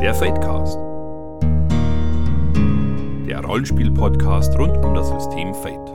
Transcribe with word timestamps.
Der 0.00 0.14
Fadecast. 0.14 0.78
Der 3.28 3.44
Rollenspiel-Podcast 3.44 4.58
rund 4.58 4.74
um 4.78 4.94
das 4.94 5.08
System 5.08 5.52
Fate. 5.52 5.90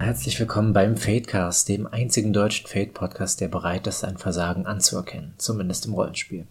Herzlich 0.00 0.40
willkommen 0.40 0.72
beim 0.72 0.96
Fadecast, 0.96 1.68
dem 1.68 1.86
einzigen 1.86 2.32
deutschen 2.32 2.66
Fade-Podcast, 2.66 3.40
der 3.40 3.46
bereit 3.46 3.86
ist, 3.86 4.02
ein 4.02 4.18
Versagen 4.18 4.66
anzuerkennen, 4.66 5.34
zumindest 5.38 5.86
im 5.86 5.94
Rollenspiel. 5.94 6.48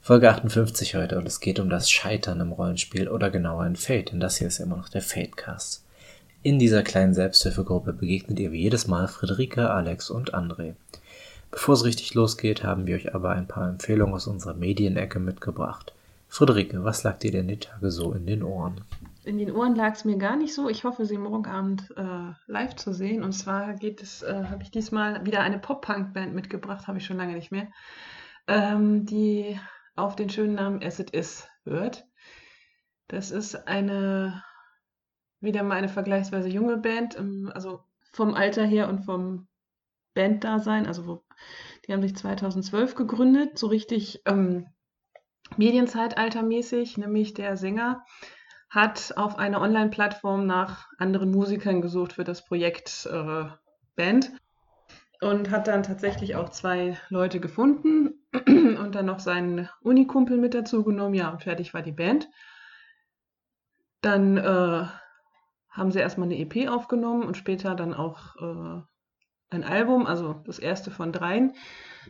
Folge 0.00 0.28
58 0.28 0.96
heute 0.96 1.18
und 1.18 1.26
es 1.26 1.38
geht 1.38 1.60
um 1.60 1.70
das 1.70 1.88
Scheitern 1.88 2.40
im 2.40 2.50
Rollenspiel 2.50 3.08
oder 3.08 3.30
genauer 3.30 3.64
in 3.64 3.76
Fate, 3.76 4.10
denn 4.10 4.18
das 4.18 4.38
hier 4.38 4.48
ist 4.48 4.58
immer 4.58 4.76
noch 4.76 4.88
der 4.88 5.02
Fadecast. 5.02 5.81
In 6.44 6.58
dieser 6.58 6.82
kleinen 6.82 7.14
Selbsthilfegruppe 7.14 7.92
begegnet 7.92 8.40
ihr 8.40 8.50
wie 8.50 8.62
jedes 8.62 8.88
Mal 8.88 9.06
Friederike, 9.06 9.70
Alex 9.70 10.10
und 10.10 10.34
André. 10.34 10.74
Bevor 11.52 11.74
es 11.74 11.84
richtig 11.84 12.14
losgeht, 12.14 12.64
haben 12.64 12.88
wir 12.88 12.96
euch 12.96 13.14
aber 13.14 13.30
ein 13.30 13.46
paar 13.46 13.68
Empfehlungen 13.68 14.12
aus 14.12 14.26
unserer 14.26 14.54
Medienecke 14.54 15.20
mitgebracht. 15.20 15.94
Friederike, 16.26 16.82
was 16.82 17.04
lag 17.04 17.18
dir 17.18 17.30
denn 17.30 17.46
die 17.46 17.58
Tage 17.58 17.92
so 17.92 18.12
in 18.12 18.26
den 18.26 18.42
Ohren? 18.42 18.80
In 19.22 19.38
den 19.38 19.52
Ohren 19.52 19.76
lag 19.76 19.94
es 19.94 20.04
mir 20.04 20.16
gar 20.16 20.36
nicht 20.36 20.52
so. 20.52 20.68
Ich 20.68 20.82
hoffe, 20.82 21.06
sie 21.06 21.16
morgen 21.16 21.46
Abend 21.46 21.94
äh, 21.96 22.32
live 22.50 22.74
zu 22.74 22.92
sehen. 22.92 23.22
Und 23.22 23.34
zwar 23.34 23.74
geht 23.74 24.02
es, 24.02 24.24
äh, 24.24 24.44
habe 24.50 24.64
ich 24.64 24.72
diesmal 24.72 25.24
wieder 25.24 25.42
eine 25.42 25.60
Pop-Punk-Band 25.60 26.34
mitgebracht, 26.34 26.88
habe 26.88 26.98
ich 26.98 27.06
schon 27.06 27.18
lange 27.18 27.34
nicht 27.34 27.52
mehr, 27.52 27.68
ähm, 28.48 29.06
die 29.06 29.60
auf 29.94 30.16
den 30.16 30.28
schönen 30.28 30.54
Namen 30.54 30.82
As 30.82 30.98
It 30.98 31.10
Is 31.10 31.46
hört. 31.64 32.04
Das 33.06 33.30
ist 33.30 33.68
eine, 33.68 34.42
wieder 35.42 35.62
mal 35.62 35.76
eine 35.76 35.88
vergleichsweise 35.88 36.48
junge 36.48 36.76
Band, 36.76 37.18
ähm, 37.18 37.50
also 37.54 37.80
vom 38.12 38.34
Alter 38.34 38.64
her 38.64 38.88
und 38.88 39.04
vom 39.04 39.48
Banddasein, 40.14 40.86
also 40.86 41.06
wo, 41.06 41.24
die 41.86 41.92
haben 41.92 42.02
sich 42.02 42.14
2012 42.16 42.94
gegründet, 42.94 43.58
so 43.58 43.66
richtig 43.66 44.22
ähm, 44.26 44.66
Medienzeitaltermäßig, 45.56 46.98
nämlich 46.98 47.34
der 47.34 47.56
Sänger 47.56 48.04
hat 48.70 49.14
auf 49.16 49.38
einer 49.38 49.60
Online-Plattform 49.60 50.46
nach 50.46 50.88
anderen 50.98 51.30
Musikern 51.30 51.82
gesucht 51.82 52.14
für 52.14 52.24
das 52.24 52.44
Projekt 52.44 53.06
äh, 53.10 53.44
Band 53.96 54.32
und 55.22 55.50
hat 55.50 55.68
dann 55.68 55.82
tatsächlich 55.82 56.34
auch 56.34 56.48
zwei 56.48 56.98
Leute 57.08 57.38
gefunden 57.38 58.14
und 58.46 58.94
dann 58.94 59.06
noch 59.06 59.20
seinen 59.20 59.68
Unikumpel 59.80 60.36
mit 60.36 60.54
dazu 60.54 60.82
genommen. 60.82 61.14
Ja, 61.14 61.30
und 61.30 61.42
fertig 61.42 61.74
war 61.74 61.82
die 61.82 61.92
Band. 61.92 62.28
Dann 64.00 64.36
äh, 64.36 64.86
haben 65.72 65.90
sie 65.90 65.98
erstmal 65.98 66.28
eine 66.28 66.38
EP 66.38 66.68
aufgenommen 66.68 67.24
und 67.24 67.36
später 67.36 67.74
dann 67.74 67.94
auch 67.94 68.36
äh, 68.36 68.82
ein 69.50 69.64
Album, 69.64 70.06
also 70.06 70.34
das 70.44 70.58
erste 70.58 70.90
von 70.90 71.12
dreien. 71.12 71.52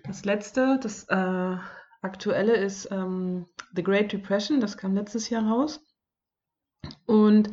Das 0.05 0.25
letzte, 0.25 0.79
das 0.83 1.05
äh, 1.09 1.57
aktuelle 2.03 2.57
ist 2.57 2.91
ähm, 2.91 3.47
The 3.75 3.83
Great 3.83 4.13
Depression, 4.13 4.61
das 4.61 4.77
kam 4.77 4.95
letztes 4.95 5.31
Jahr 5.31 5.47
raus. 5.47 5.81
Und 7.07 7.51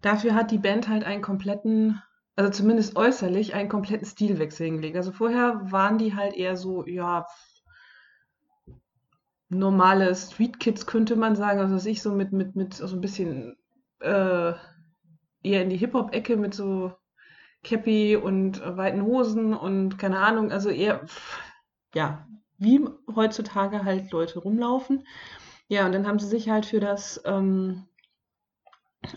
dafür 0.00 0.34
hat 0.34 0.50
die 0.50 0.58
Band 0.58 0.88
halt 0.88 1.04
einen 1.04 1.22
kompletten, 1.22 2.00
also 2.36 2.50
zumindest 2.50 2.96
äußerlich, 2.96 3.54
einen 3.54 3.68
kompletten 3.68 4.06
Stilwechsel 4.06 4.66
hingelegt. 4.66 4.96
Also 4.96 5.10
vorher 5.10 5.60
waren 5.70 5.98
die 5.98 6.14
halt 6.14 6.34
eher 6.34 6.56
so, 6.56 6.86
ja, 6.86 7.26
normale 9.48 10.14
Street 10.14 10.60
Kids 10.60 10.86
könnte 10.86 11.16
man 11.16 11.36
sagen, 11.36 11.60
also 11.60 11.88
ich 11.88 12.00
so 12.00 12.12
mit, 12.12 12.32
mit, 12.32 12.56
mit 12.56 12.74
so 12.74 12.96
ein 12.96 13.00
bisschen 13.00 13.56
äh, 14.00 14.52
eher 15.42 15.62
in 15.62 15.70
die 15.70 15.76
Hip-Hop-Ecke 15.76 16.36
mit 16.36 16.54
so 16.54 16.92
Cappy 17.62 18.16
und 18.16 18.60
äh, 18.60 18.76
weiten 18.76 19.02
Hosen 19.02 19.54
und 19.54 19.98
keine 19.98 20.18
Ahnung, 20.18 20.50
also 20.50 20.68
eher, 20.68 21.02
ja, 21.94 22.26
wie 22.58 22.84
heutzutage 23.14 23.84
halt 23.84 24.10
Leute 24.10 24.38
rumlaufen. 24.38 25.06
Ja, 25.68 25.86
und 25.86 25.92
dann 25.92 26.06
haben 26.06 26.18
sie 26.18 26.28
sich 26.28 26.50
halt 26.50 26.66
für 26.66 26.80
das 26.80 27.20
ähm, 27.24 27.86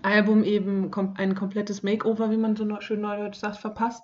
Album 0.01 0.43
eben 0.43 0.89
kom 0.91 1.13
ein 1.17 1.35
komplettes 1.35 1.83
Makeover, 1.83 2.31
wie 2.31 2.37
man 2.37 2.55
so 2.55 2.65
schön 2.81 3.01
neudeutsch 3.01 3.37
sagt, 3.37 3.57
verpasst. 3.57 4.03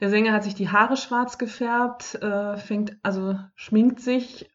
Der 0.00 0.10
Sänger 0.10 0.32
hat 0.32 0.44
sich 0.44 0.54
die 0.54 0.68
Haare 0.68 0.96
schwarz 0.96 1.38
gefärbt, 1.38 2.14
äh, 2.16 2.56
fängt, 2.56 2.96
also 3.02 3.38
schminkt 3.54 4.00
sich, 4.00 4.48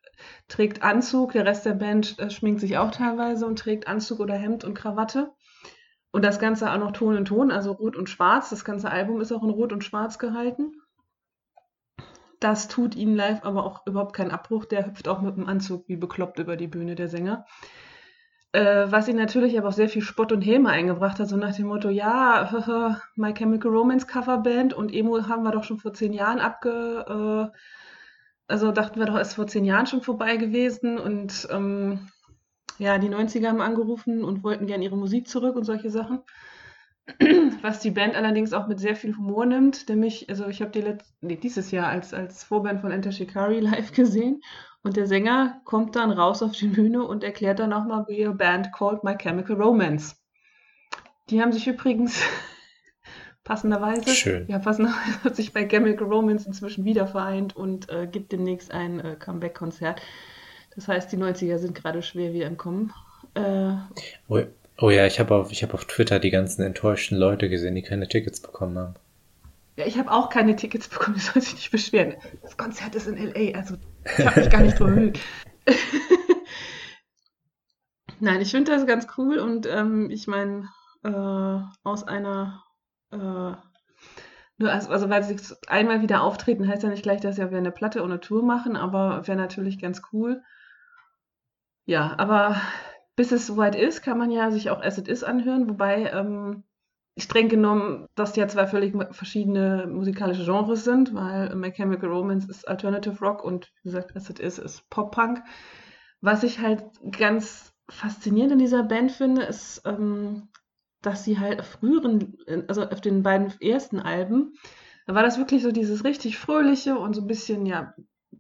trägt 0.48 0.84
Anzug, 0.84 1.34
der 1.34 1.46
Rest 1.46 1.66
der 1.66 1.74
Band 1.74 2.18
äh, 2.20 2.30
schminkt 2.30 2.62
sich 2.62 2.78
auch 2.78 2.92
teilweise 2.92 3.46
und 3.46 3.60
trägt 3.60 3.88
Anzug 3.88 4.20
oder 4.20 4.36
Hemd 4.36 4.64
und 4.64 4.74
Krawatte. 4.74 5.34
Und 6.14 6.24
das 6.24 6.40
Ganze 6.40 6.72
auch 6.72 6.78
noch 6.78 6.92
Ton 6.92 7.18
in 7.18 7.26
Ton, 7.26 7.50
also 7.50 7.72
Rot 7.72 7.96
und 7.96 8.08
Schwarz. 8.08 8.52
Das 8.52 8.64
ganze 8.64 8.92
Album 8.92 9.20
ist 9.20 9.32
auch 9.32 9.42
in 9.42 9.50
Rot 9.50 9.74
und 9.74 9.84
Schwarz 9.84 10.20
gehalten. 10.20 10.72
Das 12.40 12.68
tut 12.68 12.96
ihnen 12.96 13.16
live 13.16 13.44
aber 13.44 13.66
auch 13.66 13.88
überhaupt 13.88 14.16
keinen 14.16 14.30
Abbruch. 14.30 14.66
Der 14.66 14.86
hüpft 14.86 15.08
auch 15.08 15.22
mit 15.22 15.38
dem 15.38 15.48
Anzug 15.48 15.88
wie 15.88 15.96
bekloppt 15.96 16.38
über 16.38 16.56
die 16.56 16.68
Bühne, 16.68 16.94
der 16.94 17.10
Sänger. 17.10 17.48
Äh, 18.52 18.92
was 18.92 19.08
ihn 19.08 19.16
natürlich 19.16 19.58
aber 19.58 19.70
auch 19.70 19.74
sehr 19.74 19.90
viel 19.90 20.04
Spott 20.04 20.32
und 20.32 20.44
Häme 20.44 20.70
eingebracht 20.70 21.20
hat, 21.20 21.30
so 21.30 21.36
nach 21.36 21.56
dem 21.56 21.66
Motto, 21.66 21.90
ja, 21.90 23.02
My 23.16 23.34
Chemical 23.34 23.72
Romance 23.72 24.06
Coverband 24.06 24.76
und 24.76 24.94
Emo 24.94 25.28
haben 25.28 25.42
wir 25.42 25.52
doch 25.52 25.64
schon 25.64 25.80
vor 25.80 25.94
zehn 25.94 26.14
Jahren 26.14 26.40
abge... 26.40 27.50
Äh, 27.52 27.58
also 28.48 28.72
dachten 28.72 29.00
wir 29.00 29.08
doch, 29.08 29.18
ist 29.18 29.34
vor 29.34 29.48
zehn 29.48 29.66
Jahren 29.66 29.88
schon 29.88 30.02
vorbei 30.02 30.36
gewesen 30.36 31.00
und 31.00 31.48
ähm, 31.50 32.10
ja, 32.80 32.98
die 32.98 33.10
90er 33.10 33.48
haben 33.48 33.62
angerufen 33.62 34.24
und 34.24 34.44
wollten 34.44 34.68
gerne 34.68 34.84
ihre 34.84 34.98
Musik 34.98 35.28
zurück 35.28 35.56
und 35.56 35.64
solche 35.64 35.90
Sachen. 35.90 36.22
Was 37.62 37.80
die 37.80 37.92
Band 37.92 38.16
allerdings 38.16 38.54
auch 38.54 38.68
mit 38.68 38.80
sehr 38.80 38.96
viel 38.96 39.16
Humor 39.18 39.46
nimmt, 39.46 39.90
nämlich, 39.90 40.30
also 40.30 40.48
ich 40.48 40.62
habe 40.62 40.72
die 40.72 40.82
letzt, 40.82 41.14
nee, 41.22 41.36
dieses 41.36 41.72
Jahr 41.72 41.90
als, 41.90 42.14
als 42.14 42.46
Vorband 42.46 42.80
von 42.80 42.92
Enter 42.92 43.12
Shikari 43.12 43.60
live 43.62 43.92
gesehen 43.92 44.42
und 44.84 44.96
der 44.96 45.08
Sänger 45.08 45.62
kommt 45.66 45.98
dann 45.98 46.12
raus 46.12 46.42
auf 46.42 46.54
die 46.54 46.68
Bühne 46.68 47.04
und 47.04 47.24
erklärt 47.24 47.60
dann 47.60 47.72
nochmal, 47.72 48.06
wie 48.08 48.26
a 48.26 48.32
band 48.32 48.72
called 48.74 49.04
My 49.04 49.18
Chemical 49.18 49.56
Romance. 49.58 50.16
Die 51.30 51.42
haben 51.42 51.52
sich 51.52 51.68
übrigens 51.68 52.22
passenderweise, 53.44 54.10
Schön. 54.10 54.48
ja, 54.48 54.60
passenderweise 54.60 55.24
hat 55.26 55.36
sich 55.36 55.52
bei 55.52 55.66
Chemical 55.68 56.08
Romance 56.08 56.48
inzwischen 56.48 56.86
wieder 56.86 57.08
vereint 57.08 57.54
und 57.54 57.90
äh, 57.90 58.08
gibt 58.08 58.32
demnächst 58.32 58.72
ein 58.72 59.02
äh, 59.02 59.16
Comeback-Konzert. 59.18 60.02
Das 60.76 60.88
heißt, 60.88 61.12
die 61.12 61.18
90er 61.18 61.58
sind 61.58 61.76
gerade 61.76 62.02
schwer 62.02 62.34
wieder 62.34 62.48
im 62.48 62.58
Kommen. 62.58 62.94
Äh, 63.36 63.76
oh, 64.28 64.42
oh, 64.80 64.90
ja, 64.90 65.06
ich 65.06 65.20
habe 65.20 65.36
auf, 65.36 65.52
hab 65.52 65.74
auf 65.74 65.86
Twitter 65.86 66.20
die 66.20 66.32
ganzen 66.32 66.64
enttäuschten 66.64 67.18
Leute 67.18 67.50
gesehen, 67.50 67.76
die 67.76 67.82
keine 67.82 68.08
Tickets 68.08 68.40
bekommen 68.40 68.78
haben. 68.78 68.96
Ja, 69.76 69.86
ich 69.88 69.98
habe 69.98 70.12
auch 70.12 70.30
keine 70.30 70.56
Tickets 70.56 70.88
bekommen, 70.88 71.16
die 71.18 71.22
soll 71.22 71.42
sich 71.42 71.56
nicht 71.56 71.72
beschweren. 71.72 72.16
Das 72.42 72.58
Konzert 72.58 72.96
ist 72.96 73.08
in 73.08 73.18
L.A., 73.18 73.58
also 73.58 73.76
ich 74.18 74.26
habe 74.26 74.40
mich 74.40 74.50
gar 74.50 74.62
nicht 74.62 74.78
bemüht. 74.78 75.20
Nein, 78.20 78.42
ich 78.42 78.52
finde 78.52 78.72
das 78.72 78.86
ganz 78.86 79.08
cool 79.18 79.40
und 79.40 79.66
ähm, 79.66 80.10
ich 80.10 80.28
meine, 80.28 80.70
äh, 81.04 81.60
aus 81.84 82.04
einer, 82.08 82.64
äh, 83.12 83.18
nur 83.18 84.72
also, 84.72 84.90
also 84.90 85.10
weil 85.10 85.24
sie 85.24 85.36
einmal 85.68 86.02
wieder 86.02 86.22
auftreten, 86.22 86.68
heißt 86.68 86.84
ja 86.84 86.90
nicht 86.90 87.04
gleich, 87.04 87.22
dass 87.22 87.36
sie 87.36 87.42
eine 87.42 87.72
Platte 87.72 88.00
oder 88.00 88.14
eine 88.14 88.20
Tour 88.22 88.44
machen, 88.44 88.78
aber 88.78 89.28
wäre 89.28 89.38
natürlich 89.38 89.80
ganz 89.80 90.02
cool. 90.14 90.42
Ja, 91.86 92.16
aber 92.18 92.62
bis 93.16 93.32
es 93.32 93.46
soweit 93.48 93.76
ist, 93.76 94.02
kann 94.02 94.18
man 94.18 94.32
ja 94.32 94.52
sich 94.52 94.70
auch 94.70 94.82
As 94.82 94.98
It 94.98 95.08
Is 95.08 95.24
anhören, 95.24 95.70
wobei 95.70 96.12
ähm, 96.12 96.64
streng 97.18 97.50
genommen 97.50 98.08
das 98.16 98.36
ja 98.36 98.48
zwei 98.48 98.68
völlig 98.68 98.96
verschiedene 99.12 99.86
musikalische 99.88 100.46
Genres 100.46 100.84
sind, 100.84 101.14
weil 101.14 101.56
My 101.56 101.72
Chemical 101.72 102.10
Romance 102.10 102.50
ist 102.50 102.68
Alternative 102.68 103.20
Rock 103.20 103.44
und 103.44 103.72
wie 103.84 103.90
gesagt, 103.90 104.16
As 104.16 104.30
It 104.30 104.40
Is 104.40 104.58
ist 104.58 104.90
Pop-Punk. 104.90 105.44
Was 106.22 106.44
ich 106.44 106.60
halt 106.60 106.86
ganz 107.18 107.74
faszinierend 107.90 108.54
in 108.54 108.60
dieser 108.60 108.84
Band 108.84 109.12
finde, 109.12 109.44
ist, 109.44 109.82
ähm, 109.86 110.48
dass 111.02 111.26
sie 111.26 111.38
halt 111.38 111.60
auf 111.60 111.68
früheren, 111.68 112.38
also 112.68 112.84
auf 112.84 113.02
den 113.02 113.24
beiden 113.24 113.54
ersten 113.60 114.00
Alben, 114.00 114.54
da 115.06 115.14
war 115.16 115.24
das 115.24 115.38
wirklich 115.38 115.62
so 115.62 115.72
dieses 115.72 116.06
richtig 116.06 116.38
fröhliche 116.38 116.98
und 116.98 117.14
so 117.14 117.22
ein 117.22 117.28
bisschen, 117.28 117.66
ja, 117.66 117.94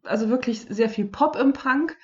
also 0.03 0.29
wirklich 0.29 0.61
sehr 0.61 0.89
viel 0.89 1.05
Pop 1.05 1.35
im 1.35 1.51
Punk. 1.51 1.97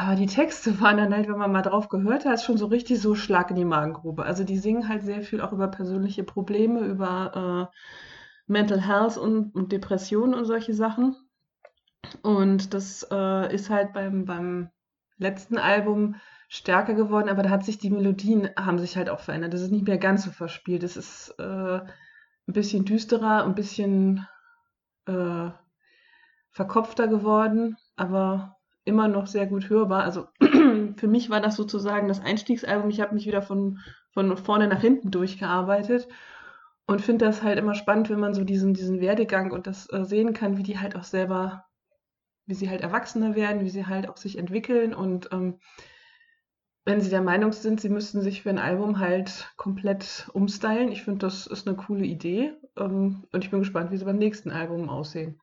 Aber 0.00 0.14
die 0.14 0.26
Texte 0.26 0.80
waren 0.80 0.96
dann 0.96 1.14
halt, 1.14 1.28
wenn 1.28 1.36
man 1.36 1.52
mal 1.52 1.60
drauf 1.60 1.90
gehört 1.90 2.24
hat, 2.24 2.40
schon 2.40 2.56
so 2.56 2.66
richtig 2.66 3.02
so 3.02 3.14
Schlag 3.14 3.50
in 3.50 3.56
die 3.56 3.66
Magengrube. 3.66 4.24
Also 4.24 4.44
die 4.44 4.56
singen 4.56 4.88
halt 4.88 5.02
sehr 5.02 5.20
viel 5.20 5.42
auch 5.42 5.52
über 5.52 5.68
persönliche 5.68 6.24
Probleme, 6.24 6.80
über 6.80 7.70
äh, 7.70 7.76
Mental 8.46 8.80
Health 8.80 9.18
und, 9.18 9.54
und 9.54 9.72
Depressionen 9.72 10.32
und 10.32 10.46
solche 10.46 10.72
Sachen. 10.72 11.16
Und 12.22 12.72
das 12.72 13.06
äh, 13.10 13.54
ist 13.54 13.68
halt 13.68 13.92
beim, 13.92 14.24
beim 14.24 14.70
letzten 15.18 15.58
Album 15.58 16.14
stärker 16.48 16.94
geworden, 16.94 17.28
aber 17.28 17.42
da 17.42 17.50
hat 17.50 17.66
sich 17.66 17.76
die 17.76 17.90
Melodien 17.90 18.48
haben 18.56 18.78
sich 18.78 18.96
halt 18.96 19.10
auch 19.10 19.20
verändert. 19.20 19.52
Das 19.52 19.60
ist 19.60 19.70
nicht 19.70 19.86
mehr 19.86 19.98
ganz 19.98 20.24
so 20.24 20.30
verspielt. 20.30 20.82
Das 20.82 20.96
ist 20.96 21.34
äh, 21.38 21.42
ein 21.42 21.84
bisschen 22.46 22.86
düsterer, 22.86 23.44
ein 23.44 23.54
bisschen 23.54 24.26
äh, 25.04 25.50
verkopfter 26.52 27.06
geworden, 27.06 27.76
aber 27.96 28.56
immer 28.84 29.08
noch 29.08 29.26
sehr 29.26 29.46
gut 29.46 29.68
hörbar. 29.68 30.04
Also 30.04 30.28
für 30.96 31.08
mich 31.08 31.30
war 31.30 31.40
das 31.40 31.56
sozusagen 31.56 32.08
das 32.08 32.20
Einstiegsalbum. 32.20 32.90
Ich 32.90 33.00
habe 33.00 33.14
mich 33.14 33.26
wieder 33.26 33.42
von, 33.42 33.78
von 34.12 34.36
vorne 34.36 34.68
nach 34.68 34.80
hinten 34.80 35.10
durchgearbeitet. 35.10 36.08
Und 36.86 37.02
finde 37.02 37.24
das 37.24 37.42
halt 37.44 37.58
immer 37.58 37.74
spannend, 37.74 38.10
wenn 38.10 38.18
man 38.18 38.34
so 38.34 38.42
diesen, 38.42 38.74
diesen 38.74 39.00
Werdegang 39.00 39.52
und 39.52 39.68
das 39.68 39.88
äh, 39.92 40.04
sehen 40.04 40.32
kann, 40.32 40.56
wie 40.56 40.64
die 40.64 40.80
halt 40.80 40.96
auch 40.96 41.04
selber, 41.04 41.66
wie 42.46 42.54
sie 42.54 42.68
halt 42.68 42.80
erwachsener 42.80 43.36
werden, 43.36 43.64
wie 43.64 43.70
sie 43.70 43.86
halt 43.86 44.08
auch 44.08 44.16
sich 44.16 44.36
entwickeln 44.36 44.92
und 44.92 45.28
ähm, 45.30 45.60
wenn 46.84 47.00
sie 47.00 47.10
der 47.10 47.22
Meinung 47.22 47.52
sind, 47.52 47.80
sie 47.80 47.88
müssten 47.88 48.22
sich 48.22 48.42
für 48.42 48.50
ein 48.50 48.58
Album 48.58 48.98
halt 48.98 49.52
komplett 49.56 50.28
umstylen. 50.32 50.90
Ich 50.90 51.04
finde, 51.04 51.20
das 51.26 51.46
ist 51.46 51.68
eine 51.68 51.76
coole 51.76 52.04
Idee. 52.04 52.52
Ähm, 52.76 53.24
und 53.32 53.44
ich 53.44 53.50
bin 53.50 53.60
gespannt, 53.60 53.90
wie 53.90 53.96
sie 53.96 54.04
beim 54.04 54.18
nächsten 54.18 54.50
Album 54.50 54.88
aussehen. 54.88 55.38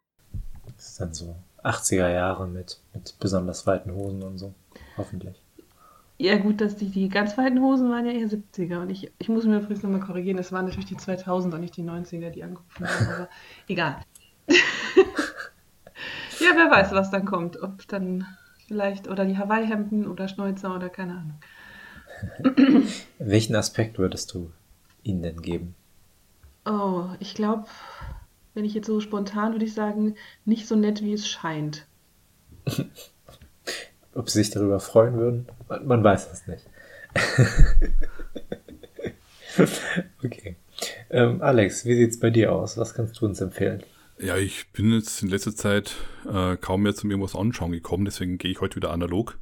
Das 0.75 0.90
ist 0.90 1.00
dann 1.00 1.13
so 1.13 1.36
80er 1.68 2.10
Jahre 2.10 2.48
mit, 2.48 2.80
mit 2.94 3.16
besonders 3.19 3.68
weiten 3.68 3.94
Hosen 3.94 4.24
und 4.24 4.38
so. 4.38 4.54
Hoffentlich. 4.98 5.42
Ja, 6.19 6.38
gut, 6.38 6.62
dass 6.62 6.75
die, 6.75 6.90
die 6.90 7.10
ganz 7.10 7.38
weiten 7.38 7.62
Hosen 7.62 7.92
waren 7.92 8.06
ja 8.06 8.12
eher 8.12 8.28
70er. 8.28 8.81
Und 8.81 8.90
ich, 8.90 9.12
ich 9.19 9.30
muss 9.30 9.46
mir 9.46 9.58
übrigens 9.58 9.84
nochmal 9.84 10.00
korrigieren, 10.00 10.40
es 10.40 10.52
waren 10.52 10.66
natürlich 10.66 10.88
die 10.88 10.96
2000er, 10.96 11.60
nicht 11.60 11.78
die 11.78 11.84
90er, 11.84 12.31
die 12.31 12.44
angerufen 12.44 12.88
haben. 12.88 13.08
Aber 13.08 13.30
egal. 13.68 13.98
ja, 14.48 14.56
wer 16.56 16.72
weiß, 16.72 16.92
was 16.92 17.12
dann 17.12 17.25
kommt. 17.25 17.62
Ob 17.62 17.88
dann 17.88 18.25
vielleicht, 18.68 19.08
oder 19.08 19.25
die 19.25 19.38
Hawaii-Hemden 19.38 20.08
oder 20.08 20.28
Schnäuzer 20.28 20.75
oder 20.75 20.90
keine 20.90 21.14
Ahnung. 21.14 21.40
Welchen 23.19 23.56
Aspekt 23.56 24.00
würdest 24.00 24.34
du 24.34 24.52
ihnen 25.04 25.22
denn 25.22 25.42
geben? 25.42 25.75
Oh, 26.66 27.06
ich 27.19 27.36
glaube, 27.36 27.68
wenn 28.57 28.65
ich 28.65 28.74
jetzt 28.74 28.88
so 28.88 29.00
spontan 29.00 29.51
würde 29.51 29.65
ich 29.65 29.75
sagen, 29.75 30.15
nicht 30.44 30.68
so 30.68 30.75
nett, 30.75 31.04
wie 31.04 31.13
es 31.13 31.27
scheint. 31.27 31.86
Ob 34.15 34.31
sie 34.31 34.39
sich 34.39 34.50
darüber 34.50 34.80
freuen 34.80 35.15
würden? 35.15 35.48
Man, 35.69 35.86
man 35.86 36.04
weiß 36.04 36.27
es 36.33 36.48
nicht. 36.48 36.65
okay. 40.24 40.56
Ähm, 41.12 41.44
Alex, 41.44 41.86
wie 41.86 41.94
sieht 41.94 42.09
es 42.09 42.19
bei 42.19 42.31
dir 42.31 42.51
aus? 42.51 42.77
Was 42.77 42.95
kannst 42.95 43.21
du 43.21 43.27
uns 43.27 43.39
empfehlen? 43.42 43.83
Ja, 44.18 44.38
ich 44.38 44.71
bin 44.71 44.92
jetzt 44.92 45.21
in 45.21 45.30
letzter 45.30 45.56
Zeit 45.56 45.94
äh, 46.27 46.57
kaum 46.57 46.81
mehr 46.81 46.95
zum 46.95 47.12
irgendwas 47.12 47.36
anschauen 47.36 47.71
gekommen, 47.71 48.06
deswegen 48.06 48.39
gehe 48.39 48.50
ich 48.50 48.59
heute 48.59 48.77
wieder 48.77 48.89
analog. 48.89 49.38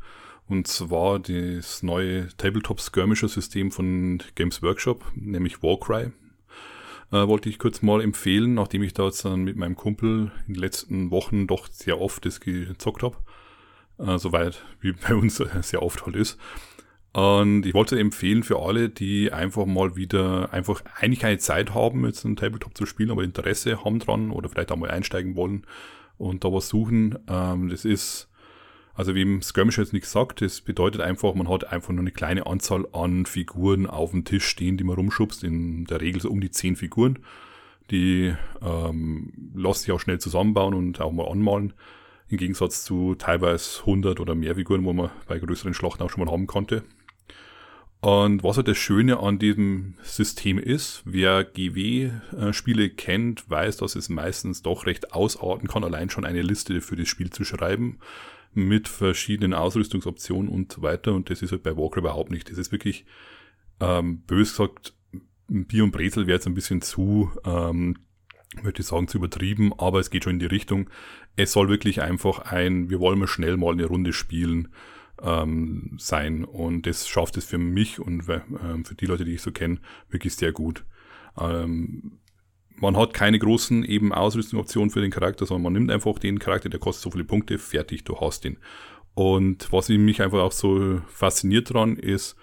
Und 0.49 0.67
zwar 0.67 1.19
das 1.19 1.83
neue 1.83 2.27
Tabletop 2.35 2.81
Skirmisher 2.81 3.29
System 3.29 3.71
von 3.71 4.21
Games 4.35 4.61
Workshop, 4.61 5.05
nämlich 5.15 5.63
Warcry. 5.63 6.11
Äh, 7.11 7.27
wollte 7.27 7.49
ich 7.49 7.59
kurz 7.59 7.81
mal 7.81 8.01
empfehlen, 8.01 8.53
nachdem 8.55 8.83
ich 8.83 8.93
da 8.93 9.05
jetzt 9.05 9.23
dann 9.25 9.43
mit 9.43 9.57
meinem 9.57 9.75
Kumpel 9.75 10.31
in 10.47 10.53
den 10.53 10.61
letzten 10.61 11.11
Wochen 11.11 11.47
doch 11.47 11.67
sehr 11.71 12.01
oft 12.01 12.25
das 12.25 12.39
gezockt 12.39 13.03
habe. 13.03 13.17
Äh, 13.99 14.17
Soweit 14.17 14.63
wie 14.81 14.91
bei 15.07 15.15
uns 15.15 15.37
sehr 15.61 15.81
oft 15.81 16.05
halt 16.05 16.15
ist. 16.15 16.39
Und 17.13 17.65
ich 17.65 17.73
wollte 17.73 17.97
empfehlen 17.97 18.43
für 18.43 18.59
alle, 18.59 18.89
die 18.89 19.31
einfach 19.31 19.65
mal 19.65 19.95
wieder 19.95 20.51
einfach 20.51 20.81
eigentlich 20.99 21.21
keine 21.21 21.37
Zeit 21.37 21.73
haben, 21.73 22.05
jetzt 22.05 22.25
einen 22.25 22.35
Tabletop 22.35 22.75
zu 22.75 22.85
spielen, 22.85 23.09
aber 23.09 23.23
Interesse 23.23 23.85
haben 23.85 23.99
dran 23.99 24.31
oder 24.31 24.49
vielleicht 24.49 24.69
auch 24.73 24.75
mal 24.75 24.91
einsteigen 24.91 25.37
wollen 25.37 25.65
und 26.17 26.43
da 26.43 26.51
was 26.51 26.67
suchen. 26.67 27.17
Ähm, 27.29 27.69
das 27.69 27.85
ist, 27.85 28.29
also 28.95 29.13
wie 29.13 29.21
im 29.21 29.41
Skirmish 29.41 29.77
jetzt 29.77 29.93
nichts 29.93 30.11
sagt, 30.11 30.41
das 30.41 30.61
bedeutet 30.61 31.01
einfach, 31.01 31.33
man 31.35 31.49
hat 31.49 31.71
einfach 31.71 31.91
nur 31.91 31.99
eine 31.99 32.11
kleine 32.11 32.47
Anzahl 32.47 32.87
an 32.93 33.25
Figuren 33.25 33.87
auf 33.87 34.11
dem 34.11 34.23
Tisch 34.23 34.45
stehen, 34.45 34.77
die 34.77 34.85
man 34.85 34.95
rumschubst. 34.95 35.43
In 35.43 35.85
der 35.85 35.99
Regel 35.99 36.21
so 36.21 36.29
um 36.29 36.39
die 36.39 36.51
zehn 36.51 36.75
Figuren. 36.77 37.19
Die 37.91 38.33
ähm, 38.61 39.33
lassen 39.53 39.81
sich 39.83 39.91
auch 39.91 39.99
schnell 39.99 40.19
zusammenbauen 40.19 40.73
und 40.73 41.01
auch 41.01 41.11
mal 41.11 41.27
anmalen. 41.27 41.73
Im 42.29 42.37
Gegensatz 42.37 42.83
zu 42.83 43.15
teilweise 43.15 43.81
100 43.81 44.19
oder 44.19 44.33
mehr 44.33 44.55
Figuren, 44.55 44.85
wo 44.85 44.93
man 44.93 45.11
bei 45.27 45.37
größeren 45.37 45.73
Schlachten 45.73 46.01
auch 46.01 46.09
schon 46.09 46.23
mal 46.23 46.31
haben 46.31 46.47
konnte. 46.47 46.83
Und 47.99 48.43
was 48.43 48.57
halt 48.57 48.67
das 48.67 48.77
Schöne 48.77 49.19
an 49.19 49.39
diesem 49.39 49.95
System 50.03 50.57
ist, 50.57 51.01
wer 51.05 51.43
GW-Spiele 51.43 52.91
kennt, 52.91 53.49
weiß, 53.49 53.77
dass 53.77 53.95
es 53.95 54.09
meistens 54.09 54.61
doch 54.61 54.85
recht 54.85 55.13
ausarten 55.13 55.67
kann, 55.67 55.83
allein 55.83 56.09
schon 56.09 56.25
eine 56.25 56.43
Liste 56.43 56.81
für 56.81 56.95
das 56.95 57.07
Spiel 57.07 57.31
zu 57.31 57.43
schreiben, 57.43 57.97
mit 58.55 58.87
verschiedenen 58.87 59.53
Ausrüstungsoptionen 59.53 60.49
und 60.49 60.71
so 60.71 60.81
weiter. 60.81 61.13
Und 61.13 61.29
das 61.29 61.41
ist 61.41 61.51
halt 61.51 61.63
bei 61.63 61.75
Walker 61.77 61.99
überhaupt 61.99 62.31
nicht. 62.31 62.49
Das 62.49 62.57
ist 62.57 62.71
wirklich, 62.71 63.05
ähm, 63.79 64.21
bös 64.21 64.51
gesagt, 64.51 64.93
Bier 65.47 65.83
und 65.83 65.91
Brezel 65.91 66.27
wäre 66.27 66.37
jetzt 66.37 66.47
ein 66.47 66.55
bisschen 66.55 66.81
zu, 66.81 67.31
ähm, 67.45 67.97
möchte 68.63 68.81
ich 68.81 68.87
sagen, 68.87 69.07
zu 69.07 69.17
übertrieben, 69.17 69.73
aber 69.77 69.99
es 69.99 70.09
geht 70.09 70.23
schon 70.23 70.33
in 70.33 70.39
die 70.39 70.45
Richtung. 70.45 70.89
Es 71.35 71.51
soll 71.51 71.69
wirklich 71.69 72.01
einfach 72.01 72.39
ein, 72.39 72.89
wir 72.89 72.99
wollen 72.99 73.19
mal 73.19 73.27
schnell 73.27 73.57
mal 73.57 73.73
eine 73.73 73.85
Runde 73.85 74.13
spielen 74.13 74.69
ähm, 75.21 75.97
sein. 75.99 76.45
Und 76.45 76.87
das 76.87 77.07
schafft 77.07 77.37
es 77.37 77.45
für 77.45 77.57
mich 77.57 77.99
und 77.99 78.27
ähm, 78.29 78.85
für 78.85 78.95
die 78.95 79.05
Leute, 79.05 79.25
die 79.25 79.35
ich 79.35 79.41
so 79.41 79.51
kenne, 79.51 79.79
wirklich 80.09 80.35
sehr 80.35 80.51
gut. 80.51 80.85
Ähm, 81.37 82.19
man 82.77 82.97
hat 82.97 83.13
keine 83.13 83.39
großen 83.39 83.83
eben 83.83 84.13
Ausrüstungsoptionen 84.13 84.89
für 84.89 85.01
den 85.01 85.11
Charakter, 85.11 85.45
sondern 85.45 85.63
man 85.63 85.73
nimmt 85.73 85.91
einfach 85.91 86.19
den 86.19 86.39
Charakter, 86.39 86.69
der 86.69 86.79
kostet 86.79 87.03
so 87.03 87.11
viele 87.11 87.23
Punkte, 87.23 87.57
fertig, 87.57 88.03
du 88.03 88.19
hast 88.19 88.45
ihn. 88.45 88.57
Und 89.13 89.71
was 89.71 89.89
mich 89.89 90.21
einfach 90.21 90.39
auch 90.39 90.51
so 90.51 91.01
fasziniert 91.07 91.73
dran 91.73 91.95
ist, 91.95 92.35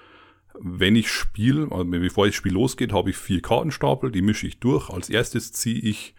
wenn 0.59 0.97
ich 0.97 1.11
spiele, 1.11 1.69
also 1.71 1.85
bevor 1.85 2.27
das 2.27 2.35
Spiel 2.35 2.53
losgeht, 2.53 2.93
habe 2.93 3.11
ich 3.11 3.17
vier 3.17 3.43
Kartenstapel, 3.43 4.11
die 4.11 4.23
mische 4.23 4.47
ich 4.47 4.59
durch. 4.59 4.91
Als 4.91 5.11
erstes 5.11 5.53
ziehe 5.53 5.81
ich 5.81 6.15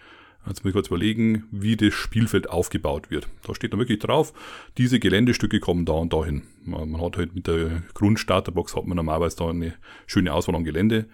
Jetzt 0.45 0.63
muss 0.63 0.71
ich 0.71 0.73
kurz 0.73 0.87
überlegen, 0.87 1.45
wie 1.51 1.77
das 1.77 1.93
Spielfeld 1.93 2.49
aufgebaut 2.49 3.09
wird. 3.09 3.29
Da 3.43 3.55
steht 3.55 3.71
dann 3.71 3.79
wirklich 3.79 3.99
drauf, 3.99 4.33
diese 4.77 4.99
Geländestücke 4.99 5.61
kommen 5.61 5.85
da 5.85 5.93
und 5.93 6.11
dahin. 6.11 6.43
Man 6.65 6.99
hat 7.01 7.17
halt 7.17 7.33
mit 7.33 7.47
der 7.47 7.83
Grundstarterbox 7.93 8.75
hat 8.75 8.85
man 8.85 8.97
normalerweise 8.97 9.37
da 9.37 9.49
eine 9.49 9.73
schöne 10.05 10.33
Auswahl 10.33 10.55
an 10.55 10.65
Gelände. 10.65 11.05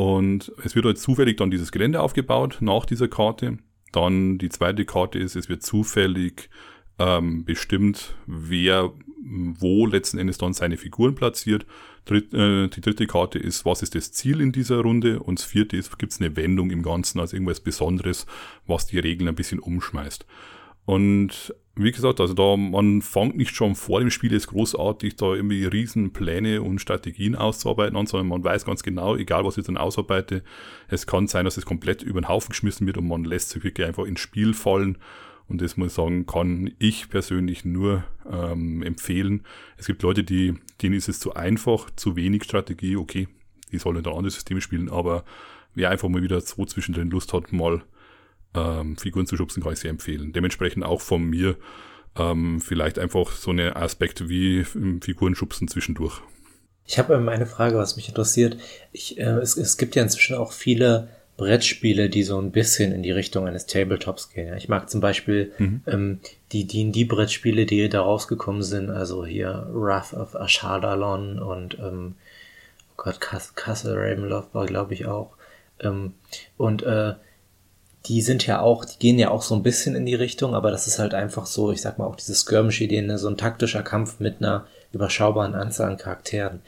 Und 0.00 0.50
es 0.64 0.74
wird 0.74 0.86
halt 0.86 0.98
zufällig 0.98 1.36
dann 1.36 1.50
dieses 1.50 1.72
Gelände 1.72 2.00
aufgebaut 2.00 2.56
nach 2.60 2.86
dieser 2.86 3.06
Karte. 3.06 3.58
Dann 3.92 4.38
die 4.38 4.48
zweite 4.48 4.86
Karte 4.86 5.18
ist, 5.18 5.36
es 5.36 5.50
wird 5.50 5.62
zufällig 5.62 6.48
ähm, 6.98 7.44
bestimmt, 7.44 8.14
wer 8.26 8.94
wo 9.22 9.84
letzten 9.84 10.16
Endes 10.16 10.38
dann 10.38 10.54
seine 10.54 10.78
Figuren 10.78 11.14
platziert. 11.14 11.66
Dritt, 12.06 12.32
äh, 12.32 12.68
die 12.68 12.80
dritte 12.80 13.06
Karte 13.06 13.38
ist, 13.38 13.66
was 13.66 13.82
ist 13.82 13.94
das 13.94 14.10
Ziel 14.10 14.40
in 14.40 14.52
dieser 14.52 14.80
Runde? 14.80 15.20
Und 15.20 15.38
das 15.38 15.44
vierte 15.44 15.76
ist, 15.76 15.98
gibt 15.98 16.12
es 16.12 16.20
eine 16.20 16.34
Wendung 16.34 16.70
im 16.70 16.82
Ganzen, 16.82 17.20
also 17.20 17.36
irgendwas 17.36 17.60
Besonderes, 17.60 18.24
was 18.66 18.86
die 18.86 19.00
Regeln 19.00 19.28
ein 19.28 19.34
bisschen 19.34 19.58
umschmeißt. 19.58 20.24
Und 20.86 21.54
wie 21.84 21.92
gesagt, 21.92 22.20
also 22.20 22.34
da, 22.34 22.56
man 22.56 23.02
fängt 23.02 23.36
nicht 23.36 23.54
schon 23.54 23.74
vor 23.74 24.00
dem 24.00 24.10
Spiel 24.10 24.32
jetzt 24.32 24.48
großartig 24.48 25.16
da 25.16 25.34
irgendwie 25.34 25.64
riesen 25.64 26.12
Pläne 26.12 26.62
und 26.62 26.80
Strategien 26.80 27.34
auszuarbeiten 27.34 27.96
an, 27.96 28.06
sondern 28.06 28.28
man 28.28 28.44
weiß 28.44 28.64
ganz 28.64 28.82
genau, 28.82 29.16
egal 29.16 29.44
was 29.44 29.58
ich 29.58 29.64
dann 29.64 29.76
ausarbeite, 29.76 30.42
es 30.88 31.06
kann 31.06 31.26
sein, 31.26 31.44
dass 31.44 31.56
es 31.56 31.66
komplett 31.66 32.02
über 32.02 32.20
den 32.20 32.28
Haufen 32.28 32.50
geschmissen 32.50 32.86
wird 32.86 32.98
und 32.98 33.08
man 33.08 33.24
lässt 33.24 33.50
sich 33.50 33.64
wirklich 33.64 33.86
einfach 33.86 34.04
ins 34.04 34.20
Spiel 34.20 34.54
fallen 34.54 34.98
und 35.50 35.60
das 35.60 35.76
muss 35.76 35.88
ich 35.88 35.94
sagen, 35.94 36.26
kann 36.26 36.70
ich 36.78 37.08
persönlich 37.08 37.64
nur 37.64 38.04
ähm, 38.30 38.84
empfehlen. 38.84 39.42
Es 39.76 39.86
gibt 39.86 40.02
Leute, 40.02 40.22
die, 40.22 40.54
denen 40.80 40.94
ist 40.94 41.08
es 41.08 41.18
zu 41.18 41.34
einfach, 41.34 41.90
zu 41.96 42.14
wenig 42.14 42.44
Strategie, 42.44 42.96
okay, 42.96 43.26
die 43.72 43.78
sollen 43.78 44.02
dann 44.02 44.14
andere 44.14 44.30
Systeme 44.30 44.60
spielen, 44.60 44.88
aber 44.88 45.24
wer 45.74 45.90
einfach 45.90 46.08
mal 46.08 46.22
wieder 46.22 46.40
so 46.40 46.64
zwischendrin 46.64 47.10
Lust 47.10 47.32
hat, 47.32 47.52
mal 47.52 47.82
ähm, 48.54 48.96
Figuren 48.96 49.26
zu 49.26 49.36
schubsen, 49.36 49.62
kann 49.62 49.72
ich 49.72 49.80
sehr 49.80 49.90
empfehlen. 49.90 50.32
Dementsprechend 50.32 50.84
auch 50.84 51.00
von 51.00 51.24
mir 51.24 51.56
ähm, 52.18 52.60
vielleicht 52.60 52.98
einfach 52.98 53.32
so 53.32 53.50
eine 53.50 53.76
Aspekt 53.76 54.28
wie 54.28 54.64
Figuren 54.64 55.34
schubsen 55.34 55.68
zwischendurch. 55.68 56.20
Ich 56.86 56.98
habe 56.98 57.14
ähm, 57.14 57.28
eine 57.28 57.46
Frage, 57.46 57.78
was 57.78 57.96
mich 57.96 58.08
interessiert. 58.08 58.56
Ich, 58.92 59.18
äh, 59.18 59.22
es, 59.22 59.56
es 59.56 59.76
gibt 59.76 59.94
ja 59.94 60.02
inzwischen 60.02 60.36
auch 60.36 60.52
viele 60.52 61.08
Brettspiele, 61.36 62.10
die 62.10 62.22
so 62.22 62.38
ein 62.38 62.50
bisschen 62.50 62.92
in 62.92 63.02
die 63.02 63.12
Richtung 63.12 63.46
eines 63.46 63.64
Tabletops 63.66 64.30
gehen. 64.30 64.54
Ich 64.56 64.68
mag 64.68 64.90
zum 64.90 65.00
Beispiel 65.00 65.52
mhm. 65.58 65.82
ähm, 65.86 66.20
die 66.52 66.66
D&D-Brettspiele, 66.66 67.64
die 67.64 67.88
da 67.88 68.02
rausgekommen 68.02 68.62
sind, 68.62 68.90
also 68.90 69.24
hier 69.24 69.68
Wrath 69.72 70.12
of 70.12 70.34
Ashadalon 70.34 71.38
und 71.38 71.78
ähm, 71.78 72.16
oh 72.90 72.94
Gott, 72.96 73.20
Castle 73.20 73.96
Ravenloft 73.96 74.52
war 74.52 74.66
glaube 74.66 74.92
ich 74.92 75.06
auch. 75.06 75.36
Ähm, 75.78 76.12
und 76.58 76.82
äh, 76.82 77.14
die 78.06 78.22
sind 78.22 78.46
ja 78.46 78.60
auch, 78.60 78.84
die 78.84 78.98
gehen 78.98 79.18
ja 79.18 79.30
auch 79.30 79.42
so 79.42 79.54
ein 79.54 79.62
bisschen 79.62 79.94
in 79.94 80.06
die 80.06 80.14
Richtung, 80.14 80.54
aber 80.54 80.70
das 80.70 80.86
ist 80.86 80.98
halt 80.98 81.14
einfach 81.14 81.46
so, 81.46 81.70
ich 81.70 81.82
sag 81.82 81.98
mal 81.98 82.06
auch 82.06 82.16
diese 82.16 82.34
Skirmish-Ideen, 82.34 83.06
ne? 83.06 83.18
so 83.18 83.28
ein 83.28 83.36
taktischer 83.36 83.82
Kampf 83.82 84.20
mit 84.20 84.38
einer 84.38 84.66
überschaubaren 84.92 85.54
Anzahl 85.54 85.90
an 85.90 85.96
Charakteren. 85.98 86.62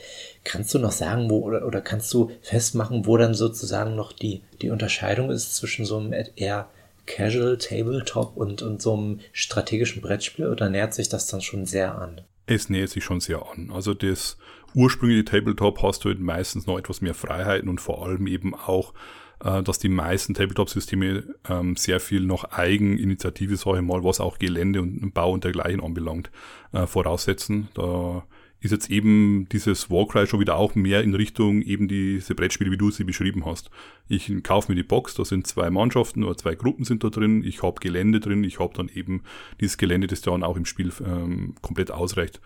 Kannst 0.45 0.75
du 0.75 0.79
noch 0.79 0.93
sagen, 0.93 1.31
wo 1.31 1.41
oder, 1.41 1.67
oder 1.67 1.81
kannst 1.81 2.12
du 2.15 2.31
festmachen, 2.43 3.07
wo 3.07 3.17
dann 3.17 3.35
sozusagen 3.35 3.97
noch 3.97 4.12
die, 4.12 4.43
die 4.61 4.71
Unterscheidung 4.71 5.31
ist 5.31 5.57
zwischen 5.57 5.85
so 5.85 5.99
einem 5.99 6.12
eher 6.37 6.69
Casual 7.07 7.59
Tabletop 7.59 8.37
und, 8.37 8.62
und 8.62 8.81
so 8.81 8.95
einem 8.95 9.21
strategischen 9.33 10.03
Brettspiel 10.03 10.47
oder 10.47 10.69
nähert 10.69 10.95
sich 10.95 11.09
das 11.09 11.27
dann 11.27 11.41
schon 11.41 11.67
sehr 11.67 11.97
an? 11.97 12.21
Es 12.47 12.69
nähert 12.69 12.91
sich 12.91 13.03
schon 13.03 13.21
sehr 13.21 13.45
an. 13.51 13.71
Also 13.73 13.95
das 13.95 14.37
ursprüngliche 14.75 15.25
Tabletop 15.25 15.83
hast 15.83 16.05
du 16.05 16.11
halt 16.11 16.21
meistens 16.21 16.67
noch 16.67 16.79
etwas 16.79 17.01
mehr 17.01 17.15
Freiheiten 17.15 17.69
und 17.69 17.81
vor 17.81 18.07
allem 18.07 18.27
eben 18.27 18.55
auch 18.55 18.93
äh, 19.42 19.62
dass 19.62 19.78
die 19.78 19.88
meisten 19.88 20.34
Tabletop-Systeme 20.34 21.25
ähm, 21.49 21.76
sehr 21.76 22.00
viel 22.00 22.20
noch 22.20 22.44
Eigeninitiative, 22.44 23.56
sage 23.56 23.78
ich 23.78 23.84
mal, 23.84 24.04
was 24.04 24.20
auch 24.20 24.38
Gelände 24.38 24.80
und 24.80 25.12
Bau 25.14 25.32
und 25.32 25.44
dergleichen 25.44 25.82
anbelangt, 25.82 26.30
äh, 26.72 26.87
voraussetzen. 26.87 27.68
Da 27.75 28.25
ist 28.61 28.70
jetzt 28.70 28.90
eben 28.90 29.49
dieses 29.50 29.90
Warcry 29.90 30.28
schon 30.28 30.38
wieder 30.38 30.56
auch 30.56 30.76
mehr 30.76 31.02
in 31.02 31.16
Richtung 31.16 31.62
eben 31.62 31.88
diese 31.88 32.37
Brettspiele, 32.37 32.70
wie 32.70 32.76
du 32.76 32.92
sie 32.92 33.02
beschrieben 33.02 33.44
hast. 33.44 33.70
Ich 34.08 34.32
kaufe 34.44 34.70
mir 34.70 34.76
die 34.76 34.84
Box, 34.84 35.14
da 35.14 35.25
sind 35.25 35.49
zwei 35.49 35.68
Mannschaften 35.70 36.22
oder 36.22 36.37
zwei 36.37 36.54
Gruppen 36.54 36.84
sind 36.84 37.02
da 37.02 37.11
drin, 37.11 37.42
ich 37.42 37.64
habe 37.64 37.80
Gelände 37.80 38.20
drin, 38.20 38.44
ich 38.44 38.61
habe 38.61 38.72
dann 38.75 38.88
eben 38.88 39.22
dieses 39.61 39.78
Gelände, 39.78 40.06
das 40.06 40.20
dann 40.20 40.44
auch 40.44 40.56
im 40.56 40.64
Spiel 40.64 40.92
ähm, 41.04 41.56
komplett 41.61 41.90
ausreicht. 41.90 42.40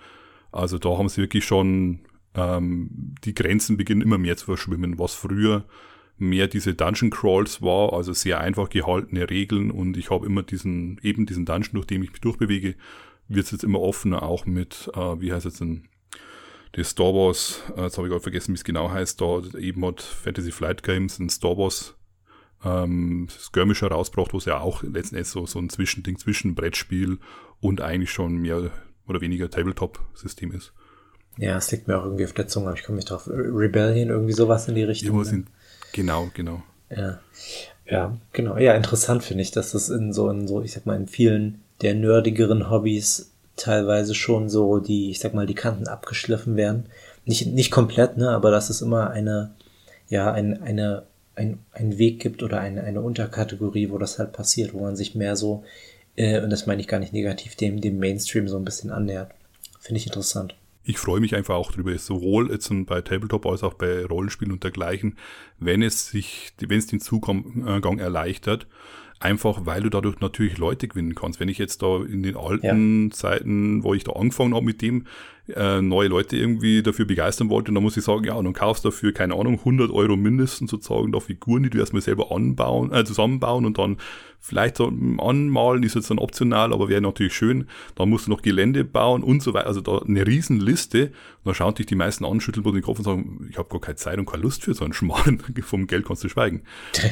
Also 0.52 0.78
da 0.78 0.96
haben 0.96 1.10
sie 1.10 1.20
wirklich 1.20 1.44
schon, 1.44 2.00
ähm, 2.34 3.14
die 3.24 3.34
Grenzen 3.34 3.76
beginnen 3.76 4.00
immer 4.00 4.16
mehr 4.16 4.38
zu 4.38 4.46
verschwimmen, 4.46 4.98
was 4.98 5.12
früher 5.12 5.66
mehr 6.18 6.46
diese 6.46 6.74
Dungeon 6.74 7.10
Crawls 7.10 7.60
war, 7.60 7.92
also 7.92 8.12
sehr 8.12 8.40
einfach 8.40 8.70
gehaltene 8.70 9.28
Regeln 9.28 9.70
und 9.70 9.96
ich 9.96 10.10
habe 10.10 10.26
immer 10.26 10.42
diesen, 10.42 10.98
eben 11.02 11.26
diesen 11.26 11.44
Dungeon, 11.44 11.74
durch 11.74 11.86
den 11.86 12.02
ich 12.02 12.12
mich 12.12 12.20
durchbewege, 12.20 12.74
wird 13.28 13.44
es 13.44 13.50
jetzt 13.50 13.64
immer 13.64 13.80
offener, 13.80 14.22
auch 14.22 14.46
mit, 14.46 14.90
äh, 14.94 15.20
wie 15.20 15.32
heißt 15.32 15.46
es 15.46 15.58
denn, 15.58 15.88
die 16.74 16.84
Star 16.84 17.14
Wars, 17.14 17.62
äh, 17.76 17.82
jetzt 17.82 17.96
habe 17.96 18.06
ich 18.06 18.10
gerade 18.10 18.22
vergessen, 18.22 18.52
wie 18.52 18.58
es 18.58 18.64
genau 18.64 18.90
heißt, 18.90 19.20
da 19.20 19.40
eben 19.58 19.84
hat 19.84 20.02
Fantasy 20.02 20.52
Flight 20.52 20.82
Games 20.82 21.18
ein 21.18 21.30
Star 21.30 21.56
Wars 21.56 21.96
ähm, 22.64 23.28
Skirmisher 23.30 23.88
rausgebracht, 23.88 24.32
wo 24.32 24.38
es 24.38 24.44
ja 24.44 24.60
auch 24.60 24.82
letzten 24.82 25.16
Endes 25.16 25.32
so, 25.32 25.46
so 25.46 25.58
ein 25.58 25.70
Zwischending 25.70 26.18
zwischen 26.18 26.54
Brettspiel 26.54 27.18
und 27.60 27.80
eigentlich 27.80 28.10
schon 28.10 28.36
mehr 28.36 28.70
oder 29.06 29.20
weniger 29.20 29.50
Tabletop-System 29.50 30.52
ist. 30.52 30.72
Ja, 31.38 31.56
es 31.58 31.70
liegt 31.70 31.86
mir 31.86 31.98
auch 31.98 32.04
irgendwie 32.04 32.24
auf 32.24 32.32
der 32.32 32.48
Zunge, 32.48 32.68
aber 32.68 32.78
ich 32.78 32.84
komme 32.84 32.96
nicht 32.96 33.10
drauf. 33.10 33.28
Rebellion, 33.28 34.08
irgendwie 34.08 34.32
sowas 34.32 34.68
in 34.68 34.74
die 34.74 34.84
Richtung. 34.84 35.18
Ja, 35.18 35.24
sind, 35.24 35.48
genau, 35.96 36.30
genau. 36.34 36.62
Ja. 36.90 37.18
ja, 37.90 38.16
genau. 38.32 38.56
Ja, 38.58 38.74
interessant 38.74 39.24
finde 39.24 39.42
ich, 39.42 39.50
dass 39.50 39.72
das 39.72 39.88
in 39.88 40.12
so, 40.12 40.30
in 40.30 40.46
so, 40.46 40.62
ich 40.62 40.72
sag 40.72 40.86
mal, 40.86 40.96
in 40.96 41.08
vielen 41.08 41.62
der 41.82 41.94
nerdigeren 41.94 42.70
Hobbys 42.70 43.32
teilweise 43.56 44.14
schon 44.14 44.48
so 44.48 44.78
die, 44.78 45.10
ich 45.10 45.18
sag 45.18 45.34
mal, 45.34 45.46
die 45.46 45.54
Kanten 45.54 45.88
abgeschliffen 45.88 46.56
werden. 46.56 46.84
Nicht, 47.24 47.46
nicht 47.46 47.70
komplett, 47.70 48.18
ne, 48.18 48.30
aber 48.30 48.50
dass 48.50 48.70
es 48.70 48.82
immer 48.82 49.10
eine, 49.10 49.54
ja, 50.08 50.30
ein, 50.32 50.62
eine, 50.62 51.04
ein, 51.34 51.58
ein 51.72 51.98
Weg 51.98 52.20
gibt 52.20 52.42
oder 52.42 52.60
eine, 52.60 52.84
eine 52.84 53.00
Unterkategorie, 53.00 53.90
wo 53.90 53.98
das 53.98 54.18
halt 54.18 54.32
passiert, 54.32 54.74
wo 54.74 54.80
man 54.80 54.94
sich 54.94 55.14
mehr 55.14 55.34
so, 55.34 55.64
äh, 56.14 56.40
und 56.40 56.50
das 56.50 56.66
meine 56.66 56.80
ich 56.80 56.88
gar 56.88 57.00
nicht 57.00 57.12
negativ, 57.12 57.56
dem, 57.56 57.80
dem 57.80 57.98
Mainstream 57.98 58.46
so 58.46 58.56
ein 58.58 58.64
bisschen 58.64 58.90
annähert. 58.90 59.32
Finde 59.80 59.98
ich 59.98 60.06
interessant. 60.06 60.54
Ich 60.88 60.98
freue 60.98 61.20
mich 61.20 61.34
einfach 61.34 61.56
auch 61.56 61.72
drüber, 61.72 61.96
sowohl 61.98 62.50
jetzt 62.50 62.70
bei 62.86 63.00
Tabletop 63.00 63.44
als 63.46 63.62
auch 63.64 63.74
bei 63.74 64.06
Rollenspielen 64.06 64.52
und 64.52 64.62
dergleichen, 64.62 65.18
wenn 65.58 65.82
es 65.82 66.08
sich, 66.08 66.52
wenn 66.60 66.78
es 66.78 66.86
den 66.86 67.00
Zugang 67.00 67.98
erleichtert, 67.98 68.66
Einfach 69.18 69.64
weil 69.64 69.82
du 69.82 69.88
dadurch 69.88 70.20
natürlich 70.20 70.58
Leute 70.58 70.88
gewinnen 70.88 71.14
kannst. 71.14 71.40
Wenn 71.40 71.48
ich 71.48 71.56
jetzt 71.56 71.80
da 71.80 72.02
in 72.04 72.22
den 72.22 72.36
alten 72.36 73.04
ja. 73.04 73.10
Zeiten, 73.10 73.82
wo 73.82 73.94
ich 73.94 74.04
da 74.04 74.12
angefangen 74.12 74.54
habe 74.54 74.66
mit 74.66 74.82
dem, 74.82 75.06
äh, 75.54 75.80
neue 75.80 76.08
Leute 76.08 76.36
irgendwie 76.36 76.82
dafür 76.82 77.06
begeistern 77.06 77.48
wollte. 77.48 77.72
Dann 77.72 77.82
muss 77.82 77.96
ich 77.96 78.04
sagen, 78.04 78.24
ja, 78.24 78.34
und 78.34 78.44
dann 78.44 78.52
kaufst 78.52 78.84
du 78.84 78.90
dafür, 78.90 79.12
keine 79.12 79.34
Ahnung, 79.34 79.54
100 79.54 79.90
Euro 79.90 80.16
mindestens 80.16 80.70
sozusagen 80.70 81.12
da 81.12 81.20
Figuren, 81.20 81.62
die 81.62 81.70
du 81.70 81.78
erstmal 81.78 82.02
selber 82.02 82.30
anbauen, 82.30 82.92
äh, 82.92 83.04
zusammenbauen 83.04 83.64
und 83.64 83.78
dann 83.78 83.96
vielleicht 84.46 84.76
so 84.76 84.86
anmalen, 84.86 85.82
ist 85.82 85.94
jetzt 85.94 86.10
dann 86.10 86.18
optional, 86.18 86.72
aber 86.72 86.88
wäre 86.88 87.00
natürlich 87.00 87.34
schön. 87.34 87.68
Dann 87.96 88.08
musst 88.08 88.26
du 88.26 88.30
noch 88.30 88.42
Gelände 88.42 88.84
bauen 88.84 89.22
und 89.22 89.42
so 89.42 89.54
weiter. 89.54 89.66
Also 89.66 89.80
da 89.80 89.98
eine 89.98 90.26
Riesenliste. 90.26 91.06
Und 91.06 91.46
dann 91.46 91.54
schauen 91.54 91.74
dich 91.74 91.86
die 91.86 91.94
meisten 91.94 92.24
an, 92.24 92.40
schütteln 92.40 92.64
den 92.64 92.82
Kopf 92.82 92.98
und 92.98 93.04
sagen, 93.04 93.48
ich 93.50 93.58
habe 93.58 93.68
gar 93.68 93.80
keine 93.80 93.96
Zeit 93.96 94.18
und 94.18 94.26
keine 94.26 94.42
Lust 94.42 94.62
für 94.62 94.74
so 94.74 94.84
einen 94.84 94.92
Schmarrn. 94.92 95.42
Vom 95.62 95.86
Geld 95.86 96.06
kannst 96.06 96.22
du 96.22 96.28
schweigen. 96.28 96.62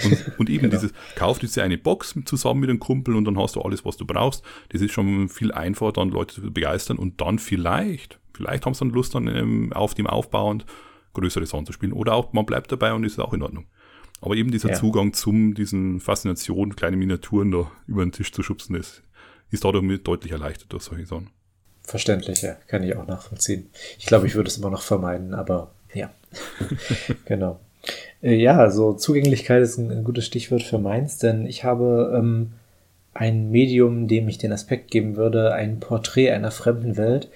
Und, 0.05 0.39
und 0.39 0.51
eben 0.51 0.63
genau. 0.71 0.75
dieses, 0.75 0.93
kauf 1.17 1.39
dir 1.39 1.63
eine 1.63 1.79
Box 1.79 2.15
zusammen 2.25 2.61
mit 2.61 2.71
einem 2.71 2.81
Kumpel 2.81 3.17
und 3.17 3.25
dann 3.25 3.39
hast 3.39 3.57
du 3.57 3.63
alles, 3.63 3.85
was 3.85 3.97
du 3.97 4.07
brauchst. 4.07 4.45
Das 4.69 4.81
ist 4.81 4.93
schon 4.93 5.29
viel 5.29 5.53
einfacher, 5.53 5.93
dann 5.93 6.11
Leute 6.11 6.35
zu 6.35 6.53
begeistern 6.53 6.99
und 6.99 7.21
dann 7.21 7.39
vielleicht 7.39 8.19
Vielleicht 8.35 8.67
haben 8.67 8.75
sie 8.75 8.81
dann 8.81 8.91
Lust, 8.91 9.15
dann 9.15 9.29
ähm, 9.29 9.73
auf 9.73 9.95
dem 9.95 10.07
aufbauend 10.07 10.67
größeres 11.15 11.55
anzuspielen. 11.55 11.93
Oder 11.93 12.15
auch, 12.15 12.33
man 12.33 12.45
bleibt 12.45 12.71
dabei 12.73 12.93
und 12.93 13.05
ist 13.05 13.19
auch 13.21 13.33
in 13.33 13.43
Ordnung. 13.43 13.67
Aber 14.21 14.37
eben 14.37 14.51
dieser 14.51 14.71
ja. 14.71 14.75
Zugang 14.75 15.13
zum, 15.13 15.55
diesen 15.55 16.01
Faszination, 16.01 16.77
kleine 16.77 16.97
Miniaturen 16.97 17.51
da 17.51 17.71
über 17.87 18.05
den 18.05 18.13
Tisch 18.13 18.33
zu 18.33 18.43
schubsen, 18.43 18.75
ist, 18.77 19.03
ist 19.51 19.65
dadurch 19.65 20.03
deutlich 20.03 20.33
erleichtert 20.33 20.73
durch 20.73 20.85
solche 20.85 21.07
Sachen. 21.07 21.31
Verständlich, 21.83 22.41
ja. 22.43 22.57
Kann 22.67 22.83
ich 22.83 22.97
auch 22.97 23.07
nachvollziehen. 23.07 23.69
Ich 23.99 24.07
glaube, 24.07 24.27
ich 24.27 24.35
würde 24.35 24.49
es 24.49 24.57
immer 24.57 24.71
noch 24.71 24.83
vermeiden, 24.83 25.35
aber 25.35 25.73
ja. 25.93 26.11
genau. 27.27 27.61
Äh, 28.23 28.37
ja, 28.37 28.57
also 28.57 28.95
Zugänglichkeit 28.95 29.63
ist 29.63 29.77
ein, 29.77 29.91
ein, 29.91 30.05
gutes 30.05 30.25
Stichwort 30.25 30.63
für 30.63 30.79
meins, 30.79 31.19
denn 31.19 31.47
ich 31.47 31.63
habe 31.65 32.15
ähm, 32.17 32.53
ein 33.13 33.51
Medium, 33.51 34.09
dem 34.09 34.29
ich 34.29 34.39
den 34.39 34.53
Aspekt 34.53 34.91
geben 34.91 35.17
würde, 35.17 35.53
ein 35.53 35.81
Porträt 35.81 36.31
einer 36.31 36.51
fremden 36.51 36.97
Welt. 36.97 37.29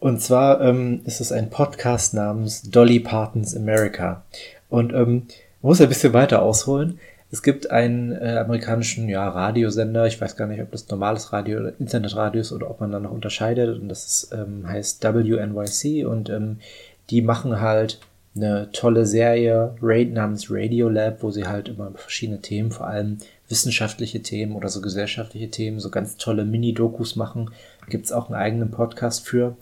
Und 0.00 0.20
zwar 0.20 0.60
ähm, 0.60 1.00
ist 1.06 1.20
es 1.20 1.32
ein 1.32 1.50
Podcast 1.50 2.14
namens 2.14 2.62
Dolly 2.70 3.00
Partons 3.00 3.56
America. 3.56 4.24
Und 4.68 4.92
ähm, 4.92 5.26
man 5.62 5.70
muss 5.70 5.80
ein 5.80 5.88
bisschen 5.88 6.12
weiter 6.12 6.42
ausholen. 6.42 6.98
Es 7.30 7.42
gibt 7.42 7.70
einen 7.70 8.12
äh, 8.12 8.38
amerikanischen 8.38 9.08
ja, 9.08 9.28
Radiosender, 9.28 10.06
ich 10.06 10.20
weiß 10.20 10.36
gar 10.36 10.46
nicht, 10.46 10.62
ob 10.62 10.72
das 10.72 10.88
normales 10.88 11.32
Radio 11.32 11.60
oder 11.60 11.78
Internetradio 11.78 12.40
ist 12.40 12.52
oder 12.52 12.70
ob 12.70 12.80
man 12.80 12.90
da 12.90 13.00
noch 13.00 13.10
unterscheidet. 13.10 13.78
Und 13.78 13.88
das 13.88 14.06
ist, 14.06 14.32
ähm, 14.32 14.66
heißt 14.66 15.04
WNYC 15.04 16.06
und 16.06 16.30
ähm, 16.30 16.58
die 17.10 17.20
machen 17.20 17.60
halt 17.60 18.00
eine 18.34 18.70
tolle 18.72 19.04
Serie 19.04 19.74
Raid 19.82 20.12
namens 20.12 20.46
Radio 20.50 20.88
Lab, 20.88 21.22
wo 21.22 21.30
sie 21.30 21.46
halt 21.46 21.68
immer 21.68 21.90
verschiedene 21.96 22.40
Themen, 22.40 22.70
vor 22.70 22.86
allem 22.86 23.18
wissenschaftliche 23.48 24.22
Themen 24.22 24.54
oder 24.54 24.68
so 24.68 24.80
gesellschaftliche 24.80 25.50
Themen, 25.50 25.80
so 25.80 25.90
ganz 25.90 26.16
tolle 26.16 26.44
Mini-Dokus 26.44 27.16
machen. 27.16 27.50
Gibt 27.88 28.06
es 28.06 28.12
auch 28.12 28.30
einen 28.30 28.40
eigenen 28.40 28.70
Podcast 28.70 29.26
für. 29.26 29.56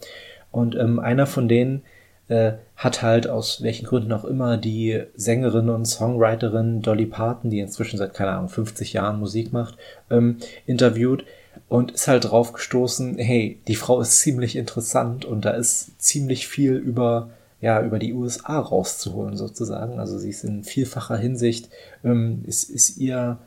Und 0.52 0.76
ähm, 0.76 0.98
einer 0.98 1.26
von 1.26 1.48
denen 1.48 1.82
äh, 2.28 2.52
hat 2.76 3.02
halt 3.02 3.26
aus 3.28 3.62
welchen 3.62 3.86
Gründen 3.86 4.12
auch 4.12 4.24
immer 4.24 4.56
die 4.56 5.02
Sängerin 5.16 5.68
und 5.68 5.86
Songwriterin 5.86 6.82
Dolly 6.82 7.06
Parton, 7.06 7.50
die 7.50 7.60
inzwischen 7.60 7.98
seit, 7.98 8.14
keine 8.14 8.32
Ahnung, 8.32 8.48
50 8.48 8.92
Jahren 8.92 9.20
Musik 9.20 9.52
macht, 9.52 9.76
ähm, 10.10 10.38
interviewt 10.66 11.24
und 11.68 11.92
ist 11.92 12.08
halt 12.08 12.24
drauf 12.24 12.52
gestoßen, 12.52 13.18
hey, 13.18 13.60
die 13.66 13.76
Frau 13.76 14.00
ist 14.00 14.20
ziemlich 14.20 14.56
interessant 14.56 15.24
und 15.24 15.44
da 15.44 15.50
ist 15.50 16.00
ziemlich 16.00 16.46
viel 16.46 16.74
über 16.74 17.30
ja, 17.60 17.82
über 17.82 17.98
die 17.98 18.12
USA 18.12 18.58
rauszuholen 18.58 19.36
sozusagen. 19.36 19.98
Also 19.98 20.18
sie 20.18 20.30
ist 20.30 20.44
in 20.44 20.62
vielfacher 20.62 21.16
Hinsicht, 21.16 21.70
ähm, 22.04 22.44
ist, 22.46 22.70
ist 22.70 22.98
ihr 22.98 23.38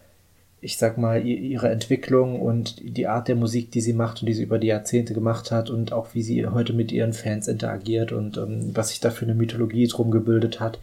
ich 0.62 0.78
sag 0.78 0.98
mal, 0.98 1.26
ihre 1.26 1.70
Entwicklung 1.70 2.42
und 2.42 2.76
die 2.82 3.08
Art 3.08 3.28
der 3.28 3.36
Musik, 3.36 3.72
die 3.72 3.82
sie 3.82 3.94
macht 3.94 4.22
und 4.22 4.26
die 4.26 4.34
sie 4.34 4.44
über 4.44 4.60
die 4.60 4.68
Jahrzehnte 4.68 5.14
gemacht 5.14 5.52
hat 5.52 5.70
und 5.70 5.94
auch 5.94 6.14
wie 6.14 6.22
sie 6.22 6.46
heute 6.48 6.74
mit 6.74 6.92
ihren 6.92 7.14
Fans 7.14 7.48
interagiert 7.48 8.12
und 8.12 8.38
ähm, 8.38 8.72
was 8.74 8.90
sich 8.90 9.00
da 9.00 9.10
für 9.10 9.26
eine 9.26 9.36
Mythologie 9.36 9.88
drum 9.88 10.12
gebildet 10.12 10.60
hat, 10.60 10.80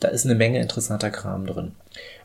da 0.00 0.08
ist 0.08 0.24
eine 0.24 0.34
Menge 0.34 0.60
interessanter 0.60 1.10
Kram 1.10 1.46
drin. 1.46 1.72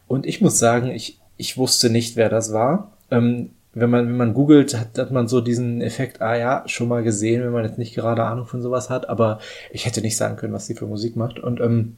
Und 0.07 0.25
ich 0.25 0.41
muss 0.41 0.57
sagen, 0.57 0.89
ich, 0.89 1.19
ich 1.37 1.57
wusste 1.57 1.89
nicht, 1.89 2.15
wer 2.15 2.29
das 2.29 2.51
war. 2.51 2.91
Ähm, 3.11 3.51
wenn 3.73 3.91
man, 3.91 4.07
wenn 4.07 4.17
man 4.17 4.33
googelt, 4.33 4.75
hat, 4.75 4.97
hat 4.97 5.11
man 5.11 5.27
so 5.27 5.39
diesen 5.39 5.81
Effekt, 5.81 6.21
ah 6.21 6.35
ja, 6.35 6.63
schon 6.65 6.87
mal 6.87 7.03
gesehen, 7.03 7.43
wenn 7.43 7.51
man 7.51 7.63
jetzt 7.63 7.77
nicht 7.77 7.93
gerade 7.93 8.23
Ahnung 8.23 8.47
von 8.47 8.63
sowas 8.63 8.89
hat, 8.89 9.07
aber 9.07 9.39
ich 9.71 9.85
hätte 9.85 10.01
nicht 10.01 10.17
sagen 10.17 10.35
können, 10.35 10.53
was 10.53 10.65
sie 10.65 10.73
für 10.73 10.87
Musik 10.87 11.15
macht. 11.15 11.39
Und 11.39 11.59
ähm, 11.59 11.95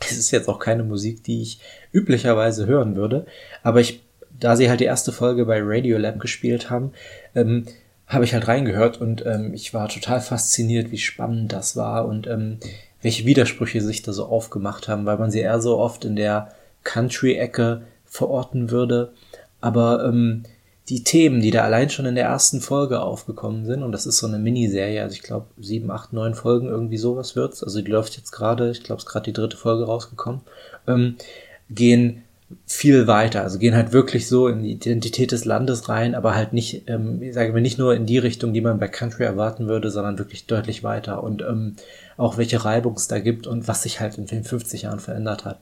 es 0.00 0.18
ist 0.18 0.32
jetzt 0.32 0.48
auch 0.48 0.58
keine 0.58 0.82
Musik, 0.82 1.22
die 1.22 1.42
ich 1.42 1.60
üblicherweise 1.92 2.66
hören 2.66 2.96
würde, 2.96 3.26
aber 3.62 3.80
ich 3.80 4.02
da 4.42 4.56
sie 4.56 4.68
halt 4.68 4.80
die 4.80 4.84
erste 4.84 5.12
Folge 5.12 5.46
bei 5.46 5.60
Radiolab 5.62 6.18
gespielt 6.18 6.68
haben, 6.68 6.92
ähm, 7.34 7.64
habe 8.08 8.24
ich 8.24 8.34
halt 8.34 8.48
reingehört 8.48 9.00
und 9.00 9.24
ähm, 9.24 9.54
ich 9.54 9.72
war 9.72 9.88
total 9.88 10.20
fasziniert, 10.20 10.90
wie 10.90 10.98
spannend 10.98 11.52
das 11.52 11.76
war 11.76 12.06
und 12.06 12.26
ähm, 12.26 12.58
welche 13.00 13.24
Widersprüche 13.24 13.80
sich 13.80 14.02
da 14.02 14.12
so 14.12 14.26
aufgemacht 14.26 14.88
haben, 14.88 15.06
weil 15.06 15.16
man 15.16 15.30
sie 15.30 15.40
eher 15.40 15.60
so 15.60 15.78
oft 15.78 16.04
in 16.04 16.16
der 16.16 16.52
Country-Ecke 16.82 17.82
verorten 18.04 18.70
würde. 18.70 19.12
Aber 19.60 20.04
ähm, 20.04 20.42
die 20.88 21.04
Themen, 21.04 21.40
die 21.40 21.52
da 21.52 21.62
allein 21.62 21.88
schon 21.90 22.06
in 22.06 22.16
der 22.16 22.26
ersten 22.26 22.60
Folge 22.60 23.00
aufgekommen 23.00 23.64
sind, 23.64 23.84
und 23.84 23.92
das 23.92 24.06
ist 24.06 24.18
so 24.18 24.26
eine 24.26 24.40
Miniserie, 24.40 25.02
also 25.02 25.14
ich 25.14 25.22
glaube 25.22 25.46
sieben, 25.60 25.90
acht, 25.92 26.12
neun 26.12 26.34
Folgen, 26.34 26.66
irgendwie 26.66 26.98
sowas 26.98 27.36
wird's, 27.36 27.62
also 27.62 27.80
die 27.80 27.90
läuft 27.90 28.16
jetzt 28.16 28.32
gerade, 28.32 28.72
ich 28.72 28.82
glaube 28.82 28.98
es 28.98 29.04
ist 29.04 29.10
gerade 29.10 29.24
die 29.24 29.32
dritte 29.32 29.56
Folge 29.56 29.84
rausgekommen, 29.84 30.40
ähm, 30.88 31.14
gehen 31.70 32.24
viel 32.66 33.06
weiter. 33.06 33.42
Also 33.42 33.58
gehen 33.58 33.74
halt 33.74 33.92
wirklich 33.92 34.28
so 34.28 34.48
in 34.48 34.62
die 34.62 34.72
Identität 34.72 35.32
des 35.32 35.44
Landes 35.44 35.88
rein, 35.88 36.14
aber 36.14 36.34
halt 36.34 36.52
nicht, 36.52 36.88
ähm, 36.88 37.22
ich 37.22 37.34
sage 37.34 37.52
mal, 37.52 37.60
nicht 37.60 37.78
nur 37.78 37.94
in 37.94 38.06
die 38.06 38.18
Richtung, 38.18 38.52
die 38.52 38.60
man 38.60 38.78
bei 38.78 38.88
Country 38.88 39.24
erwarten 39.24 39.66
würde, 39.68 39.90
sondern 39.90 40.18
wirklich 40.18 40.46
deutlich 40.46 40.82
weiter. 40.84 41.22
Und 41.22 41.42
ähm, 41.42 41.76
auch 42.16 42.38
welche 42.38 42.64
Reibung 42.64 42.94
es 42.94 43.08
da 43.08 43.18
gibt 43.18 43.46
und 43.46 43.68
was 43.68 43.82
sich 43.82 44.00
halt 44.00 44.18
in 44.18 44.26
den 44.26 44.44
50 44.44 44.82
Jahren 44.82 45.00
verändert 45.00 45.44
hat. 45.44 45.60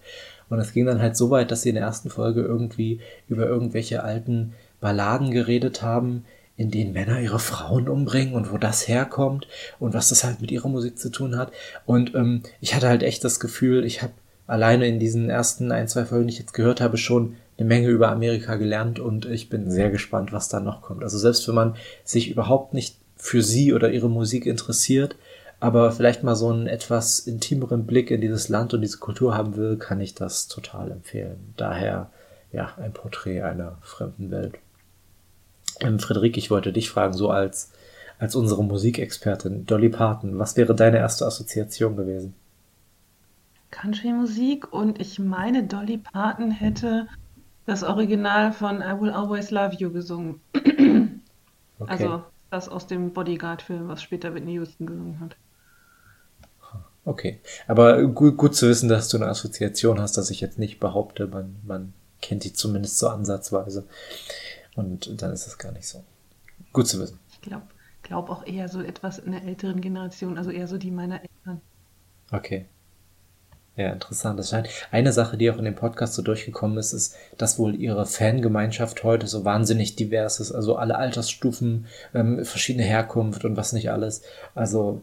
Und 0.49 0.59
es 0.59 0.73
ging 0.73 0.87
dann 0.87 1.01
halt 1.01 1.17
so 1.17 1.31
weit, 1.31 1.51
dass 1.51 1.63
sie 1.63 1.69
in 1.71 1.77
der 1.77 1.85
ersten 1.85 2.11
Folge 2.11 2.43
irgendwie 2.43 3.01
über 3.29 3.47
irgendwelche 3.47 4.03
alten 4.03 4.55
Balladen 4.81 5.31
geredet 5.31 5.83
haben, 5.83 6.25
in 6.57 6.71
denen 6.71 6.93
Männer 6.93 7.21
ihre 7.21 7.39
Frauen 7.39 7.89
umbringen 7.89 8.35
und 8.35 8.53
wo 8.53 8.59
das 8.59 8.87
herkommt 8.87 9.47
und 9.79 9.95
was 9.95 10.11
das 10.11 10.25
halt 10.25 10.41
mit 10.43 10.51
ihrer 10.51 10.69
Musik 10.69 10.99
zu 10.99 11.11
tun 11.11 11.39
hat. 11.39 11.53
Und 11.87 12.15
ähm, 12.15 12.43
ich 12.61 12.75
hatte 12.75 12.89
halt 12.89 13.03
echt 13.03 13.25
das 13.25 13.41
Gefühl, 13.41 13.85
ich 13.85 14.03
habe 14.03 14.13
alleine 14.51 14.89
in 14.89 14.99
diesen 14.99 15.31
ersten 15.31 15.71
ein, 15.71 15.87
zwei 15.87 16.05
Folgen, 16.05 16.27
die 16.27 16.33
ich 16.33 16.41
jetzt 16.41 16.55
gehört 16.55 16.81
habe, 16.81 16.97
schon 16.97 17.37
eine 17.57 17.69
Menge 17.69 17.89
über 17.89 18.11
Amerika 18.11 18.57
gelernt 18.57 18.99
und 18.99 19.27
ich 19.27 19.49
bin 19.49 19.71
sehr 19.71 19.91
gespannt, 19.91 20.33
was 20.33 20.49
da 20.49 20.59
noch 20.59 20.83
kommt. 20.83 21.05
Also 21.05 21.19
selbst 21.19 21.47
wenn 21.47 21.55
man 21.55 21.77
sich 22.05 22.31
überhaupt 22.31 22.75
nicht 22.75 22.97
für 23.17 23.43
sie 23.43 23.73
oder 23.73 23.93
ihre 23.93 24.11
Musik 24.11 24.47
interessiert, 24.47 25.15
aber 25.61 25.93
vielleicht 25.93 26.25
mal 26.25 26.35
so 26.35 26.49
einen 26.49 26.67
etwas 26.67 27.21
intimeren 27.21 27.87
Blick 27.87 28.11
in 28.11 28.21
dieses 28.21 28.49
Land 28.49 28.75
und 28.75 28.81
diese 28.81 28.99
Kultur 28.99 29.37
haben 29.37 29.57
will, 29.57 29.77
kann 29.77 30.01
ich 30.01 30.15
das 30.15 30.49
total 30.49 30.91
empfehlen. 30.91 31.55
Daher, 31.57 32.11
ja, 32.51 32.73
ein 32.79 32.93
Porträt 32.93 33.43
einer 33.43 33.79
fremden 33.83 34.31
Welt. 34.31 34.55
Ähm, 35.81 36.01
Frederik, 36.01 36.37
ich 36.37 36.51
wollte 36.51 36.73
dich 36.73 36.91
fragen, 36.91 37.13
so 37.13 37.31
als, 37.31 37.71
als 38.19 38.35
unsere 38.35 38.65
Musikexpertin, 38.65 39.67
Dolly 39.67 39.91
Parton, 39.91 40.39
was 40.39 40.57
wäre 40.57 40.75
deine 40.75 40.99
erste 40.99 41.27
Assoziation 41.27 41.95
gewesen? 41.95 42.35
Country-Musik 43.71 44.73
und 44.73 45.01
ich 45.01 45.19
meine, 45.19 45.65
Dolly 45.65 45.99
Parton 45.99 46.51
hätte 46.51 47.09
das 47.67 47.83
Original 47.83 48.53
von 48.53 48.81
I 48.81 49.01
Will 49.01 49.11
Always 49.11 49.51
Love 49.51 49.77
You 49.79 49.93
gesungen. 49.93 50.41
Okay. 51.81 51.93
Also 51.93 52.23
das 52.51 52.69
aus 52.69 52.87
dem 52.87 53.15
Bodyguard-Film, 53.15 53.89
was 53.89 54.03
später 54.03 54.35
Whitney 54.35 54.53
Houston 54.53 54.85
gesungen 54.85 55.19
hat. 55.19 55.35
Okay, 57.07 57.41
aber 57.67 58.07
gut, 58.07 58.37
gut 58.37 58.55
zu 58.55 58.69
wissen, 58.69 58.91
dass 58.91 59.09
du 59.09 59.17
eine 59.17 59.29
Assoziation 59.29 59.99
hast, 59.99 60.19
dass 60.19 60.29
ich 60.29 60.43
jetzt 60.43 60.59
nicht 60.59 60.79
behaupte, 60.79 61.27
man, 61.27 61.57
man 61.67 61.95
kennt 62.21 62.45
die 62.45 62.53
zumindest 62.53 62.99
so 62.99 63.09
ansatzweise. 63.09 63.87
Und 64.77 65.23
dann 65.23 65.33
ist 65.33 65.47
es 65.47 65.57
gar 65.57 65.73
nicht 65.73 65.89
so. 65.89 66.05
Gut 66.75 66.87
zu 66.87 67.01
wissen. 67.01 67.19
Ich 67.31 67.41
glaube 67.41 67.65
glaub 68.03 68.29
auch 68.29 68.47
eher 68.47 68.69
so 68.69 68.83
etwas 68.83 69.19
in 69.19 69.33
der 69.33 69.45
älteren 69.45 69.81
Generation, 69.81 70.37
also 70.37 70.51
eher 70.51 70.67
so 70.67 70.79
die 70.79 70.91
meiner 70.91 71.21
Eltern. 71.23 71.61
Okay. 72.31 72.67
Ja, 73.77 73.91
interessant. 73.93 74.39
Das 74.39 74.51
scheint 74.51 74.69
eine 74.91 75.13
Sache, 75.13 75.37
die 75.37 75.51
auch 75.51 75.57
in 75.57 75.65
dem 75.65 75.75
Podcast 75.75 76.15
so 76.15 76.23
durchgekommen 76.23 76.77
ist, 76.77 76.93
ist, 76.93 77.17
dass 77.39 77.59
wohl 77.59 77.75
ihre 77.75 78.05
Fangemeinschaft 78.05 79.05
heute 79.05 79.27
so 79.27 79.45
wahnsinnig 79.45 79.97
divers 79.97 80.41
ist. 80.41 80.53
Also 80.53 80.77
alle 80.77 80.97
Altersstufen, 80.97 81.87
ähm, 82.15 82.45
verschiedene 82.45 82.85
Herkunft 82.85 83.45
und 83.45 83.57
was 83.57 83.73
nicht 83.73 83.91
alles. 83.91 84.23
Also, 84.55 85.01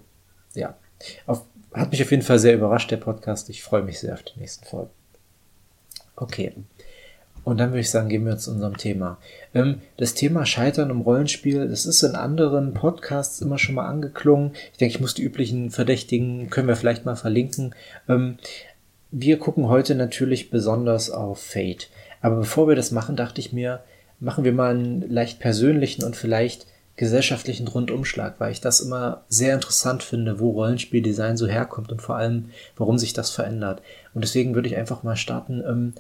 ja. 0.54 0.76
Auf, 1.26 1.46
hat 1.74 1.92
mich 1.92 2.02
auf 2.02 2.12
jeden 2.12 2.24
Fall 2.24 2.40
sehr 2.40 2.54
überrascht, 2.54 2.92
der 2.92 2.98
Podcast. 2.98 3.50
Ich 3.50 3.64
freue 3.64 3.84
mich 3.84 4.00
sehr 4.00 4.14
auf 4.14 4.24
die 4.24 4.40
nächsten 4.40 4.66
Folgen. 4.66 4.92
Okay. 6.16 6.54
Und 7.48 7.62
dann 7.62 7.70
würde 7.70 7.80
ich 7.80 7.90
sagen, 7.90 8.10
gehen 8.10 8.26
wir 8.26 8.38
zu 8.38 8.52
unserem 8.52 8.76
Thema. 8.76 9.20
Ähm, 9.54 9.76
das 9.96 10.14
Thema 10.14 10.46
Scheitern 10.46 10.90
im 10.90 11.00
Rollenspiel, 11.00 11.70
das 11.70 11.86
ist 11.86 12.04
in 12.04 12.16
anderen 12.16 12.74
Podcasts 12.74 13.40
immer 13.40 13.58
schon 13.58 13.76
mal 13.76 13.88
angeklungen. 13.88 14.52
Ich 14.74 14.80
denke, 14.80 14.96
ich 14.96 15.00
muss 15.00 15.14
die 15.14 15.24
üblichen 15.24 15.72
Verdächtigen, 15.72 16.50
können 16.50 16.68
wir 16.68 16.76
vielleicht 16.76 17.06
mal 17.06 17.16
verlinken. 17.16 17.74
Ähm, 18.10 18.38
wir 19.12 19.40
gucken 19.40 19.70
heute 19.70 19.96
natürlich 19.96 20.50
besonders 20.50 21.10
auf 21.10 21.42
Fate. 21.42 21.90
Aber 22.20 22.36
bevor 22.36 22.68
wir 22.68 22.76
das 22.76 22.92
machen, 22.92 23.16
dachte 23.16 23.40
ich 23.40 23.54
mir, 23.54 23.80
machen 24.20 24.44
wir 24.44 24.52
mal 24.52 24.76
einen 24.76 25.10
leicht 25.10 25.40
persönlichen 25.40 26.04
und 26.04 26.18
vielleicht 26.18 26.68
gesellschaftlichen 26.98 27.70
Rundumschlag, 27.70 28.42
weil 28.42 28.52
ich 28.52 28.60
das 28.60 28.82
immer 28.82 29.24
sehr 29.30 29.54
interessant 29.54 30.04
finde, 30.04 30.42
wo 30.42 30.52
Rollenspieldesign 30.52 31.38
so 31.38 31.48
herkommt 31.48 31.94
und 31.94 32.02
vor 32.02 32.18
allem, 32.18 32.50
warum 32.76 32.98
sich 32.98 33.14
das 33.14 33.30
verändert. 33.30 33.82
Und 34.14 34.26
deswegen 34.26 34.54
würde 34.54 34.68
ich 34.68 34.76
einfach 34.76 35.04
mal 35.04 35.16
starten. 35.16 35.94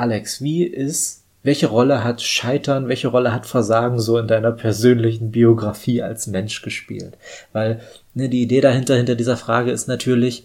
Alex, 0.00 0.40
wie 0.40 0.64
ist, 0.64 1.24
welche 1.42 1.66
Rolle 1.66 2.02
hat 2.02 2.22
Scheitern, 2.22 2.88
welche 2.88 3.08
Rolle 3.08 3.34
hat 3.34 3.44
Versagen 3.44 3.98
so 3.98 4.16
in 4.16 4.28
deiner 4.28 4.52
persönlichen 4.52 5.30
Biografie 5.30 6.02
als 6.02 6.26
Mensch 6.26 6.62
gespielt? 6.62 7.18
Weil 7.52 7.80
ne, 8.14 8.30
die 8.30 8.42
Idee 8.42 8.62
dahinter, 8.62 8.96
hinter 8.96 9.14
dieser 9.14 9.36
Frage 9.36 9.70
ist 9.70 9.88
natürlich, 9.88 10.44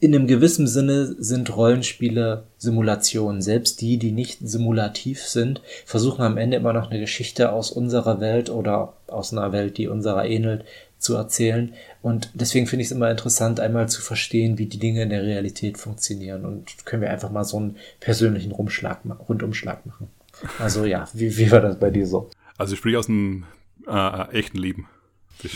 in 0.00 0.14
einem 0.14 0.28
gewissen 0.28 0.68
Sinne 0.68 1.16
sind 1.18 1.56
Rollenspiele 1.56 2.44
Simulationen. 2.56 3.42
Selbst 3.42 3.80
die, 3.80 3.96
die 3.98 4.12
nicht 4.12 4.38
simulativ 4.42 5.24
sind, 5.24 5.60
versuchen 5.84 6.22
am 6.22 6.36
Ende 6.36 6.56
immer 6.56 6.72
noch 6.72 6.88
eine 6.90 7.00
Geschichte 7.00 7.50
aus 7.50 7.72
unserer 7.72 8.20
Welt 8.20 8.48
oder 8.48 8.92
aus 9.08 9.32
einer 9.32 9.50
Welt, 9.50 9.76
die 9.76 9.88
unserer 9.88 10.24
ähnelt, 10.24 10.64
zu 10.98 11.14
erzählen. 11.14 11.74
Und 12.02 12.30
deswegen 12.34 12.66
finde 12.66 12.82
ich 12.82 12.88
es 12.88 12.92
immer 12.92 13.10
interessant, 13.10 13.60
einmal 13.60 13.88
zu 13.88 14.02
verstehen, 14.02 14.58
wie 14.58 14.66
die 14.66 14.78
Dinge 14.78 15.02
in 15.02 15.10
der 15.10 15.22
Realität 15.22 15.78
funktionieren. 15.78 16.44
Und 16.44 16.84
können 16.84 17.02
wir 17.02 17.10
einfach 17.10 17.30
mal 17.30 17.44
so 17.44 17.56
einen 17.58 17.76
persönlichen 18.00 18.52
Rumschlag, 18.52 19.00
Rundumschlag 19.28 19.86
machen. 19.86 20.08
Also 20.58 20.84
ja, 20.84 21.08
wie, 21.14 21.36
wie 21.36 21.50
war 21.50 21.60
das 21.60 21.78
bei 21.78 21.90
dir 21.90 22.06
so? 22.06 22.30
Also 22.56 22.76
sprich 22.76 22.96
aus 22.96 23.06
dem 23.06 23.44
äh, 23.86 24.30
echten 24.32 24.58
Leben. 24.58 24.88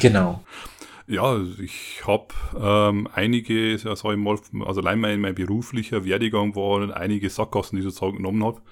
Genau. 0.01 0.43
Ja, 1.09 1.41
ich 1.61 2.03
habe 2.07 2.29
ähm, 2.59 3.09
einige, 3.13 3.77
sag 3.77 3.97
ich 3.97 4.17
mal, 4.17 4.39
also 4.65 4.81
allein 4.81 5.01
mein, 5.01 5.21
mein 5.21 5.35
beruflicher 5.35 6.05
Werdegang 6.05 6.55
war 6.55 6.97
einige 6.97 7.29
Sackgassen, 7.29 7.77
die 7.77 7.81
ich 7.81 7.85
sozusagen 7.85 8.19
genommen 8.19 8.45
habe. 8.45 8.63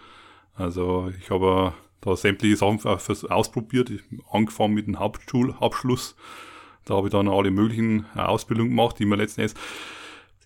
Also 0.54 1.12
ich 1.20 1.30
habe 1.30 1.72
da 2.00 2.16
sämtliche 2.16 2.56
Sachen 2.56 2.80
ausprobiert, 3.28 3.90
angefangen 4.30 4.74
mit 4.74 4.86
dem 4.86 4.98
Hauptschulabschluss 4.98 6.16
da 6.90 6.96
habe 6.96 7.08
ich 7.08 7.12
dann 7.12 7.28
alle 7.28 7.50
möglichen 7.50 8.06
äh, 8.16 8.20
Ausbildungen 8.20 8.70
gemacht, 8.70 8.98
die 8.98 9.06
mir 9.06 9.16
letzten 9.16 9.42
Endes 9.42 9.54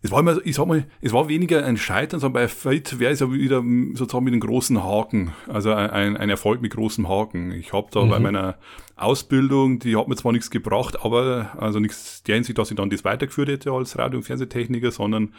es 0.04 0.10
war 0.10 0.20
immer, 0.20 0.36
ich 0.44 0.56
sag 0.56 0.66
mal, 0.66 0.84
es 1.00 1.14
war 1.14 1.30
weniger 1.30 1.64
ein 1.64 1.78
Scheitern, 1.78 2.20
sondern 2.20 2.42
bei 2.42 2.48
Fate 2.48 2.98
wäre 2.98 3.14
es 3.14 3.20
ja 3.20 3.32
wieder 3.32 3.64
sozusagen 3.94 4.24
mit 4.24 4.34
einem 4.34 4.42
großen 4.42 4.84
Haken. 4.84 5.32
Also 5.48 5.72
ein, 5.72 6.18
ein 6.18 6.28
Erfolg 6.28 6.60
mit 6.60 6.74
großem 6.74 7.08
Haken. 7.08 7.52
Ich 7.52 7.72
habe 7.72 7.88
da 7.90 8.04
mhm. 8.04 8.10
bei 8.10 8.18
meiner 8.18 8.58
Ausbildung, 8.96 9.78
die 9.78 9.96
hat 9.96 10.06
mir 10.06 10.16
zwar 10.16 10.32
nichts 10.32 10.50
gebracht, 10.50 11.02
aber 11.02 11.52
also 11.58 11.80
nichts 11.80 12.22
der 12.22 12.34
Hinsicht, 12.34 12.58
dass 12.58 12.70
ich 12.70 12.76
dann 12.76 12.90
das 12.90 13.02
weitergeführt 13.02 13.48
hätte 13.48 13.72
als 13.72 13.96
Radio- 13.96 14.18
und 14.18 14.24
Fernsehtechniker, 14.24 14.90
sondern 14.90 15.32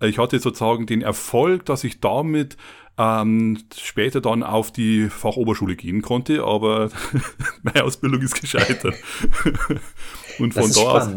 ich 0.00 0.18
hatte 0.18 0.40
sozusagen 0.40 0.86
den 0.86 1.02
Erfolg, 1.02 1.64
dass 1.66 1.84
ich 1.84 2.00
damit 2.00 2.56
ähm, 2.98 3.58
später 3.76 4.20
dann 4.20 4.42
auf 4.42 4.72
die 4.72 5.08
Fachoberschule 5.08 5.76
gehen 5.76 6.02
konnte, 6.02 6.42
aber 6.42 6.90
meine 7.62 7.84
Ausbildung 7.84 8.20
ist 8.20 8.40
gescheitert. 8.40 8.96
Und 10.38 10.54
von 10.54 10.70
da 10.72 10.80
aus 10.80 11.08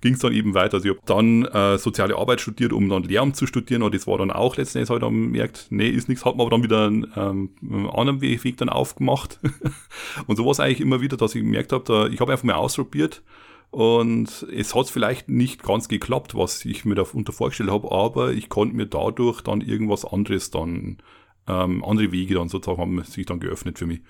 ging 0.00 0.14
es 0.14 0.20
dann 0.20 0.32
eben 0.32 0.54
weiter. 0.54 0.74
Also 0.74 0.88
ich 0.88 0.96
habe 0.96 1.06
dann 1.06 1.44
äh, 1.44 1.78
soziale 1.78 2.16
Arbeit 2.16 2.40
studiert, 2.40 2.72
um 2.72 2.88
dann 2.88 3.02
Lehramt 3.02 3.36
zu 3.36 3.46
studieren. 3.46 3.82
Und 3.82 3.94
das 3.94 4.06
war 4.06 4.18
dann 4.18 4.30
auch 4.30 4.56
letzten 4.56 4.78
Endes 4.78 4.90
halt 4.90 5.02
dann 5.02 5.32
gemerkt, 5.32 5.66
nee, 5.70 5.88
ist 5.88 6.08
nichts, 6.08 6.24
hat 6.24 6.36
man 6.36 6.46
aber 6.46 6.50
dann 6.50 6.62
wieder 6.62 6.86
einen, 6.86 7.12
ähm, 7.16 7.50
einen 7.62 7.90
anderen 7.90 8.20
Weg 8.20 8.56
dann 8.58 8.68
aufgemacht. 8.68 9.40
und 10.26 10.36
so 10.36 10.44
war 10.44 10.52
es 10.52 10.60
eigentlich 10.60 10.80
immer 10.80 11.00
wieder, 11.00 11.16
dass 11.16 11.34
ich 11.34 11.42
gemerkt 11.42 11.72
habe, 11.72 12.10
ich 12.12 12.20
habe 12.20 12.32
einfach 12.32 12.44
mal 12.44 12.54
ausprobiert. 12.54 13.22
Und 13.70 14.46
es 14.54 14.74
hat 14.74 14.88
vielleicht 14.88 15.28
nicht 15.28 15.62
ganz 15.62 15.88
geklappt, 15.88 16.34
was 16.34 16.64
ich 16.64 16.86
mir 16.86 16.94
darunter 16.94 17.32
vorgestellt 17.34 17.70
habe, 17.70 17.92
aber 17.92 18.32
ich 18.32 18.48
konnte 18.48 18.74
mir 18.74 18.86
dadurch 18.86 19.42
dann 19.42 19.60
irgendwas 19.60 20.06
anderes 20.06 20.50
dann, 20.50 20.98
ähm, 21.46 21.84
andere 21.84 22.10
Wege 22.10 22.36
dann 22.36 22.48
sozusagen 22.48 22.80
haben 22.80 23.02
sich 23.04 23.26
dann 23.26 23.40
geöffnet 23.40 23.78
für 23.78 23.86
mich. 23.86 24.00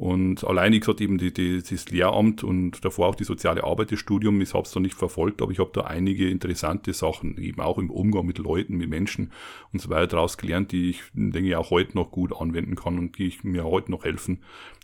Und 0.00 0.44
allein, 0.44 0.72
ich 0.72 0.80
gesagt, 0.80 1.02
eben 1.02 1.18
die, 1.18 1.30
die, 1.30 1.62
das 1.62 1.90
Lehramt 1.90 2.42
und 2.42 2.82
davor 2.86 3.08
auch 3.08 3.14
die 3.14 3.24
soziale 3.24 3.64
Arbeit, 3.64 3.92
das 3.92 3.98
Studium, 3.98 4.40
ich 4.40 4.54
habe 4.54 4.62
es 4.62 4.72
da 4.72 4.80
nicht 4.80 4.94
verfolgt, 4.94 5.42
aber 5.42 5.52
ich 5.52 5.58
habe 5.58 5.72
da 5.74 5.82
einige 5.82 6.30
interessante 6.30 6.94
Sachen, 6.94 7.36
eben 7.36 7.60
auch 7.60 7.76
im 7.76 7.90
Umgang 7.90 8.24
mit 8.24 8.38
Leuten, 8.38 8.78
mit 8.78 8.88
Menschen 8.88 9.30
und 9.74 9.82
so 9.82 9.90
weiter 9.90 10.06
daraus 10.06 10.38
gelernt, 10.38 10.72
die 10.72 10.88
ich, 10.88 11.02
denke 11.12 11.50
ich, 11.50 11.54
auch 11.54 11.68
heute 11.68 11.98
noch 11.98 12.12
gut 12.12 12.34
anwenden 12.34 12.76
kann 12.76 12.98
und 12.98 13.18
die 13.18 13.26
ich 13.26 13.44
mir 13.44 13.64
heute 13.64 13.90
noch 13.90 14.04
helfen, 14.04 14.38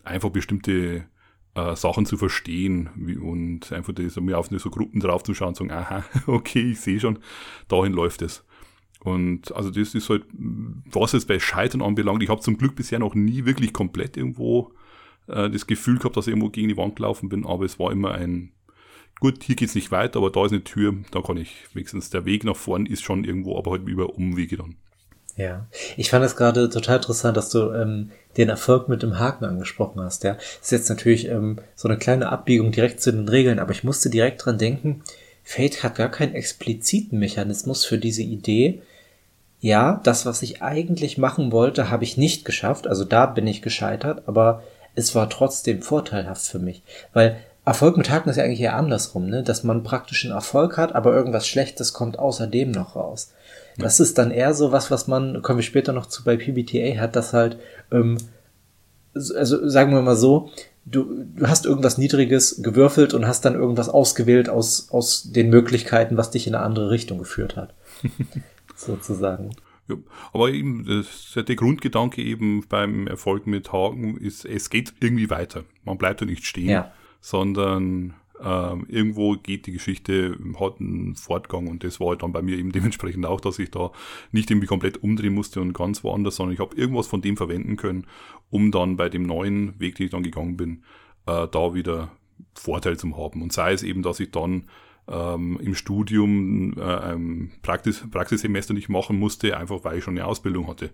einfach 0.05 0.29
bestimmte 0.29 1.07
äh, 1.55 1.77
Sachen 1.77 2.05
zu 2.05 2.19
verstehen 2.19 2.91
wie, 2.95 3.17
und 3.17 3.73
einfach 3.73 3.95
das, 3.95 4.21
mir 4.21 4.37
auf 4.37 4.51
so 4.51 4.69
Gruppen 4.69 5.01
draufzuschauen 5.01 5.49
und 5.49 5.57
sagen, 5.57 5.71
aha, 5.71 6.05
okay, 6.27 6.73
ich 6.73 6.81
sehe 6.81 7.01
schon, 7.01 7.21
dahin 7.69 7.95
läuft 7.95 8.21
es. 8.21 8.45
Und 9.01 9.57
also 9.57 9.71
das 9.71 9.95
ist 9.95 10.11
halt, 10.11 10.25
was 10.35 11.15
es 11.15 11.25
bei 11.25 11.39
Scheitern 11.39 11.81
anbelangt, 11.81 12.23
ich 12.23 12.29
habe 12.29 12.43
zum 12.43 12.59
Glück 12.59 12.77
bisher 12.77 12.99
noch 12.99 13.15
nie 13.15 13.47
wirklich 13.47 13.73
komplett 13.73 14.19
irgendwo 14.19 14.75
äh, 15.29 15.51
das 15.51 15.67
Gefühl 15.67 15.99
gehabt, 15.99 16.17
dass 16.17 16.27
ich 16.27 16.33
irgendwo 16.33 16.51
gegen 16.51 16.69
die 16.69 16.77
Wand 16.77 16.97
gelaufen 16.97 17.29
bin, 17.29 17.47
aber 17.47 17.65
es 17.65 17.79
war 17.79 17.93
immer 17.93 18.13
ein, 18.13 18.53
gut, 19.21 19.43
hier 19.43 19.57
geht's 19.57 19.75
nicht 19.75 19.91
weiter, 19.91 20.19
aber 20.19 20.31
da 20.31 20.45
ist 20.45 20.53
eine 20.53 20.65
Tür, 20.65 20.95
da 21.11 21.21
kann 21.23 21.37
ich 21.37 21.55
wenigstens, 21.73 22.11
der 22.11 22.25
Weg 22.25 22.45
nach 22.45 22.57
vorn 22.57 22.87
ist 22.87 23.03
schon 23.03 23.25
irgendwo, 23.25 23.59
aber 23.59 23.73
halt 23.73 23.87
über 23.87 24.15
Umwege 24.15 24.57
dann. 24.57 24.77
Ja, 25.37 25.67
ich 25.99 26.09
fand 26.09 26.25
es 26.25 26.35
gerade 26.35 26.71
total 26.71 26.97
interessant, 26.97 27.37
dass 27.37 27.51
du 27.51 27.71
ähm, 27.73 28.11
den 28.39 28.49
Erfolg 28.49 28.89
mit 28.89 29.03
dem 29.03 29.19
Haken 29.19 29.45
angesprochen 29.45 30.01
hast. 30.01 30.25
Ja, 30.25 30.35
das 30.35 30.63
ist 30.63 30.71
jetzt 30.73 30.89
natürlich 30.89 31.29
ähm, 31.29 31.59
so 31.75 31.89
eine 31.89 31.99
kleine 31.99 32.31
Abbiegung 32.31 32.73
direkt 32.73 33.03
zu 33.03 33.13
den 33.13 33.29
Regeln, 33.29 33.59
aber 33.59 33.73
ich 33.73 33.85
musste 33.85 34.09
direkt 34.09 34.45
dran 34.45 34.57
denken. 34.57 35.03
Fate 35.45 35.83
hat 35.83 35.95
gar 35.95 36.11
keinen 36.11 36.35
expliziten 36.35 37.19
Mechanismus 37.19 37.85
für 37.85 37.99
diese 37.99 38.23
Idee. 38.23 38.81
Ja, 39.61 40.01
das, 40.05 40.25
was 40.25 40.43
ich 40.43 40.63
eigentlich 40.63 41.19
machen 41.19 41.53
wollte, 41.53 41.91
habe 41.91 42.05
ich 42.05 42.17
nicht 42.17 42.45
geschafft. 42.45 42.87
Also 42.87 43.05
da 43.05 43.27
bin 43.27 43.47
ich 43.47 43.63
gescheitert, 43.63 44.23
aber 44.27 44.63
es 44.97 45.15
war 45.15 45.31
trotzdem 45.31 45.83
vorteilhaft 45.83 46.43
für 46.43 46.59
mich, 46.59 46.83
weil 47.13 47.37
Erfolg 47.65 47.97
mit 47.97 48.11
Haken 48.11 48.31
ist 48.31 48.37
ja 48.37 48.45
eigentlich 48.45 48.61
eher 48.61 48.77
andersrum, 48.77 49.27
ne? 49.27 49.43
dass 49.43 49.65
man 49.65 49.83
praktisch 49.83 50.25
einen 50.25 50.35
Erfolg 50.35 50.77
hat, 50.77 50.95
aber 50.95 51.15
irgendwas 51.15 51.47
Schlechtes 51.47 51.93
kommt 51.93 52.19
außerdem 52.19 52.71
noch 52.71 52.97
raus. 52.97 53.33
Ja. 53.77 53.85
Das 53.85 54.01
ist 54.01 54.19
dann 54.19 54.31
eher 54.31 54.55
so 54.55 54.73
was, 54.73 54.91
was 54.91 55.09
man, 55.09 55.43
kommen 55.43 55.59
wir 55.59 55.65
später 55.65 55.93
noch 55.93 56.07
zu 56.07 56.25
bei 56.25 56.37
PBTA, 56.37 57.01
hat 57.01 57.17
das 57.17 57.33
halt, 57.33 57.59
ähm, 57.91 58.19
also 59.15 59.69
sagen 59.69 59.93
wir 59.93 60.03
mal 60.03 60.17
so, 60.17 60.51
du, 60.85 61.25
du 61.37 61.49
hast 61.49 61.67
irgendwas 61.67 61.99
Niedriges 61.99 62.63
gewürfelt 62.63 63.15
und 63.15 63.27
hast 63.27 63.45
dann 63.45 63.55
irgendwas 63.55 63.89
ausgewählt 63.89 64.49
aus, 64.49 64.89
aus 64.91 65.33
den 65.33 65.51
Möglichkeiten, 65.51 66.17
was 66.17 66.31
dich 66.31 66.47
in 66.47 66.55
eine 66.55 66.65
andere 66.65 66.91
Richtung 66.91 67.19
geführt 67.19 67.57
hat. 67.57 67.75
Sozusagen. 68.77 69.51
Ja, 69.89 69.97
aber 70.33 70.51
eben, 70.51 70.85
das, 70.85 71.33
der 71.37 71.57
Grundgedanke 71.57 72.23
eben 72.23 72.67
beim 72.69 73.07
Erfolg 73.07 73.47
mit 73.47 73.73
Haken 73.73 74.17
ist, 74.17 74.45
es 74.45 74.71
geht 74.71 74.95
irgendwie 75.01 75.31
weiter. 75.31 75.65
Man 75.85 75.99
bleibt 75.99 76.21
ja 76.21 76.27
nicht 76.27 76.45
stehen, 76.45 76.71
ja. 76.71 76.93
sondern 77.21 78.15
ähm, 78.43 78.87
irgendwo 78.89 79.35
geht 79.37 79.67
die 79.67 79.73
Geschichte, 79.73 80.37
hat 80.59 80.81
einen 80.81 81.15
Fortgang 81.15 81.69
und 81.69 81.85
das 81.85 82.01
war 82.01 82.09
halt 82.09 82.23
dann 82.23 82.33
bei 82.33 82.43
mir 82.43 82.59
eben 82.59 82.73
dementsprechend 82.73 83.27
auch, 83.27 83.41
dass 83.41 83.59
ich 83.59 83.71
da 83.71 83.93
nicht 84.33 84.51
irgendwie 84.51 84.67
komplett 84.67 85.03
umdrehen 85.03 85.35
musste 85.35 85.61
und 85.61 85.73
ganz 85.73 86.05
woanders, 86.05 86.37
sondern 86.37 86.55
ich 86.55 86.61
habe 86.61 86.77
irgendwas 86.77 87.07
von 87.07 87.23
dem 87.23 87.37
verwenden 87.37 87.77
können, 87.77 88.07
um 88.51 88.71
dann 88.71 88.97
bei 88.97 89.09
dem 89.09 89.23
neuen 89.23 89.79
Weg, 89.81 89.97
den 89.97 90.07
ich 90.07 90.13
dann 90.13 90.23
gegangen 90.23 90.57
bin, 90.57 90.83
äh, 91.27 91.47
da 91.49 91.75
wieder 91.75 92.11
Vorteil 92.55 92.99
zu 92.99 93.17
haben. 93.17 93.43
Und 93.43 93.53
sei 93.53 93.73
es 93.73 93.83
eben, 93.83 94.03
dass 94.03 94.21
ich 94.21 94.31
dann 94.31 94.65
ähm, 95.09 95.59
im 95.63 95.75
Studium 95.75 96.75
äh, 96.77 96.83
ein 96.83 97.53
Praxis, 97.63 98.05
Praxissemester 98.11 98.75
nicht 98.75 98.89
machen 98.89 99.19
musste, 99.19 99.57
einfach 99.57 99.85
weil 99.85 99.99
ich 99.99 100.05
schon 100.05 100.17
eine 100.17 100.27
Ausbildung 100.27 100.67
hatte. 100.69 100.91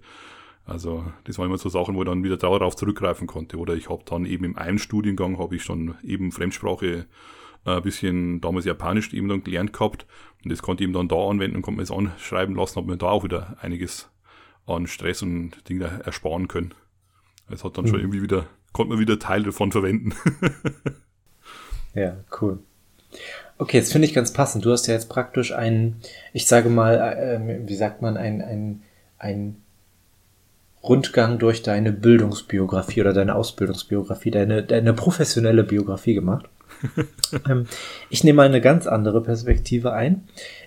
Also 0.65 1.05
das 1.25 1.39
waren 1.39 1.47
immer 1.47 1.59
so 1.59 1.69
Sachen, 1.69 1.95
wo 1.97 2.03
ich 2.03 2.09
dann 2.09 2.23
wieder 2.23 2.37
darauf 2.37 2.77
zurückgreifen 2.77 3.27
konnte. 3.27 3.59
Oder 3.59 3.75
ich 3.75 3.89
habe 3.89 4.03
dann 4.07 4.27
eben 4.27 4.45
im 4.45 4.57
einen 4.57 4.79
Studiengang 4.79 5.39
habe 5.39 5.57
ich 5.57 5.65
schon 5.65 5.95
eben 6.03 6.31
Fremdsprache 6.31 7.07
ein 7.65 7.79
äh, 7.79 7.81
bisschen 7.81 8.41
damals 8.41 8.65
Japanisch 8.65 9.13
eben 9.13 9.29
dann 9.29 9.45
gelernt 9.45 9.73
gehabt. 9.73 10.07
Und 10.45 10.53
das 10.53 10.63
konnte 10.63 10.83
ich 10.83 10.89
eben 10.89 10.95
dann 10.95 11.09
da 11.09 11.17
anwenden 11.17 11.57
und 11.57 11.63
konnte 11.63 11.79
mir 11.79 11.87
das 11.87 11.97
anschreiben 11.97 12.55
lassen, 12.55 12.77
habe 12.77 12.91
mir 12.91 12.97
da 12.97 13.07
auch 13.07 13.25
wieder 13.25 13.57
einiges 13.61 14.11
an 14.67 14.87
Stress 14.87 15.23
und 15.23 15.69
Dinge 15.69 16.03
ersparen 16.05 16.49
können. 16.49 16.75
Es 17.49 17.65
hat 17.65 17.77
dann 17.77 17.85
mhm. 17.85 17.89
schon 17.89 18.01
irgendwie 18.01 18.23
wieder, 18.23 18.47
konnte 18.73 18.91
man 18.91 19.01
wieder 19.01 19.19
Teil 19.19 19.43
davon 19.43 19.73
verwenden. 19.73 20.15
ja, 21.95 22.25
cool. 22.41 22.61
Okay, 23.59 23.77
jetzt 23.77 23.93
finde 23.93 24.07
ich 24.07 24.15
ganz 24.15 24.33
passend. 24.33 24.65
Du 24.65 24.73
hast 24.73 24.87
ja 24.87 24.95
jetzt 24.95 25.09
praktisch 25.09 25.53
einen, 25.53 26.01
ich 26.33 26.47
sage 26.47 26.69
mal, 26.69 26.95
äh, 26.97 27.69
wie 27.69 27.75
sagt 27.75 28.03
man, 28.03 28.17
ein, 28.17 28.43
ein, 28.43 28.83
ein 29.19 29.57
Rundgang 30.83 31.39
durch 31.39 31.63
deine 31.63 31.93
Bildungsbiografie 31.93 33.03
oder 33.03 33.13
deine 33.13 33.35
Ausbildungsbiografie, 33.37 34.33
deine, 34.33 34.63
deine 34.63 34.93
professionelle 34.95 35.63
Biografie 35.63 36.15
gemacht. 36.15 36.47
ähm, 37.49 37.67
ich 38.11 38.25
nehme 38.25 38.39
mal 38.39 38.47
eine 38.47 38.61
ganz 38.61 38.87
andere 38.87 39.23
Perspektive 39.23 39.93
ein. 39.93 40.25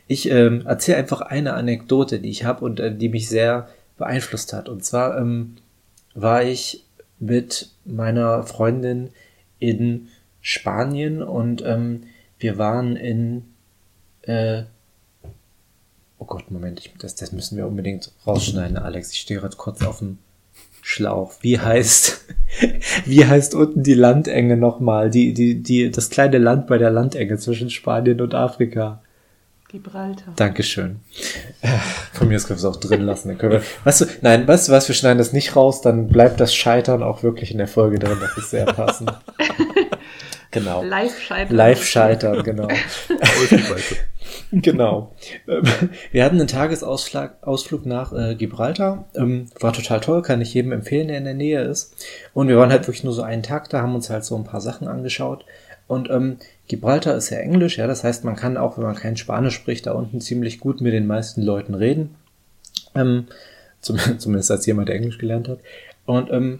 Ich 0.07 0.29
ähm, 0.29 0.65
erzähle 0.65 0.97
einfach 0.99 1.21
eine 1.21 1.53
Anekdote, 1.53 2.19
die 2.19 2.29
ich 2.29 2.45
habe 2.45 2.63
und 2.63 2.79
äh, 2.79 2.95
die 2.95 3.09
mich 3.09 3.27
sehr 3.27 3.67
beeinflusst 3.97 4.53
hat. 4.53 4.69
Und 4.69 4.85
zwar 4.85 5.17
ähm, 5.17 5.55
war 6.13 6.43
ich 6.43 6.85
mit 7.19 7.71
meiner 7.83 8.43
Freundin 8.43 9.09
in 9.59 10.07
Spanien 10.41 11.23
und 11.23 11.63
ähm, 11.65 12.03
wir 12.39 12.57
waren 12.57 12.95
in 12.95 13.43
äh, 14.23 14.63
Oh 16.17 16.25
Gott, 16.25 16.49
Moment, 16.49 16.79
ich, 16.79 16.93
das, 16.97 17.15
das 17.15 17.31
müssen 17.31 17.57
wir 17.57 17.67
unbedingt 17.67 18.11
rausschneiden, 18.25 18.77
Alex. 18.77 19.11
Ich 19.11 19.19
stehe 19.19 19.39
gerade 19.39 19.55
kurz 19.57 19.83
auf 19.83 19.99
dem 19.99 20.17
Schlauch. 20.81 21.33
Wie 21.41 21.59
heißt, 21.59 22.25
wie 23.05 23.25
heißt 23.25 23.53
unten 23.53 23.83
die 23.83 23.93
Landenge 23.93 24.57
nochmal? 24.57 25.09
Die, 25.09 25.33
die, 25.33 25.61
die, 25.61 25.91
das 25.91 26.09
kleine 26.09 26.37
Land 26.37 26.67
bei 26.67 26.77
der 26.77 26.89
Landenge 26.89 27.37
zwischen 27.37 27.69
Spanien 27.69 28.21
und 28.21 28.33
Afrika. 28.33 29.01
Gibraltar. 29.67 30.33
Dankeschön. 30.35 31.01
Von 32.13 32.29
mir 32.29 32.37
aus 32.37 32.47
können 32.47 32.61
wir 32.61 32.69
es 32.69 32.75
auch 32.75 32.79
drin 32.79 33.01
lassen. 33.01 33.27
Dann 33.27 33.37
können 33.37 33.53
wir, 33.53 33.63
weißt 33.83 34.01
du, 34.01 34.05
nein, 34.21 34.47
weißt 34.47 34.69
du 34.69 34.71
was, 34.71 34.87
wir 34.87 34.95
schneiden 34.95 35.17
das 35.17 35.33
nicht 35.33 35.55
raus, 35.55 35.81
dann 35.81 36.07
bleibt 36.07 36.39
das 36.39 36.55
Scheitern 36.55 37.03
auch 37.03 37.23
wirklich 37.23 37.51
in 37.51 37.57
der 37.57 37.67
Folge 37.67 37.99
drin. 37.99 38.17
Das 38.21 38.37
ist 38.37 38.51
sehr 38.51 38.65
passend. 38.65 39.11
genau. 40.55 40.83
Live 40.83 41.19
scheitern. 41.19 41.55
Live 41.55 41.83
scheitern, 41.83 42.43
genau. 42.43 42.67
genau. 44.51 45.15
Ähm, 45.47 45.63
wir 46.11 46.25
hatten 46.25 46.39
einen 46.39 46.47
Tagesausflug 46.47 47.85
nach 47.85 48.13
äh, 48.13 48.35
Gibraltar. 48.35 49.05
Ähm, 49.15 49.47
war 49.59 49.73
total 49.73 49.99
toll, 49.99 50.21
kann 50.21 50.41
ich 50.41 50.53
jedem 50.53 50.71
empfehlen, 50.71 51.07
der 51.07 51.17
in 51.17 51.25
der 51.25 51.33
Nähe 51.33 51.61
ist. 51.61 51.95
Und 52.33 52.47
wir 52.47 52.57
waren 52.57 52.71
halt 52.71 52.87
wirklich 52.87 53.03
nur 53.03 53.13
so 53.13 53.21
einen 53.21 53.43
Tag 53.43 53.69
da, 53.69 53.81
haben 53.81 53.95
uns 53.95 54.09
halt 54.09 54.25
so 54.25 54.35
ein 54.35 54.43
paar 54.43 54.61
Sachen 54.61 54.87
angeschaut. 54.87 55.45
Und 55.87 56.09
ähm, 56.09 56.37
Gibraltar 56.67 57.15
ist 57.15 57.29
ja 57.29 57.37
Englisch, 57.37 57.77
ja, 57.77 57.85
das 57.85 58.03
heißt, 58.03 58.23
man 58.23 58.35
kann 58.35 58.57
auch, 58.57 58.77
wenn 58.77 58.85
man 58.85 58.95
kein 58.95 59.17
Spanisch 59.17 59.53
spricht, 59.53 59.85
da 59.85 59.91
unten 59.91 60.19
ziemlich 60.19 60.59
gut 60.59 60.81
mit 60.81 60.93
den 60.93 61.05
meisten 61.05 61.43
Leuten 61.43 61.75
reden. 61.75 62.15
Ähm, 62.95 63.27
zumindest 63.81 64.49
als 64.49 64.65
jemand, 64.65 64.89
der 64.89 64.95
Englisch 64.95 65.19
gelernt 65.19 65.47
hat. 65.47 65.59
Und 66.05 66.31
ähm, 66.31 66.59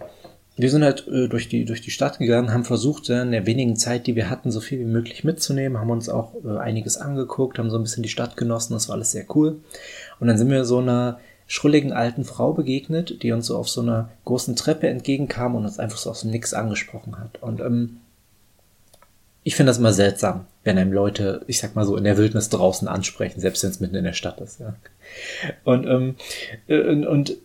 wir 0.56 0.70
sind 0.70 0.82
halt 0.82 1.06
äh, 1.08 1.28
durch, 1.28 1.48
die, 1.48 1.64
durch 1.64 1.82
die 1.82 1.90
Stadt 1.90 2.18
gegangen, 2.18 2.52
haben 2.52 2.64
versucht, 2.64 3.08
in 3.10 3.32
der 3.32 3.46
wenigen 3.46 3.76
Zeit, 3.76 4.06
die 4.06 4.16
wir 4.16 4.30
hatten, 4.30 4.50
so 4.50 4.60
viel 4.60 4.78
wie 4.80 4.84
möglich 4.84 5.22
mitzunehmen, 5.22 5.78
haben 5.78 5.90
uns 5.90 6.08
auch 6.08 6.32
äh, 6.44 6.56
einiges 6.58 6.96
angeguckt, 6.96 7.58
haben 7.58 7.70
so 7.70 7.78
ein 7.78 7.82
bisschen 7.82 8.02
die 8.02 8.08
Stadt 8.08 8.36
genossen, 8.36 8.72
das 8.72 8.88
war 8.88 8.96
alles 8.96 9.12
sehr 9.12 9.26
cool. 9.34 9.60
Und 10.18 10.28
dann 10.28 10.38
sind 10.38 10.50
wir 10.50 10.64
so 10.64 10.78
einer 10.78 11.20
schrulligen 11.46 11.92
alten 11.92 12.24
Frau 12.24 12.52
begegnet, 12.52 13.22
die 13.22 13.32
uns 13.32 13.46
so 13.46 13.56
auf 13.56 13.68
so 13.68 13.80
einer 13.82 14.08
großen 14.24 14.56
Treppe 14.56 14.88
entgegenkam 14.88 15.54
und 15.54 15.64
uns 15.64 15.78
einfach 15.78 15.98
so 15.98 16.10
aus 16.10 16.22
dem 16.22 16.30
Nix 16.30 16.54
angesprochen 16.54 17.18
hat. 17.18 17.42
Und 17.42 17.60
ähm, 17.60 17.98
ich 19.44 19.54
finde 19.54 19.70
das 19.70 19.78
immer 19.78 19.92
seltsam, 19.92 20.46
wenn 20.64 20.76
einem 20.76 20.92
Leute, 20.92 21.44
ich 21.46 21.60
sag 21.60 21.76
mal 21.76 21.86
so, 21.86 21.96
in 21.96 22.02
der 22.02 22.16
Wildnis 22.16 22.48
draußen 22.48 22.88
ansprechen, 22.88 23.40
selbst 23.40 23.62
wenn 23.62 23.70
es 23.70 23.78
mitten 23.78 23.94
in 23.94 24.04
der 24.04 24.12
Stadt 24.12 24.40
ist. 24.40 24.58
Ja. 24.58 24.74
Und, 25.62 25.86
ähm, 25.86 26.16
äh, 26.66 26.80
und, 26.80 27.06
und 27.06 27.36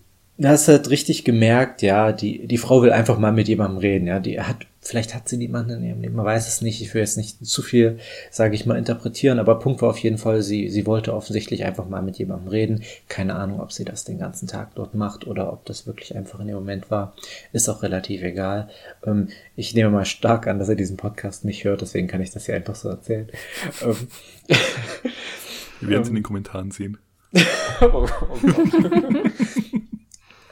hast 0.48 0.68
halt 0.68 0.90
richtig 0.90 1.24
gemerkt, 1.24 1.82
ja, 1.82 2.12
die, 2.12 2.48
die 2.48 2.58
Frau 2.58 2.82
will 2.82 2.92
einfach 2.92 3.20
mal 3.20 3.32
mit 3.32 3.48
jemandem 3.48 3.78
reden, 3.78 4.08
ja, 4.08 4.20
die 4.20 4.40
hat, 4.40 4.66
vielleicht 4.80 5.14
hat 5.14 5.28
sie 5.30 5.38
niemanden 5.38 5.72
in 5.72 5.84
ihrem 5.84 6.02
Leben, 6.02 6.16
man 6.16 6.26
weiß 6.26 6.48
es 6.48 6.62
nicht, 6.62 6.82
ich 6.82 6.94
will 6.94 7.02
jetzt 7.02 7.18
nicht 7.18 7.46
zu 7.46 7.62
viel, 7.62 8.00
sage 8.32 8.56
ich 8.56 8.66
mal, 8.66 8.78
interpretieren, 8.78 9.40
aber 9.40 9.60
Punkt 9.60 9.82
war 9.82 9.90
auf 9.90 9.98
jeden 9.98 10.18
Fall, 10.18 10.42
sie, 10.42 10.70
sie 10.70 10.86
wollte 10.86 11.14
offensichtlich 11.14 11.66
einfach 11.66 11.88
mal 11.88 12.02
mit 12.02 12.18
jemandem 12.18 12.48
reden, 12.48 12.84
keine 13.08 13.36
Ahnung, 13.36 13.60
ob 13.60 13.72
sie 13.72 13.86
das 13.86 14.04
den 14.04 14.20
ganzen 14.20 14.48
Tag 14.48 14.74
dort 14.76 14.96
macht 14.96 15.28
oder 15.28 15.52
ob 15.52 15.66
das 15.66 15.86
wirklich 15.86 16.16
einfach 16.16 16.40
in 16.40 16.48
dem 16.48 16.56
Moment 16.56 16.90
war, 16.90 17.14
ist 17.52 17.70
auch 17.70 17.84
relativ 17.84 18.24
egal. 18.24 18.70
Ähm, 19.06 19.28
ich 19.56 19.76
nehme 19.76 19.92
mal 19.92 20.06
stark 20.06 20.48
an, 20.48 20.60
dass 20.60 20.70
er 20.70 20.76
diesen 20.76 20.98
Podcast 20.98 21.46
nicht 21.46 21.66
hört, 21.66 21.82
deswegen 21.82 22.08
kann 22.08 22.22
ich 22.22 22.32
das 22.32 22.46
hier 22.46 22.56
einfach 22.56 22.76
so 22.76 22.90
erzählen. 22.90 23.28
Ähm, 23.84 23.96
Wir 25.82 25.90
werden 25.90 26.02
es 26.04 26.10
in 26.10 26.16
den 26.16 26.24
Kommentaren 26.24 26.72
sehen. 26.72 26.98
oh, 27.82 28.08
oh 28.08 28.08
Gott. 28.42 29.32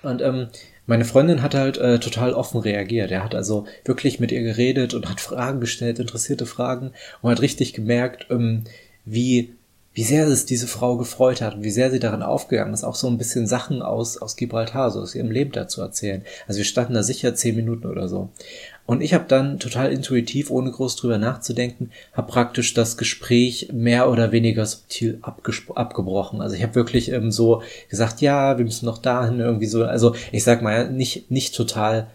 Und 0.02 0.22
ähm, 0.22 0.48
meine 0.86 1.06
Freundin 1.06 1.42
hat 1.42 1.54
halt 1.54 1.78
äh, 1.78 2.00
total 2.00 2.34
offen 2.34 2.60
reagiert. 2.60 3.12
Er 3.12 3.24
hat 3.24 3.36
also 3.36 3.66
wirklich 3.86 4.20
mit 4.20 4.32
ihr 4.32 4.42
geredet 4.42 4.94
und 4.94 5.10
hat 5.10 5.22
Fragen 5.22 5.60
gestellt, 5.60 6.00
interessierte 6.00 6.46
Fragen 6.46 6.92
und 7.22 7.32
hat 7.32 7.42
richtig 7.42 7.74
gemerkt, 7.74 8.28
ähm, 8.30 8.64
wie 9.06 9.54
wie 9.94 10.04
sehr 10.04 10.28
es 10.28 10.46
diese 10.46 10.68
Frau 10.68 10.98
gefreut 10.98 11.42
hat 11.42 11.56
und 11.56 11.64
wie 11.64 11.72
sehr 11.72 11.92
sie 11.92 12.00
daran 12.00 12.24
aufgegangen 12.24 12.74
ist, 12.74 12.84
auch 12.84 12.96
so 12.96 13.08
ein 13.08 13.18
bisschen 13.18 13.48
Sachen 13.48 13.82
aus, 13.82 14.18
aus 14.18 14.36
Gibraltar, 14.36 14.92
so 14.92 15.02
aus 15.02 15.14
ihrem 15.16 15.30
Leben 15.30 15.52
dazu 15.52 15.82
erzählen. 15.82 16.24
Also 16.48 16.60
wir 16.60 16.66
standen 16.66 16.94
da 16.94 17.04
sicher 17.04 17.36
zehn 17.36 17.56
Minuten 17.56 17.88
oder 17.88 18.08
so. 18.08 18.30
Und 18.90 19.02
ich 19.02 19.14
habe 19.14 19.26
dann 19.28 19.60
total 19.60 19.92
intuitiv, 19.92 20.50
ohne 20.50 20.72
groß 20.72 20.96
drüber 20.96 21.20
nachzudenken, 21.20 21.92
habe 22.12 22.32
praktisch 22.32 22.74
das 22.74 22.98
Gespräch 22.98 23.70
mehr 23.72 24.10
oder 24.10 24.32
weniger 24.32 24.66
subtil 24.66 25.22
abgebrochen. 25.22 26.42
Also 26.42 26.56
ich 26.56 26.64
habe 26.64 26.74
wirklich 26.74 27.12
ähm, 27.12 27.32
so 27.32 27.62
gesagt, 27.88 28.20
ja, 28.22 28.58
wir 28.58 28.66
müssen 28.66 28.88
noch 28.88 28.98
dahin 28.98 29.40
irgendwie 29.42 29.68
so. 29.68 29.86
Also 29.86 30.16
ich 30.32 30.44
sag 30.44 30.64
mal, 30.64 30.90
nicht, 30.90 31.30
nicht 31.30 31.54
total 31.54 32.08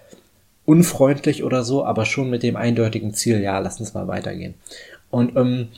unfreundlich 0.65 1.45
oder 1.45 1.63
so, 1.63 1.85
aber 1.85 2.07
schon 2.07 2.29
mit 2.29 2.43
dem 2.43 2.57
eindeutigen 2.57 3.15
Ziel, 3.15 3.41
ja, 3.41 3.61
lass 3.61 3.79
uns 3.79 3.95
mal 3.95 4.09
weitergehen. 4.09 4.55
Und 5.13 5.37
ähm, 5.37 5.69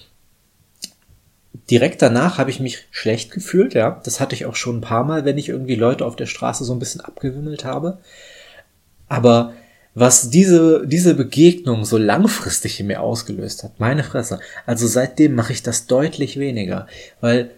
direkt 1.71 2.01
danach 2.01 2.39
habe 2.39 2.49
ich 2.49 2.59
mich 2.59 2.87
schlecht 2.91 3.33
gefühlt, 3.33 3.75
ja. 3.75 4.01
Das 4.03 4.19
hatte 4.19 4.35
ich 4.35 4.47
auch 4.47 4.57
schon 4.57 4.79
ein 4.79 4.81
paar 4.81 5.05
Mal, 5.05 5.27
wenn 5.27 5.37
ich 5.37 5.51
irgendwie 5.51 5.75
Leute 5.75 6.07
auf 6.07 6.17
der 6.17 6.25
Straße 6.25 6.65
so 6.65 6.73
ein 6.73 6.79
bisschen 6.79 7.03
abgewimmelt 7.03 7.67
habe. 7.67 7.99
Aber 9.09 9.53
was 9.97 10.29
diese, 10.29 10.87
diese 10.87 11.15
Begegnung 11.15 11.87
so 11.87 11.97
langfristig 11.97 12.79
in 12.79 12.89
mir 12.89 13.01
ausgelöst 13.01 13.65
hat. 13.65 13.81
Meine 13.81 14.05
Fresse. 14.05 14.41
Also 14.67 14.87
seitdem 14.87 15.35
mache 15.35 15.55
ich 15.55 15.63
das 15.63 15.87
deutlich 15.87 16.39
weniger, 16.39 16.87
weil 17.23 17.51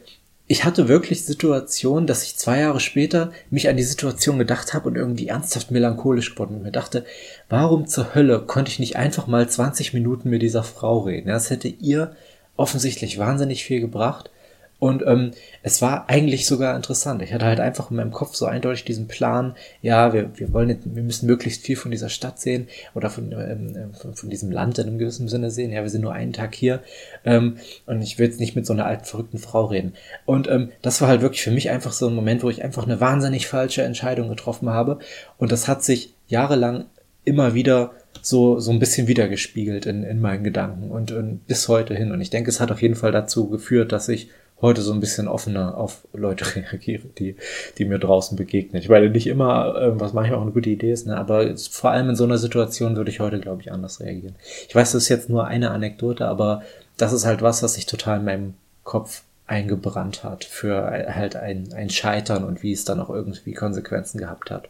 ich 0.46 0.64
hatte 0.64 0.86
wirklich 0.86 1.24
Situationen, 1.24 2.06
dass 2.06 2.22
ich 2.22 2.36
zwei 2.36 2.60
Jahre 2.60 2.78
später 2.78 3.32
mich 3.50 3.68
an 3.68 3.76
die 3.76 3.82
Situation 3.82 4.38
gedacht 4.38 4.72
habe 4.72 4.88
und 4.88 4.94
irgendwie 4.94 5.26
ernsthaft 5.26 5.72
melancholisch 5.72 6.30
geworden 6.30 6.54
und 6.54 6.62
mir 6.62 6.70
dachte, 6.70 7.04
warum 7.48 7.88
zur 7.88 8.14
Hölle 8.14 8.40
konnte 8.46 8.70
ich 8.70 8.78
nicht 8.78 8.94
einfach 8.94 9.26
mal 9.26 9.48
20 9.48 9.92
Minuten 9.92 10.30
mit 10.30 10.40
dieser 10.40 10.62
Frau 10.62 11.00
reden? 11.00 11.28
Das 11.28 11.50
hätte 11.50 11.66
ihr 11.66 12.14
offensichtlich 12.56 13.18
wahnsinnig 13.18 13.64
viel 13.64 13.80
gebracht 13.80 14.30
und 14.80 15.02
ähm, 15.06 15.32
es 15.62 15.82
war 15.82 16.08
eigentlich 16.08 16.46
sogar 16.46 16.76
interessant. 16.76 17.20
Ich 17.22 17.34
hatte 17.34 17.46
halt 17.46 17.58
einfach 17.58 17.90
in 17.90 17.96
meinem 17.96 18.12
Kopf 18.12 18.36
so 18.36 18.46
eindeutig 18.46 18.84
diesen 18.84 19.08
Plan, 19.08 19.56
ja, 19.82 20.12
wir, 20.12 20.30
wir 20.38 20.52
wollen 20.52 20.78
wir 20.84 21.02
müssen 21.02 21.26
möglichst 21.26 21.64
viel 21.64 21.74
von 21.76 21.90
dieser 21.90 22.08
Stadt 22.08 22.38
sehen 22.38 22.68
oder 22.94 23.10
von, 23.10 23.32
ähm, 23.32 23.74
äh, 23.74 23.96
von, 23.96 24.14
von 24.14 24.30
diesem 24.30 24.52
Land 24.52 24.78
in 24.78 24.86
einem 24.86 24.98
gewissen 24.98 25.28
Sinne 25.28 25.50
sehen. 25.50 25.72
Ja, 25.72 25.82
wir 25.82 25.90
sind 25.90 26.02
nur 26.02 26.12
einen 26.12 26.32
Tag 26.32 26.54
hier 26.54 26.80
ähm, 27.24 27.56
und 27.86 28.02
ich 28.02 28.18
will 28.18 28.26
jetzt 28.26 28.38
nicht 28.38 28.54
mit 28.54 28.66
so 28.66 28.72
einer 28.72 28.86
alten, 28.86 29.04
verrückten 29.04 29.38
Frau 29.38 29.64
reden. 29.64 29.94
Und 30.26 30.48
ähm, 30.48 30.70
das 30.80 31.00
war 31.00 31.08
halt 31.08 31.22
wirklich 31.22 31.42
für 31.42 31.50
mich 31.50 31.70
einfach 31.70 31.92
so 31.92 32.06
ein 32.06 32.14
Moment, 32.14 32.44
wo 32.44 32.50
ich 32.50 32.62
einfach 32.62 32.84
eine 32.84 33.00
wahnsinnig 33.00 33.48
falsche 33.48 33.82
Entscheidung 33.82 34.28
getroffen 34.28 34.70
habe. 34.70 35.00
Und 35.38 35.50
das 35.50 35.66
hat 35.66 35.82
sich 35.82 36.14
jahrelang 36.28 36.84
immer 37.24 37.54
wieder 37.54 37.92
so, 38.22 38.60
so 38.60 38.70
ein 38.70 38.78
bisschen 38.78 39.08
wiedergespiegelt 39.08 39.86
in, 39.86 40.04
in 40.04 40.20
meinen 40.20 40.44
Gedanken 40.44 40.90
und, 40.90 41.10
und 41.10 41.46
bis 41.48 41.66
heute 41.66 41.94
hin. 41.94 42.12
Und 42.12 42.20
ich 42.20 42.30
denke, 42.30 42.50
es 42.50 42.60
hat 42.60 42.70
auf 42.70 42.80
jeden 42.80 42.94
Fall 42.94 43.10
dazu 43.10 43.48
geführt, 43.48 43.90
dass 43.90 44.08
ich 44.08 44.30
heute 44.60 44.82
so 44.82 44.92
ein 44.92 45.00
bisschen 45.00 45.28
offener 45.28 45.76
auf 45.76 46.06
Leute 46.12 46.44
reagiere, 46.56 47.08
die, 47.18 47.36
die 47.78 47.84
mir 47.84 47.98
draußen 47.98 48.36
begegnen. 48.36 48.82
Ich 48.82 48.88
meine, 48.88 49.10
nicht 49.10 49.26
immer, 49.26 49.76
äh, 49.76 50.00
was 50.00 50.12
manchmal 50.12 50.38
auch 50.38 50.42
eine 50.42 50.52
gute 50.52 50.70
Idee 50.70 50.92
ist, 50.92 51.06
ne? 51.06 51.16
aber 51.16 51.56
vor 51.56 51.90
allem 51.90 52.10
in 52.10 52.16
so 52.16 52.24
einer 52.24 52.38
Situation 52.38 52.96
würde 52.96 53.10
ich 53.10 53.20
heute, 53.20 53.38
glaube 53.38 53.62
ich, 53.62 53.72
anders 53.72 54.00
reagieren. 54.00 54.34
Ich 54.68 54.74
weiß, 54.74 54.92
das 54.92 55.04
ist 55.04 55.08
jetzt 55.08 55.28
nur 55.28 55.46
eine 55.46 55.70
Anekdote, 55.70 56.26
aber 56.26 56.62
das 56.96 57.12
ist 57.12 57.26
halt 57.26 57.42
was, 57.42 57.62
was 57.62 57.74
sich 57.74 57.86
total 57.86 58.18
in 58.18 58.24
meinem 58.24 58.54
Kopf 58.84 59.22
eingebrannt 59.46 60.24
hat 60.24 60.44
für 60.44 60.82
halt 61.14 61.36
ein, 61.36 61.72
ein 61.72 61.88
Scheitern 61.88 62.44
und 62.44 62.62
wie 62.62 62.72
es 62.72 62.84
dann 62.84 63.00
auch 63.00 63.08
irgendwie 63.08 63.54
Konsequenzen 63.54 64.18
gehabt 64.18 64.50
hat. 64.50 64.68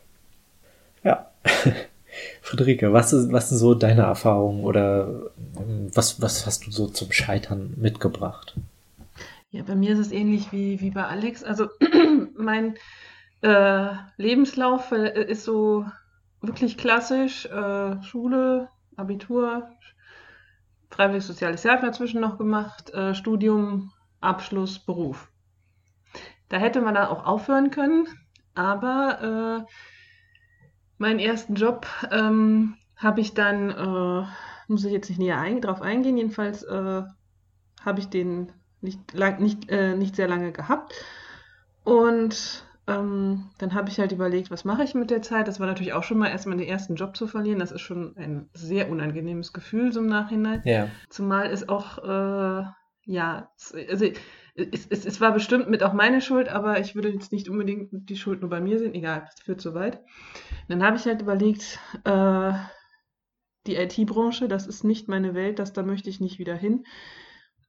Ja. 1.02 1.30
Friederike, 2.42 2.92
was, 2.92 3.12
ist, 3.12 3.32
was 3.32 3.48
sind 3.48 3.58
so 3.58 3.74
deine 3.74 4.02
Erfahrungen 4.02 4.64
oder 4.64 5.30
ähm, 5.56 5.90
was, 5.94 6.20
was 6.20 6.46
hast 6.46 6.66
du 6.66 6.70
so 6.70 6.86
zum 6.86 7.12
Scheitern 7.12 7.74
mitgebracht? 7.76 8.54
Ja, 9.50 9.62
bei 9.62 9.74
mir 9.74 9.92
ist 9.92 9.98
es 9.98 10.12
ähnlich 10.12 10.52
wie, 10.52 10.80
wie 10.80 10.90
bei 10.90 11.04
Alex. 11.04 11.42
Also 11.42 11.68
mein 12.36 12.74
äh, 13.40 13.88
Lebenslauf 14.18 14.92
äh, 14.92 15.24
ist 15.24 15.44
so 15.44 15.86
wirklich 16.42 16.76
klassisch. 16.76 17.46
Äh, 17.46 18.02
Schule, 18.02 18.68
Abitur, 18.96 19.70
freiwillig 20.90 21.24
soziales 21.24 21.62
Jahr 21.62 21.80
dazwischen 21.80 22.20
noch 22.20 22.36
gemacht, 22.36 22.90
äh, 22.90 23.14
Studium, 23.14 23.92
Abschluss, 24.20 24.78
Beruf. 24.78 25.30
Da 26.50 26.58
hätte 26.58 26.82
man 26.82 26.94
da 26.94 27.08
auch 27.08 27.24
aufhören 27.24 27.70
können, 27.70 28.06
aber 28.54 29.66
äh, 29.66 29.72
meinen 30.98 31.20
ersten 31.20 31.54
Job 31.54 31.86
ähm, 32.10 32.74
habe 32.96 33.20
ich 33.20 33.32
dann, 33.32 33.70
äh, 33.70 34.26
muss 34.66 34.84
ich 34.84 34.92
jetzt 34.92 35.08
nicht 35.08 35.18
näher 35.18 35.38
ein, 35.40 35.62
drauf 35.62 35.80
eingehen, 35.80 36.18
jedenfalls 36.18 36.66
habe 36.68 38.00
ich 38.00 38.08
den 38.08 38.52
nicht, 38.80 39.12
lang, 39.12 39.40
nicht, 39.40 39.70
äh, 39.70 39.94
nicht 39.94 40.16
sehr 40.16 40.28
lange 40.28 40.52
gehabt. 40.52 40.92
Und 41.84 42.64
ähm, 42.88 43.50
dann 43.58 43.74
habe 43.74 43.90
ich 43.90 43.98
halt 43.98 44.12
überlegt, 44.12 44.50
was 44.50 44.64
mache 44.64 44.82
ich 44.82 44.94
mit 44.94 45.10
der 45.10 45.22
Zeit. 45.22 45.46
Das 45.46 45.60
war 45.60 45.66
natürlich 45.66 45.92
auch 45.92 46.04
schon 46.04 46.18
mal 46.18 46.28
erstmal 46.28 46.56
den 46.56 46.66
ersten 46.66 46.96
Job 46.96 47.16
zu 47.16 47.26
verlieren. 47.26 47.58
Das 47.58 47.72
ist 47.72 47.82
schon 47.82 48.16
ein 48.16 48.48
sehr 48.54 48.90
unangenehmes 48.90 49.52
Gefühl 49.52 49.92
so 49.92 50.00
im 50.00 50.06
Nachhinein. 50.06 50.62
Ja. 50.64 50.88
Zumal 51.10 51.50
es 51.50 51.68
auch, 51.68 51.98
äh, 51.98 52.64
ja, 53.04 53.50
also 53.88 54.06
es, 54.54 54.86
es, 54.86 55.06
es, 55.06 55.20
war 55.20 55.32
bestimmt 55.32 55.68
mit 55.68 55.82
auch 55.82 55.92
meine 55.92 56.20
Schuld, 56.20 56.48
aber 56.48 56.80
ich 56.80 56.94
würde 56.94 57.10
jetzt 57.10 57.30
nicht 57.30 57.48
unbedingt 57.48 57.90
die 57.92 58.16
Schuld 58.16 58.40
nur 58.40 58.50
bei 58.50 58.60
mir 58.60 58.78
sehen. 58.78 58.94
Egal, 58.94 59.24
das 59.26 59.40
führt 59.40 59.60
zu 59.60 59.74
weit. 59.74 60.00
dann 60.68 60.82
habe 60.82 60.96
ich 60.96 61.04
halt 61.04 61.22
überlegt, 61.22 61.78
äh, 62.04 62.52
die 63.66 63.76
IT-Branche, 63.76 64.48
das 64.48 64.66
ist 64.66 64.82
nicht 64.82 65.08
meine 65.08 65.34
Welt, 65.34 65.58
das, 65.58 65.74
da 65.74 65.82
möchte 65.82 66.08
ich 66.08 66.20
nicht 66.20 66.38
wieder 66.38 66.54
hin 66.54 66.84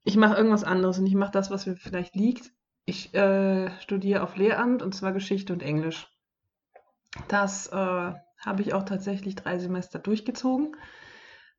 ich 0.04 0.18
mache 0.18 0.36
irgendwas 0.36 0.64
anderes 0.64 1.00
und 1.00 1.06
ich 1.06 1.16
mache 1.16 1.32
das, 1.32 1.52
was 1.52 1.66
mir 1.66 1.76
vielleicht 1.76 2.16
liegt. 2.16 2.52
Ich 2.86 3.14
äh, 3.14 3.70
studiere 3.82 4.24
auf 4.24 4.36
Lehramt 4.36 4.82
und 4.82 4.96
zwar 4.96 5.12
Geschichte 5.12 5.54
und 5.54 5.62
Englisch. 5.62 6.08
Das 7.28 7.68
äh, 7.68 7.76
habe 7.76 8.62
ich 8.62 8.74
auch 8.74 8.84
tatsächlich 8.84 9.36
drei 9.36 9.60
Semester 9.60 10.00
durchgezogen, 10.00 10.76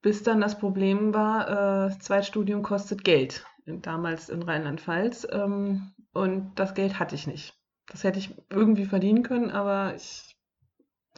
bis 0.03 0.22
dann 0.22 0.40
das 0.40 0.59
Problem 0.59 1.12
war, 1.12 1.88
äh, 1.88 1.98
Zweitstudium 1.98 2.62
kostet 2.62 3.05
Geld, 3.05 3.44
damals 3.66 4.29
in 4.29 4.42
Rheinland-Pfalz. 4.42 5.29
Ähm, 5.31 5.92
und 6.12 6.53
das 6.57 6.74
Geld 6.74 6.98
hatte 6.98 7.14
ich 7.14 7.26
nicht. 7.26 7.55
Das 7.88 8.05
hätte 8.05 8.18
ich 8.18 8.35
irgendwie 8.48 8.87
verdienen 8.87 9.22
können, 9.22 9.50
aber 9.50 9.94
ich 9.94 10.37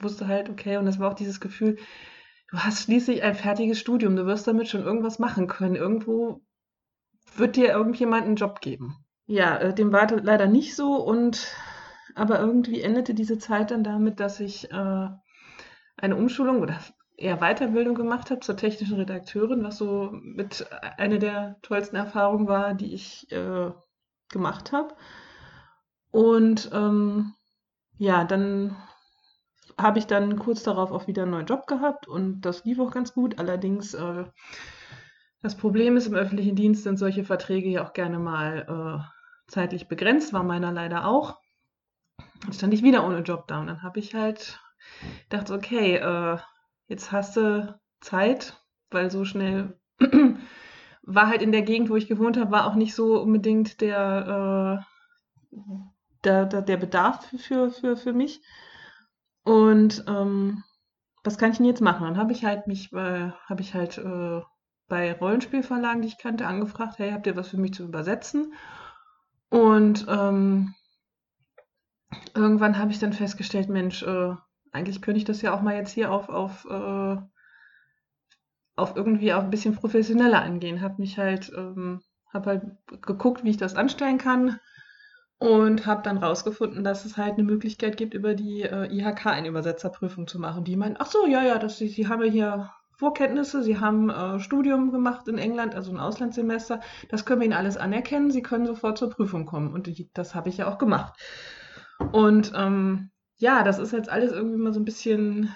wusste 0.00 0.26
halt, 0.26 0.48
okay, 0.50 0.78
und 0.78 0.86
das 0.86 0.98
war 0.98 1.10
auch 1.10 1.14
dieses 1.14 1.40
Gefühl, 1.40 1.76
du 2.50 2.58
hast 2.58 2.82
schließlich 2.82 3.22
ein 3.22 3.34
fertiges 3.34 3.78
Studium, 3.78 4.16
du 4.16 4.26
wirst 4.26 4.46
damit 4.46 4.68
schon 4.68 4.82
irgendwas 4.82 5.18
machen 5.18 5.46
können. 5.46 5.76
Irgendwo 5.76 6.42
wird 7.36 7.56
dir 7.56 7.70
irgendjemand 7.70 8.26
einen 8.26 8.36
Job 8.36 8.60
geben. 8.60 8.96
Ja, 9.26 9.56
äh, 9.58 9.74
dem 9.74 9.92
war 9.92 10.08
leider 10.10 10.46
nicht 10.46 10.74
so 10.74 10.96
und 10.96 11.54
aber 12.14 12.40
irgendwie 12.40 12.82
endete 12.82 13.14
diese 13.14 13.38
Zeit 13.38 13.70
dann 13.70 13.84
damit, 13.84 14.20
dass 14.20 14.40
ich 14.40 14.70
äh, 14.70 15.08
eine 15.96 16.16
Umschulung 16.16 16.60
oder 16.60 16.78
eher 17.16 17.38
Weiterbildung 17.38 17.94
gemacht 17.94 18.30
habe 18.30 18.40
zur 18.40 18.56
technischen 18.56 18.96
Redakteurin, 18.96 19.62
was 19.62 19.78
so 19.78 20.10
mit 20.12 20.66
einer 20.98 21.18
der 21.18 21.56
tollsten 21.62 21.96
Erfahrungen 21.96 22.48
war, 22.48 22.74
die 22.74 22.92
ich 22.92 23.30
äh, 23.30 23.70
gemacht 24.30 24.72
habe. 24.72 24.94
Und 26.10 26.70
ähm, 26.72 27.34
ja, 27.98 28.24
dann 28.24 28.76
habe 29.78 29.98
ich 29.98 30.06
dann 30.06 30.38
kurz 30.38 30.62
darauf 30.62 30.90
auch 30.90 31.06
wieder 31.06 31.22
einen 31.22 31.32
neuen 31.32 31.46
Job 31.46 31.66
gehabt 31.66 32.06
und 32.06 32.42
das 32.42 32.64
lief 32.64 32.78
auch 32.78 32.90
ganz 32.90 33.14
gut. 33.14 33.38
Allerdings 33.38 33.94
äh, 33.94 34.24
das 35.42 35.56
Problem 35.56 35.96
ist, 35.96 36.06
im 36.06 36.14
öffentlichen 36.14 36.54
Dienst 36.54 36.84
sind 36.84 36.98
solche 36.98 37.24
Verträge 37.24 37.68
ja 37.68 37.84
auch 37.84 37.92
gerne 37.92 38.18
mal 38.18 39.02
äh, 39.02 39.50
zeitlich 39.50 39.88
begrenzt, 39.88 40.32
war 40.32 40.44
meiner 40.44 40.72
leider 40.72 41.06
auch. 41.06 41.38
Dann 42.42 42.52
stand 42.52 42.74
ich 42.74 42.82
wieder 42.82 43.04
ohne 43.04 43.20
Job 43.20 43.46
da 43.48 43.60
und 43.60 43.66
dann 43.66 43.82
habe 43.82 43.98
ich 43.98 44.14
halt 44.14 44.60
gedacht, 45.28 45.50
okay, 45.50 45.96
äh, 45.96 46.38
jetzt 46.86 47.10
hast 47.10 47.36
du 47.36 47.78
Zeit, 48.00 48.56
weil 48.90 49.10
so 49.10 49.24
schnell 49.24 49.78
war 51.02 51.28
halt 51.28 51.42
in 51.42 51.52
der 51.52 51.62
Gegend, 51.62 51.90
wo 51.90 51.96
ich 51.96 52.08
gewohnt 52.08 52.36
habe, 52.36 52.52
war 52.52 52.66
auch 52.66 52.74
nicht 52.74 52.94
so 52.94 53.20
unbedingt 53.20 53.80
der, 53.80 54.84
äh, 55.50 55.58
der, 56.24 56.46
der, 56.46 56.62
der, 56.62 56.76
Bedarf 56.76 57.28
für, 57.38 57.70
für, 57.70 57.96
für 57.96 58.12
mich. 58.12 58.42
Und 59.44 60.04
ähm, 60.06 60.62
was 61.24 61.36
kann 61.38 61.50
ich 61.50 61.56
denn 61.56 61.66
jetzt 61.66 61.80
machen? 61.80 62.04
Dann 62.04 62.16
habe 62.16 62.32
ich 62.32 62.44
halt 62.44 62.68
mich, 62.68 62.92
äh, 62.92 63.30
habe 63.48 63.60
ich 63.60 63.74
halt 63.74 63.98
äh, 63.98 64.40
bei 64.88 65.12
Rollenspielverlagen, 65.12 66.02
die 66.02 66.08
ich 66.08 66.18
kannte, 66.18 66.46
angefragt, 66.46 66.98
hey, 66.98 67.12
habt 67.12 67.26
ihr 67.26 67.36
was 67.36 67.48
für 67.48 67.56
mich 67.56 67.74
zu 67.74 67.84
übersetzen? 67.84 68.54
Und 69.48 70.06
ähm, 70.08 70.74
irgendwann 72.34 72.78
habe 72.78 72.90
ich 72.90 72.98
dann 72.98 73.12
festgestellt, 73.12 73.68
Mensch, 73.68 74.02
äh, 74.02 74.34
eigentlich 74.72 75.02
könnte 75.02 75.18
ich 75.18 75.24
das 75.24 75.42
ja 75.42 75.54
auch 75.54 75.62
mal 75.62 75.76
jetzt 75.76 75.92
hier 75.92 76.10
auf, 76.10 76.28
auf, 76.28 76.64
äh, 76.64 77.16
auf 78.76 78.96
irgendwie 78.96 79.32
auch 79.32 79.42
ein 79.42 79.50
bisschen 79.50 79.74
professioneller 79.74 80.42
angehen. 80.42 80.80
Habe 80.80 81.00
mich 81.00 81.18
halt, 81.18 81.52
ähm, 81.56 82.02
habe 82.32 82.50
halt 82.50 83.02
geguckt, 83.02 83.44
wie 83.44 83.50
ich 83.50 83.58
das 83.58 83.76
anstellen 83.76 84.18
kann 84.18 84.58
und 85.38 85.86
habe 85.86 86.02
dann 86.02 86.18
rausgefunden, 86.18 86.84
dass 86.84 87.04
es 87.04 87.16
halt 87.16 87.34
eine 87.34 87.42
Möglichkeit 87.42 87.96
gibt, 87.96 88.14
über 88.14 88.34
die 88.34 88.62
äh, 88.62 88.86
IHK 88.94 89.26
eine 89.26 89.48
Übersetzerprüfung 89.48 90.26
zu 90.26 90.38
machen. 90.38 90.64
Die 90.64 90.76
meinen, 90.76 90.96
ach 90.98 91.06
so, 91.06 91.26
ja, 91.26 91.42
ja, 91.42 91.58
das, 91.58 91.78
die 91.78 92.08
haben 92.08 92.22
wir 92.22 92.30
hier 92.30 92.70
Vorkenntnisse, 92.96 93.62
Sie 93.62 93.80
haben 93.80 94.10
äh, 94.10 94.38
Studium 94.38 94.92
gemacht 94.92 95.28
in 95.28 95.38
England, 95.38 95.74
also 95.74 95.90
ein 95.90 96.00
Auslandssemester. 96.00 96.80
Das 97.08 97.24
können 97.24 97.40
wir 97.40 97.46
Ihnen 97.46 97.56
alles 97.56 97.76
anerkennen. 97.76 98.30
Sie 98.30 98.42
können 98.42 98.66
sofort 98.66 98.98
zur 98.98 99.10
Prüfung 99.10 99.46
kommen. 99.46 99.72
Und 99.72 99.86
die, 99.86 100.10
das 100.14 100.34
habe 100.34 100.48
ich 100.48 100.58
ja 100.58 100.68
auch 100.68 100.78
gemacht. 100.78 101.14
Und 102.12 102.52
ähm, 102.54 103.10
ja, 103.36 103.62
das 103.62 103.78
ist 103.78 103.92
jetzt 103.92 104.08
alles 104.08 104.32
irgendwie 104.32 104.58
mal 104.58 104.72
so 104.72 104.80
ein 104.80 104.84
bisschen 104.84 105.54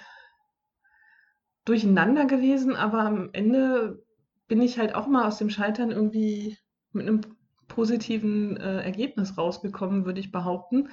durcheinander 1.65 2.25
gewesen, 2.25 2.75
aber 2.75 2.99
am 2.99 3.29
Ende 3.33 4.03
bin 4.47 4.61
ich 4.61 4.79
halt 4.79 4.95
auch 4.95 5.07
mal 5.07 5.27
aus 5.27 5.37
dem 5.37 5.49
Scheitern 5.49 5.91
irgendwie 5.91 6.57
mit 6.93 7.07
einem 7.07 7.21
positiven 7.67 8.57
äh, 8.57 8.81
Ergebnis 8.81 9.37
rausgekommen, 9.37 10.05
würde 10.05 10.19
ich 10.19 10.31
behaupten. 10.31 10.89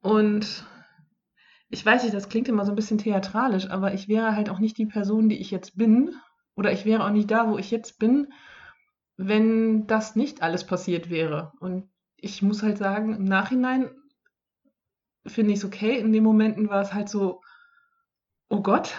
Und 0.00 0.64
ich 1.70 1.84
weiß 1.84 2.02
nicht, 2.02 2.14
das 2.14 2.28
klingt 2.28 2.48
immer 2.48 2.64
so 2.64 2.72
ein 2.72 2.76
bisschen 2.76 2.98
theatralisch, 2.98 3.68
aber 3.70 3.92
ich 3.94 4.08
wäre 4.08 4.34
halt 4.34 4.48
auch 4.48 4.58
nicht 4.58 4.78
die 4.78 4.86
Person, 4.86 5.28
die 5.28 5.38
ich 5.38 5.50
jetzt 5.50 5.76
bin, 5.76 6.14
oder 6.56 6.72
ich 6.72 6.84
wäre 6.84 7.04
auch 7.04 7.10
nicht 7.10 7.30
da, 7.30 7.48
wo 7.48 7.58
ich 7.58 7.70
jetzt 7.70 7.98
bin, 7.98 8.32
wenn 9.16 9.86
das 9.86 10.16
nicht 10.16 10.42
alles 10.42 10.64
passiert 10.64 11.10
wäre. 11.10 11.52
Und 11.60 11.88
ich 12.16 12.42
muss 12.42 12.62
halt 12.62 12.78
sagen, 12.78 13.14
im 13.14 13.24
Nachhinein 13.24 13.90
finde 15.26 15.52
ich 15.52 15.58
es 15.58 15.64
okay. 15.64 15.98
In 15.98 16.12
den 16.12 16.24
Momenten 16.24 16.68
war 16.68 16.80
es 16.80 16.94
halt 16.94 17.08
so, 17.08 17.42
oh 18.48 18.62
Gott, 18.62 18.96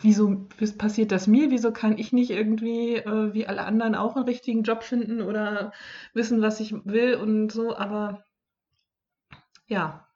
wieso 0.00 0.48
passiert 0.78 1.12
das 1.12 1.26
mir? 1.26 1.50
Wieso 1.50 1.72
kann 1.72 1.98
ich 1.98 2.12
nicht 2.12 2.30
irgendwie 2.30 2.96
äh, 2.96 3.34
wie 3.34 3.46
alle 3.46 3.64
anderen 3.64 3.94
auch 3.94 4.16
einen 4.16 4.24
richtigen 4.24 4.62
Job 4.62 4.82
finden 4.82 5.22
oder 5.22 5.72
wissen, 6.14 6.40
was 6.40 6.60
ich 6.60 6.72
will 6.84 7.14
und 7.16 7.50
so? 7.52 7.76
Aber 7.76 8.24
ja, 9.66 10.07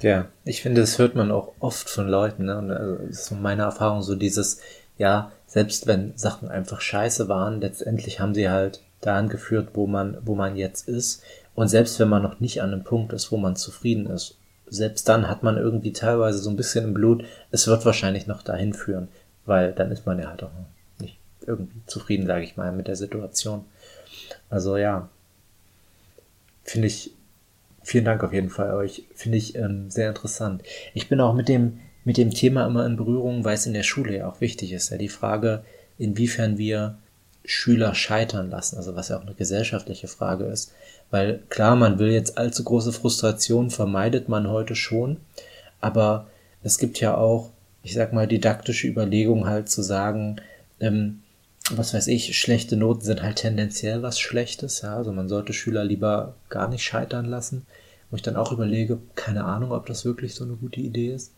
ja, 0.00 0.26
ich 0.44 0.62
finde, 0.62 0.80
das 0.80 0.98
hört 0.98 1.14
man 1.14 1.30
auch 1.30 1.52
oft 1.60 1.90
von 1.90 2.08
Leuten. 2.08 2.46
Ne? 2.46 2.58
Und 2.58 2.70
also, 2.70 2.96
das 2.96 3.10
ist 3.10 3.26
so 3.26 3.34
meine 3.34 3.62
Erfahrung, 3.62 4.02
so 4.02 4.14
dieses, 4.14 4.60
ja, 4.98 5.32
selbst 5.46 5.86
wenn 5.86 6.16
Sachen 6.16 6.48
einfach 6.48 6.80
scheiße 6.80 7.28
waren, 7.28 7.60
letztendlich 7.60 8.20
haben 8.20 8.34
sie 8.34 8.48
halt 8.48 8.80
dahin 9.00 9.28
geführt, 9.28 9.70
wo 9.74 9.86
man, 9.86 10.18
wo 10.22 10.34
man 10.34 10.56
jetzt 10.56 10.88
ist. 10.88 11.22
Und 11.54 11.68
selbst 11.68 11.98
wenn 11.98 12.08
man 12.08 12.22
noch 12.22 12.40
nicht 12.40 12.62
an 12.62 12.72
einem 12.72 12.84
Punkt 12.84 13.12
ist, 13.12 13.32
wo 13.32 13.36
man 13.36 13.56
zufrieden 13.56 14.06
ist, 14.06 14.36
selbst 14.66 15.08
dann 15.08 15.28
hat 15.28 15.42
man 15.42 15.56
irgendwie 15.56 15.92
teilweise 15.92 16.38
so 16.38 16.48
ein 16.48 16.56
bisschen 16.56 16.84
im 16.84 16.94
Blut, 16.94 17.24
es 17.50 17.66
wird 17.66 17.84
wahrscheinlich 17.84 18.26
noch 18.26 18.42
dahin 18.42 18.72
führen, 18.72 19.08
weil 19.44 19.72
dann 19.72 19.90
ist 19.90 20.06
man 20.06 20.18
ja 20.18 20.28
halt 20.28 20.44
auch 20.44 20.50
nicht 21.00 21.18
irgendwie 21.44 21.82
zufrieden, 21.86 22.26
sage 22.26 22.44
ich 22.44 22.56
mal, 22.56 22.70
mit 22.72 22.86
der 22.86 22.96
Situation. 22.96 23.64
Also 24.48 24.76
ja, 24.76 25.08
finde 26.62 26.86
ich 26.86 27.12
Vielen 27.82 28.04
Dank 28.04 28.22
auf 28.22 28.32
jeden 28.32 28.50
Fall 28.50 28.74
euch. 28.74 29.04
Finde 29.14 29.38
ich 29.38 29.54
ähm, 29.56 29.90
sehr 29.90 30.08
interessant. 30.08 30.62
Ich 30.94 31.08
bin 31.08 31.20
auch 31.20 31.34
mit 31.34 31.48
dem, 31.48 31.80
mit 32.04 32.16
dem 32.16 32.30
Thema 32.30 32.66
immer 32.66 32.84
in 32.86 32.96
Berührung, 32.96 33.44
weil 33.44 33.54
es 33.54 33.66
in 33.66 33.74
der 33.74 33.82
Schule 33.82 34.18
ja 34.18 34.28
auch 34.28 34.40
wichtig 34.40 34.72
ist. 34.72 34.90
Ja, 34.90 34.98
die 34.98 35.08
Frage, 35.08 35.64
inwiefern 35.98 36.58
wir 36.58 36.98
Schüler 37.44 37.94
scheitern 37.94 38.50
lassen, 38.50 38.76
also 38.76 38.94
was 38.96 39.08
ja 39.08 39.18
auch 39.18 39.22
eine 39.22 39.34
gesellschaftliche 39.34 40.08
Frage 40.08 40.44
ist. 40.44 40.72
Weil 41.10 41.42
klar, 41.48 41.74
man 41.74 41.98
will 41.98 42.10
jetzt 42.10 42.38
allzu 42.38 42.62
große 42.64 42.92
Frustration 42.92 43.70
vermeidet 43.70 44.28
man 44.28 44.48
heute 44.48 44.76
schon, 44.76 45.16
aber 45.80 46.28
es 46.62 46.78
gibt 46.78 47.00
ja 47.00 47.16
auch, 47.16 47.50
ich 47.82 47.94
sag 47.94 48.12
mal, 48.12 48.28
didaktische 48.28 48.86
Überlegungen 48.86 49.46
halt 49.46 49.70
zu 49.70 49.82
sagen, 49.82 50.36
ähm, 50.80 51.22
was 51.76 51.94
weiß 51.94 52.06
ich, 52.08 52.38
schlechte 52.38 52.76
Noten 52.76 53.02
sind 53.02 53.22
halt 53.22 53.36
tendenziell 53.36 54.02
was 54.02 54.18
Schlechtes, 54.18 54.82
ja, 54.82 54.96
also 54.96 55.12
man 55.12 55.28
sollte 55.28 55.52
Schüler 55.52 55.84
lieber 55.84 56.34
gar 56.48 56.68
nicht 56.68 56.82
scheitern 56.82 57.26
lassen, 57.26 57.66
wo 58.10 58.16
ich 58.16 58.22
dann 58.22 58.36
auch 58.36 58.52
überlege, 58.52 58.98
keine 59.14 59.44
Ahnung, 59.44 59.72
ob 59.72 59.86
das 59.86 60.04
wirklich 60.04 60.34
so 60.34 60.44
eine 60.44 60.54
gute 60.54 60.80
Idee 60.80 61.12
ist. 61.12 61.32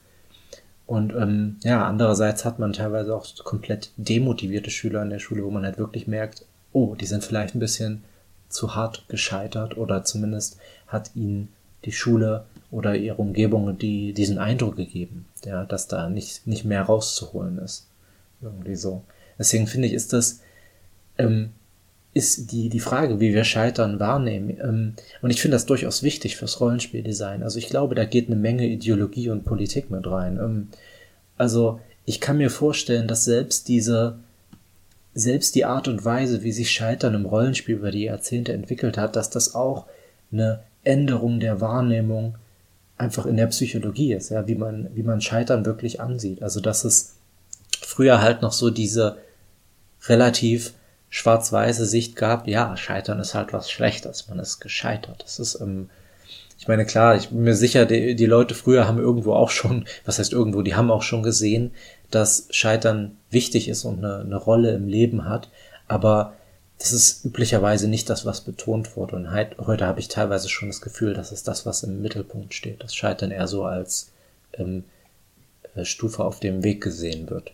Und 0.86 1.14
ähm, 1.14 1.56
ja, 1.62 1.86
andererseits 1.86 2.44
hat 2.44 2.58
man 2.58 2.72
teilweise 2.72 3.14
auch 3.14 3.26
komplett 3.44 3.90
demotivierte 3.96 4.70
Schüler 4.70 5.02
in 5.02 5.10
der 5.10 5.20
Schule, 5.20 5.44
wo 5.44 5.50
man 5.50 5.64
halt 5.64 5.78
wirklich 5.78 6.06
merkt, 6.06 6.44
oh, 6.72 6.94
die 6.94 7.06
sind 7.06 7.24
vielleicht 7.24 7.54
ein 7.54 7.60
bisschen 7.60 8.04
zu 8.48 8.74
hart 8.74 9.08
gescheitert 9.08 9.76
oder 9.76 10.04
zumindest 10.04 10.58
hat 10.86 11.10
ihnen 11.14 11.48
die 11.84 11.92
Schule 11.92 12.44
oder 12.70 12.94
ihre 12.94 13.16
Umgebung 13.16 13.78
die, 13.78 14.12
diesen 14.12 14.38
Eindruck 14.38 14.76
gegeben, 14.76 15.26
ja, 15.44 15.64
dass 15.64 15.88
da 15.88 16.08
nicht, 16.08 16.46
nicht 16.46 16.64
mehr 16.64 16.82
rauszuholen 16.82 17.58
ist. 17.58 17.88
Irgendwie 18.40 18.76
so. 18.76 19.02
Deswegen 19.42 19.66
finde 19.66 19.88
ich, 19.88 19.94
ist 19.94 20.12
das, 20.12 20.38
ähm, 21.18 21.50
ist 22.14 22.52
die, 22.52 22.68
die 22.68 22.78
Frage, 22.78 23.18
wie 23.18 23.34
wir 23.34 23.42
Scheitern 23.42 23.98
wahrnehmen. 23.98 24.56
Ähm, 24.62 24.94
und 25.20 25.30
ich 25.30 25.42
finde 25.42 25.56
das 25.56 25.66
durchaus 25.66 26.04
wichtig 26.04 26.36
fürs 26.36 26.60
Rollenspieldesign. 26.60 27.42
Also 27.42 27.58
ich 27.58 27.66
glaube, 27.68 27.96
da 27.96 28.04
geht 28.04 28.28
eine 28.28 28.36
Menge 28.36 28.68
Ideologie 28.68 29.30
und 29.30 29.44
Politik 29.44 29.90
mit 29.90 30.06
rein. 30.06 30.36
Ähm, 30.36 30.68
also 31.36 31.80
ich 32.04 32.20
kann 32.20 32.36
mir 32.36 32.50
vorstellen, 32.50 33.08
dass 33.08 33.24
selbst 33.24 33.66
diese, 33.66 34.20
selbst 35.12 35.56
die 35.56 35.64
Art 35.64 35.88
und 35.88 36.04
Weise, 36.04 36.44
wie 36.44 36.52
sich 36.52 36.70
Scheitern 36.70 37.14
im 37.14 37.26
Rollenspiel 37.26 37.74
über 37.74 37.90
die 37.90 38.04
Jahrzehnte 38.04 38.52
entwickelt 38.52 38.96
hat, 38.96 39.16
dass 39.16 39.28
das 39.28 39.56
auch 39.56 39.86
eine 40.30 40.60
Änderung 40.84 41.40
der 41.40 41.60
Wahrnehmung 41.60 42.36
einfach 42.96 43.26
in 43.26 43.36
der 43.36 43.48
Psychologie 43.48 44.12
ist, 44.12 44.30
ja, 44.30 44.46
wie 44.46 44.54
man, 44.54 44.88
wie 44.94 45.02
man 45.02 45.20
Scheitern 45.20 45.66
wirklich 45.66 46.00
ansieht. 46.00 46.44
Also 46.44 46.60
dass 46.60 46.84
es 46.84 47.16
früher 47.80 48.22
halt 48.22 48.42
noch 48.42 48.52
so 48.52 48.70
diese 48.70 49.16
relativ 50.08 50.72
schwarz-weiße 51.10 51.86
Sicht 51.86 52.16
gab, 52.16 52.48
ja, 52.48 52.76
Scheitern 52.76 53.20
ist 53.20 53.34
halt 53.34 53.52
was 53.52 53.70
Schlechtes, 53.70 54.28
man 54.28 54.38
ist 54.38 54.60
gescheitert. 54.60 55.22
Das 55.22 55.38
ist, 55.38 55.60
ähm, 55.60 55.90
ich 56.58 56.68
meine, 56.68 56.86
klar, 56.86 57.16
ich 57.16 57.28
bin 57.28 57.42
mir 57.42 57.54
sicher, 57.54 57.84
die, 57.86 58.14
die 58.14 58.26
Leute 58.26 58.54
früher 58.54 58.88
haben 58.88 58.98
irgendwo 58.98 59.34
auch 59.34 59.50
schon, 59.50 59.84
was 60.04 60.18
heißt 60.18 60.32
irgendwo, 60.32 60.62
die 60.62 60.74
haben 60.74 60.90
auch 60.90 61.02
schon 61.02 61.22
gesehen, 61.22 61.72
dass 62.10 62.46
Scheitern 62.50 63.16
wichtig 63.30 63.68
ist 63.68 63.84
und 63.84 63.98
eine, 63.98 64.20
eine 64.20 64.36
Rolle 64.36 64.74
im 64.74 64.88
Leben 64.88 65.28
hat, 65.28 65.50
aber 65.88 66.34
das 66.78 66.92
ist 66.92 67.24
üblicherweise 67.24 67.88
nicht 67.88 68.10
das, 68.10 68.26
was 68.26 68.40
betont 68.40 68.96
wurde. 68.96 69.14
Und 69.14 69.30
halt, 69.30 69.56
heute 69.58 69.86
habe 69.86 70.00
ich 70.00 70.08
teilweise 70.08 70.48
schon 70.48 70.68
das 70.68 70.80
Gefühl, 70.80 71.14
dass 71.14 71.30
es 71.30 71.44
das, 71.44 71.64
was 71.64 71.84
im 71.84 72.02
Mittelpunkt 72.02 72.54
steht. 72.54 72.82
Das 72.82 72.94
Scheitern 72.94 73.30
eher 73.30 73.46
so 73.46 73.64
als 73.64 74.10
ähm, 74.54 74.82
äh, 75.76 75.84
Stufe 75.84 76.24
auf 76.24 76.40
dem 76.40 76.64
Weg 76.64 76.82
gesehen 76.82 77.30
wird. 77.30 77.52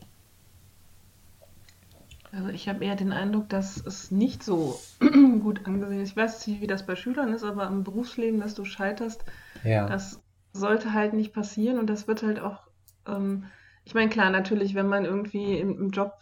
Also 2.33 2.49
ich 2.49 2.69
habe 2.69 2.85
eher 2.85 2.97
den 2.97 3.13
Eindruck, 3.13 3.49
dass 3.49 3.79
es 3.85 4.11
nicht 4.11 4.43
so 4.43 4.79
gut 5.01 5.67
angesehen 5.67 6.03
ist. 6.03 6.11
Ich 6.11 6.17
weiß 6.17 6.47
nicht, 6.47 6.61
wie 6.61 6.67
das 6.67 6.85
bei 6.85 6.95
Schülern 6.95 7.33
ist, 7.33 7.45
aber 7.45 7.67
im 7.67 7.85
Berufsleben, 7.85 8.41
dass 8.41 8.55
du 8.55 8.65
scheiterst, 8.65 9.25
ja. 9.65 9.87
das 9.87 10.23
sollte 10.53 10.93
halt 10.93 11.15
nicht 11.15 11.33
passieren 11.33 11.79
und 11.79 11.89
das 11.89 12.07
wird 12.07 12.23
halt 12.23 12.41
auch, 12.41 12.61
ähm, 13.07 13.45
ich 13.85 13.95
meine, 13.95 14.11
klar, 14.11 14.31
natürlich, 14.31 14.75
wenn 14.75 14.89
man 14.89 15.05
irgendwie 15.05 15.59
im, 15.59 15.79
im 15.79 15.91
Job 15.91 16.21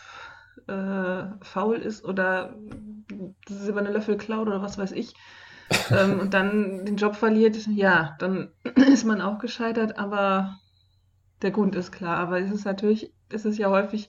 äh, 0.68 1.24
faul 1.42 1.76
ist 1.76 2.04
oder 2.04 2.54
silberne 3.48 3.90
Löffel 3.90 4.16
klaut 4.16 4.46
oder 4.46 4.62
was 4.62 4.78
weiß 4.78 4.92
ich 4.92 5.14
ähm, 5.90 6.20
und 6.20 6.34
dann 6.34 6.84
den 6.84 6.96
Job 6.96 7.16
verliert, 7.16 7.56
ja, 7.66 8.14
dann 8.20 8.50
ist 8.92 9.04
man 9.04 9.20
auch 9.20 9.38
gescheitert, 9.38 9.98
aber 9.98 10.58
der 11.42 11.50
Grund 11.50 11.74
ist 11.74 11.92
klar. 11.92 12.18
Aber 12.18 12.40
es 12.40 12.50
ist 12.50 12.64
natürlich, 12.64 13.12
es 13.28 13.44
ist 13.44 13.58
ja 13.58 13.68
häufig 13.68 14.08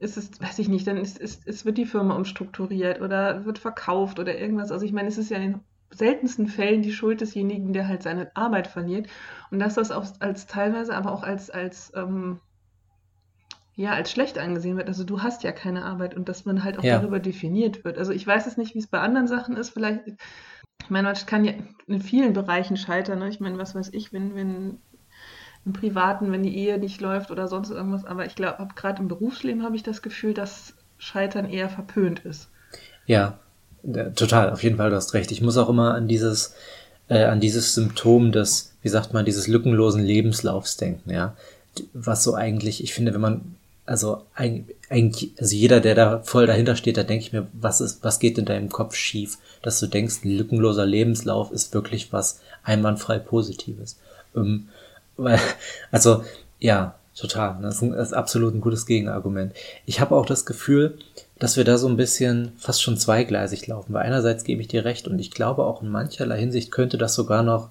ist 0.00 0.16
es, 0.16 0.40
weiß 0.40 0.58
ich 0.60 0.68
nicht, 0.68 0.86
dann 0.86 0.96
ist, 0.96 1.18
ist, 1.18 1.46
ist, 1.46 1.64
wird 1.64 1.78
die 1.78 1.86
Firma 1.86 2.14
umstrukturiert 2.14 3.00
oder 3.00 3.44
wird 3.44 3.58
verkauft 3.58 4.18
oder 4.18 4.38
irgendwas. 4.38 4.70
Also 4.70 4.84
ich 4.84 4.92
meine, 4.92 5.08
es 5.08 5.18
ist 5.18 5.30
ja 5.30 5.38
in 5.38 5.52
den 5.52 5.60
seltensten 5.90 6.46
Fällen 6.46 6.82
die 6.82 6.92
Schuld 6.92 7.20
desjenigen, 7.20 7.72
der 7.72 7.88
halt 7.88 8.02
seine 8.02 8.34
Arbeit 8.36 8.66
verliert. 8.66 9.08
Und 9.50 9.58
dass 9.58 9.74
das 9.74 9.90
auch 9.90 10.06
als 10.20 10.46
teilweise 10.46 10.94
aber 10.94 11.12
auch 11.12 11.22
als, 11.22 11.50
als 11.50 11.92
ähm, 11.96 12.40
ja, 13.74 13.92
als 13.92 14.10
schlecht 14.10 14.38
angesehen 14.38 14.76
wird. 14.76 14.88
Also 14.88 15.04
du 15.04 15.22
hast 15.22 15.44
ja 15.44 15.52
keine 15.52 15.84
Arbeit 15.84 16.14
und 16.14 16.28
dass 16.28 16.44
man 16.44 16.64
halt 16.64 16.78
auch 16.78 16.84
ja. 16.84 16.98
darüber 16.98 17.20
definiert 17.20 17.84
wird. 17.84 17.96
Also 17.96 18.12
ich 18.12 18.26
weiß 18.26 18.46
es 18.48 18.56
nicht, 18.56 18.74
wie 18.74 18.80
es 18.80 18.88
bei 18.88 18.98
anderen 18.98 19.28
Sachen 19.28 19.56
ist. 19.56 19.70
Vielleicht, 19.70 20.00
ich 20.82 20.90
meine, 20.90 21.06
man 21.06 21.16
kann 21.26 21.44
ja 21.44 21.52
in 21.86 22.00
vielen 22.00 22.32
Bereichen 22.32 22.76
scheitern. 22.76 23.20
Ne? 23.20 23.28
Ich 23.28 23.38
meine, 23.38 23.56
was 23.56 23.76
weiß 23.76 23.90
ich, 23.92 24.12
wenn, 24.12 24.34
wenn 24.34 24.78
im 25.64 25.72
Privaten, 25.72 26.32
wenn 26.32 26.42
die 26.42 26.56
Ehe 26.56 26.78
nicht 26.78 27.00
läuft 27.00 27.30
oder 27.30 27.48
sonst 27.48 27.70
irgendwas. 27.70 28.04
Aber 28.04 28.26
ich 28.26 28.34
glaube, 28.34 28.68
gerade 28.74 29.02
im 29.02 29.08
Berufsleben 29.08 29.62
habe 29.62 29.76
ich 29.76 29.82
das 29.82 30.02
Gefühl, 30.02 30.34
dass 30.34 30.74
Scheitern 30.98 31.48
eher 31.48 31.68
verpönt 31.68 32.20
ist. 32.20 32.48
Ja, 33.06 33.38
total, 34.14 34.50
auf 34.50 34.62
jeden 34.62 34.76
Fall, 34.76 34.90
du 34.90 34.96
hast 34.96 35.14
recht. 35.14 35.30
Ich 35.30 35.40
muss 35.40 35.56
auch 35.56 35.68
immer 35.68 35.94
an 35.94 36.08
dieses, 36.08 36.54
äh, 37.08 37.24
an 37.24 37.40
dieses 37.40 37.74
Symptom 37.74 38.32
des, 38.32 38.74
wie 38.82 38.88
sagt 38.88 39.12
man, 39.12 39.24
dieses 39.24 39.46
lückenlosen 39.46 40.04
Lebenslaufs 40.04 40.76
denken, 40.76 41.10
ja. 41.10 41.36
Was 41.92 42.24
so 42.24 42.34
eigentlich, 42.34 42.82
ich 42.82 42.92
finde, 42.92 43.14
wenn 43.14 43.20
man, 43.20 43.56
also 43.86 44.24
eigentlich, 44.34 45.32
also 45.38 45.54
jeder, 45.54 45.80
der 45.80 45.94
da 45.94 46.20
voll 46.20 46.46
dahinter 46.46 46.76
steht, 46.76 46.96
da 46.96 47.04
denke 47.04 47.24
ich 47.24 47.32
mir, 47.32 47.46
was 47.52 47.80
ist, 47.80 48.02
was 48.02 48.18
geht 48.18 48.36
in 48.36 48.44
deinem 48.44 48.68
Kopf 48.68 48.94
schief, 48.94 49.38
dass 49.62 49.78
du 49.80 49.86
denkst, 49.86 50.24
ein 50.24 50.36
lückenloser 50.36 50.86
Lebenslauf 50.86 51.52
ist 51.52 51.72
wirklich 51.72 52.12
was 52.12 52.40
einwandfrei 52.64 53.18
Positives. 53.18 53.98
Ähm, 54.34 54.68
weil, 55.18 55.38
also, 55.90 56.24
ja, 56.58 56.94
total. 57.14 57.58
Das 57.60 57.82
ist 57.82 58.14
absolut 58.14 58.54
ein 58.54 58.60
gutes 58.60 58.86
Gegenargument. 58.86 59.52
Ich 59.84 60.00
habe 60.00 60.14
auch 60.14 60.26
das 60.26 60.46
Gefühl, 60.46 60.98
dass 61.38 61.56
wir 61.56 61.64
da 61.64 61.78
so 61.78 61.88
ein 61.88 61.96
bisschen 61.96 62.52
fast 62.58 62.82
schon 62.82 62.96
zweigleisig 62.96 63.66
laufen. 63.66 63.92
Weil 63.92 64.06
einerseits 64.06 64.44
gebe 64.44 64.60
ich 64.60 64.68
dir 64.68 64.84
recht 64.84 65.08
und 65.08 65.18
ich 65.18 65.30
glaube 65.30 65.64
auch 65.64 65.82
in 65.82 65.88
mancherlei 65.88 66.38
Hinsicht 66.38 66.70
könnte 66.70 66.98
das 66.98 67.14
sogar 67.14 67.42
noch 67.42 67.70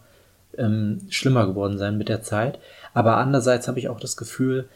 ähm, 0.57 1.01
schlimmer 1.09 1.47
geworden 1.47 1.77
sein 1.77 1.97
mit 1.97 2.09
der 2.09 2.21
Zeit. 2.21 2.59
Aber 2.93 3.17
andererseits 3.17 3.67
habe 3.67 3.79
ich 3.79 3.89
auch 3.89 3.99
das 3.99 4.17
Gefühl, 4.17 4.67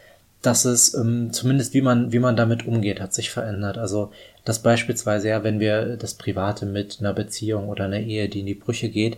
dass 0.42 0.66
es 0.66 0.94
ähm, 0.96 1.32
zumindest 1.32 1.74
wie 1.74 1.82
man 1.82 2.12
wie 2.12 2.20
man 2.20 2.36
damit 2.36 2.66
umgeht, 2.66 3.00
hat 3.00 3.14
sich 3.14 3.30
verändert. 3.30 3.78
Also 3.78 4.12
dass 4.44 4.60
beispielsweise 4.60 5.30
ja, 5.30 5.44
wenn 5.44 5.60
wir 5.60 5.98
das 5.98 6.16
Private 6.16 6.66
mit 6.66 6.98
einer 7.00 7.14
Beziehung 7.14 7.70
oder 7.70 7.86
einer 7.86 8.00
Ehe, 8.00 8.28
die 8.28 8.40
in 8.40 8.46
die 8.46 8.56
Brüche 8.56 8.90
geht, 8.90 9.18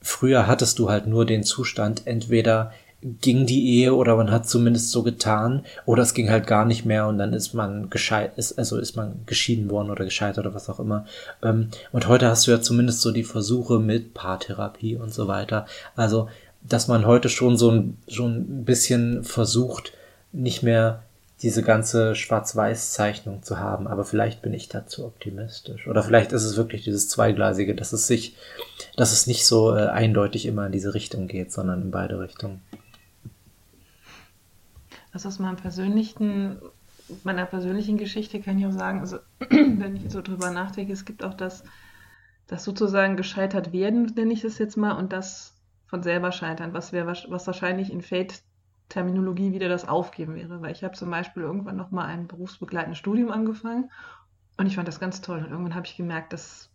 früher 0.00 0.46
hattest 0.46 0.78
du 0.78 0.90
halt 0.90 1.06
nur 1.06 1.26
den 1.26 1.44
Zustand, 1.44 2.02
entweder 2.06 2.72
ging 3.20 3.44
die 3.44 3.68
Ehe 3.68 3.94
oder 3.94 4.16
man 4.16 4.30
hat 4.30 4.48
zumindest 4.48 4.90
so 4.90 5.02
getan 5.02 5.64
oder 5.84 6.02
es 6.02 6.14
ging 6.14 6.30
halt 6.30 6.46
gar 6.46 6.64
nicht 6.64 6.86
mehr 6.86 7.06
und 7.06 7.18
dann 7.18 7.34
ist 7.34 7.52
man 7.52 7.90
gescheit, 7.90 8.32
ist, 8.36 8.58
also 8.58 8.78
ist 8.78 8.96
man 8.96 9.20
geschieden 9.26 9.70
worden 9.70 9.90
oder 9.90 10.04
gescheitert 10.04 10.46
oder 10.46 10.54
was 10.54 10.70
auch 10.70 10.80
immer. 10.80 11.04
Ähm, 11.42 11.68
und 11.92 12.08
heute 12.08 12.28
hast 12.28 12.46
du 12.46 12.50
ja 12.50 12.62
zumindest 12.62 13.02
so 13.02 13.12
die 13.12 13.24
Versuche 13.24 13.78
mit 13.78 14.14
Paartherapie 14.14 14.96
und 14.96 15.12
so 15.12 15.28
weiter. 15.28 15.66
Also, 15.96 16.28
dass 16.62 16.88
man 16.88 17.06
heute 17.06 17.28
schon 17.28 17.58
so 17.58 17.70
ein, 17.70 17.98
schon 18.08 18.36
ein 18.36 18.64
bisschen 18.64 19.22
versucht, 19.22 19.92
nicht 20.32 20.62
mehr 20.62 21.02
diese 21.42 21.62
ganze 21.62 22.14
Schwarz-Weiß-Zeichnung 22.14 23.42
zu 23.42 23.58
haben, 23.58 23.86
aber 23.86 24.04
vielleicht 24.04 24.40
bin 24.40 24.54
ich 24.54 24.70
dazu 24.70 25.04
optimistisch. 25.04 25.86
Oder 25.86 26.02
vielleicht 26.02 26.32
ist 26.32 26.44
es 26.44 26.56
wirklich 26.56 26.84
dieses 26.84 27.10
Zweigleisige, 27.10 27.74
dass 27.74 27.92
es 27.92 28.06
sich, 28.06 28.34
dass 28.96 29.12
es 29.12 29.26
nicht 29.26 29.44
so 29.44 29.76
äh, 29.76 29.88
eindeutig 29.88 30.46
immer 30.46 30.64
in 30.64 30.72
diese 30.72 30.94
Richtung 30.94 31.28
geht, 31.28 31.52
sondern 31.52 31.82
in 31.82 31.90
beide 31.90 32.18
Richtungen. 32.18 32.62
Also 35.14 35.28
aus 35.28 35.38
meinem 35.38 35.56
persönlichen, 35.56 36.60
meiner 37.22 37.46
persönlichen 37.46 37.96
Geschichte 37.98 38.40
kann 38.40 38.58
ich 38.58 38.66
auch 38.66 38.72
sagen, 38.72 38.98
also 38.98 39.18
wenn 39.48 39.94
ich 39.94 40.10
so 40.10 40.20
drüber 40.20 40.50
nachdenke, 40.50 40.92
es 40.92 41.04
gibt 41.04 41.22
auch 41.22 41.34
das, 41.34 41.62
das 42.48 42.64
sozusagen 42.64 43.16
gescheitert 43.16 43.72
werden, 43.72 44.12
nenne 44.16 44.32
ich 44.32 44.42
es 44.42 44.58
jetzt 44.58 44.76
mal, 44.76 44.92
und 44.92 45.12
das 45.12 45.54
von 45.86 46.02
selber 46.02 46.32
scheitern, 46.32 46.74
was 46.74 46.92
wäre 46.92 47.06
was 47.06 47.46
wahrscheinlich 47.46 47.92
in 47.92 48.02
Fate-Terminologie 48.02 49.52
wieder 49.52 49.68
das 49.68 49.86
Aufgeben 49.86 50.34
wäre. 50.34 50.60
Weil 50.60 50.72
ich 50.72 50.82
habe 50.82 50.94
zum 50.94 51.10
Beispiel 51.10 51.44
irgendwann 51.44 51.76
nochmal 51.76 52.06
ein 52.06 52.26
berufsbegleitendes 52.26 52.98
Studium 52.98 53.30
angefangen 53.30 53.92
und 54.56 54.66
ich 54.66 54.74
fand 54.74 54.88
das 54.88 54.98
ganz 54.98 55.20
toll. 55.20 55.38
Und 55.38 55.50
irgendwann 55.52 55.76
habe 55.76 55.86
ich 55.86 55.96
gemerkt, 55.96 56.32
das 56.32 56.70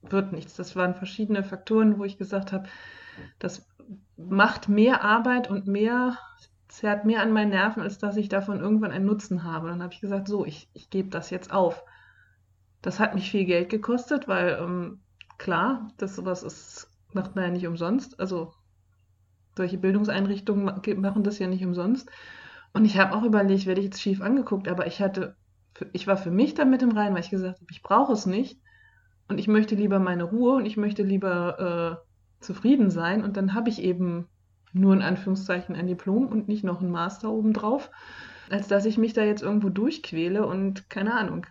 wird 0.00 0.32
nichts. 0.32 0.54
Das 0.54 0.76
waren 0.76 0.94
verschiedene 0.94 1.44
Faktoren, 1.44 1.98
wo 1.98 2.04
ich 2.04 2.16
gesagt 2.16 2.52
habe, 2.52 2.70
das 3.38 3.66
macht 4.16 4.70
mehr 4.70 5.04
Arbeit 5.04 5.50
und 5.50 5.66
mehr 5.66 6.16
zerrt 6.72 7.04
mehr 7.04 7.22
an 7.22 7.32
meinen 7.32 7.50
Nerven, 7.50 7.82
als 7.82 7.98
dass 7.98 8.16
ich 8.16 8.28
davon 8.28 8.60
irgendwann 8.60 8.90
einen 8.92 9.04
Nutzen 9.04 9.44
habe. 9.44 9.68
Dann 9.68 9.82
habe 9.82 9.92
ich 9.92 10.00
gesagt, 10.00 10.28
so, 10.28 10.46
ich, 10.46 10.68
ich 10.72 10.90
gebe 10.90 11.10
das 11.10 11.30
jetzt 11.30 11.52
auf. 11.52 11.84
Das 12.80 12.98
hat 12.98 13.14
mich 13.14 13.30
viel 13.30 13.44
Geld 13.44 13.68
gekostet, 13.68 14.26
weil 14.26 14.58
ähm, 14.60 15.00
klar, 15.38 15.88
das 15.98 16.16
sowas 16.16 16.42
ist, 16.42 16.88
macht 17.12 17.34
man 17.34 17.44
ja 17.44 17.50
nicht 17.50 17.66
umsonst. 17.66 18.18
Also 18.18 18.54
solche 19.56 19.78
Bildungseinrichtungen 19.78 20.80
machen 20.96 21.22
das 21.24 21.38
ja 21.38 21.46
nicht 21.46 21.64
umsonst. 21.64 22.10
Und 22.72 22.86
ich 22.86 22.98
habe 22.98 23.14
auch 23.14 23.22
überlegt, 23.22 23.66
werde 23.66 23.80
ich 23.80 23.86
jetzt 23.86 24.00
schief 24.00 24.22
angeguckt, 24.22 24.66
aber 24.66 24.86
ich 24.86 25.00
hatte 25.00 25.36
ich 25.92 26.06
war 26.06 26.16
für 26.16 26.30
mich 26.30 26.54
damit 26.54 26.82
im 26.82 26.92
Reinen, 26.92 27.14
weil 27.14 27.22
ich 27.22 27.30
gesagt 27.30 27.60
habe, 27.60 27.70
ich 27.70 27.82
brauche 27.82 28.12
es 28.12 28.26
nicht 28.26 28.60
und 29.28 29.38
ich 29.38 29.48
möchte 29.48 29.74
lieber 29.74 29.98
meine 29.98 30.24
Ruhe 30.24 30.54
und 30.54 30.66
ich 30.66 30.76
möchte 30.76 31.02
lieber 31.02 32.00
äh, 32.40 32.44
zufrieden 32.44 32.90
sein 32.90 33.24
und 33.24 33.36
dann 33.36 33.54
habe 33.54 33.68
ich 33.68 33.82
eben 33.82 34.28
nur 34.72 34.94
in 34.94 35.02
Anführungszeichen 35.02 35.74
ein 35.74 35.86
Diplom 35.86 36.26
und 36.26 36.48
nicht 36.48 36.64
noch 36.64 36.80
ein 36.80 36.90
Master 36.90 37.30
obendrauf, 37.30 37.90
als 38.50 38.68
dass 38.68 38.84
ich 38.84 38.98
mich 38.98 39.12
da 39.12 39.22
jetzt 39.22 39.42
irgendwo 39.42 39.68
durchquäle 39.68 40.46
und 40.46 40.88
keine 40.90 41.14
Ahnung, 41.14 41.46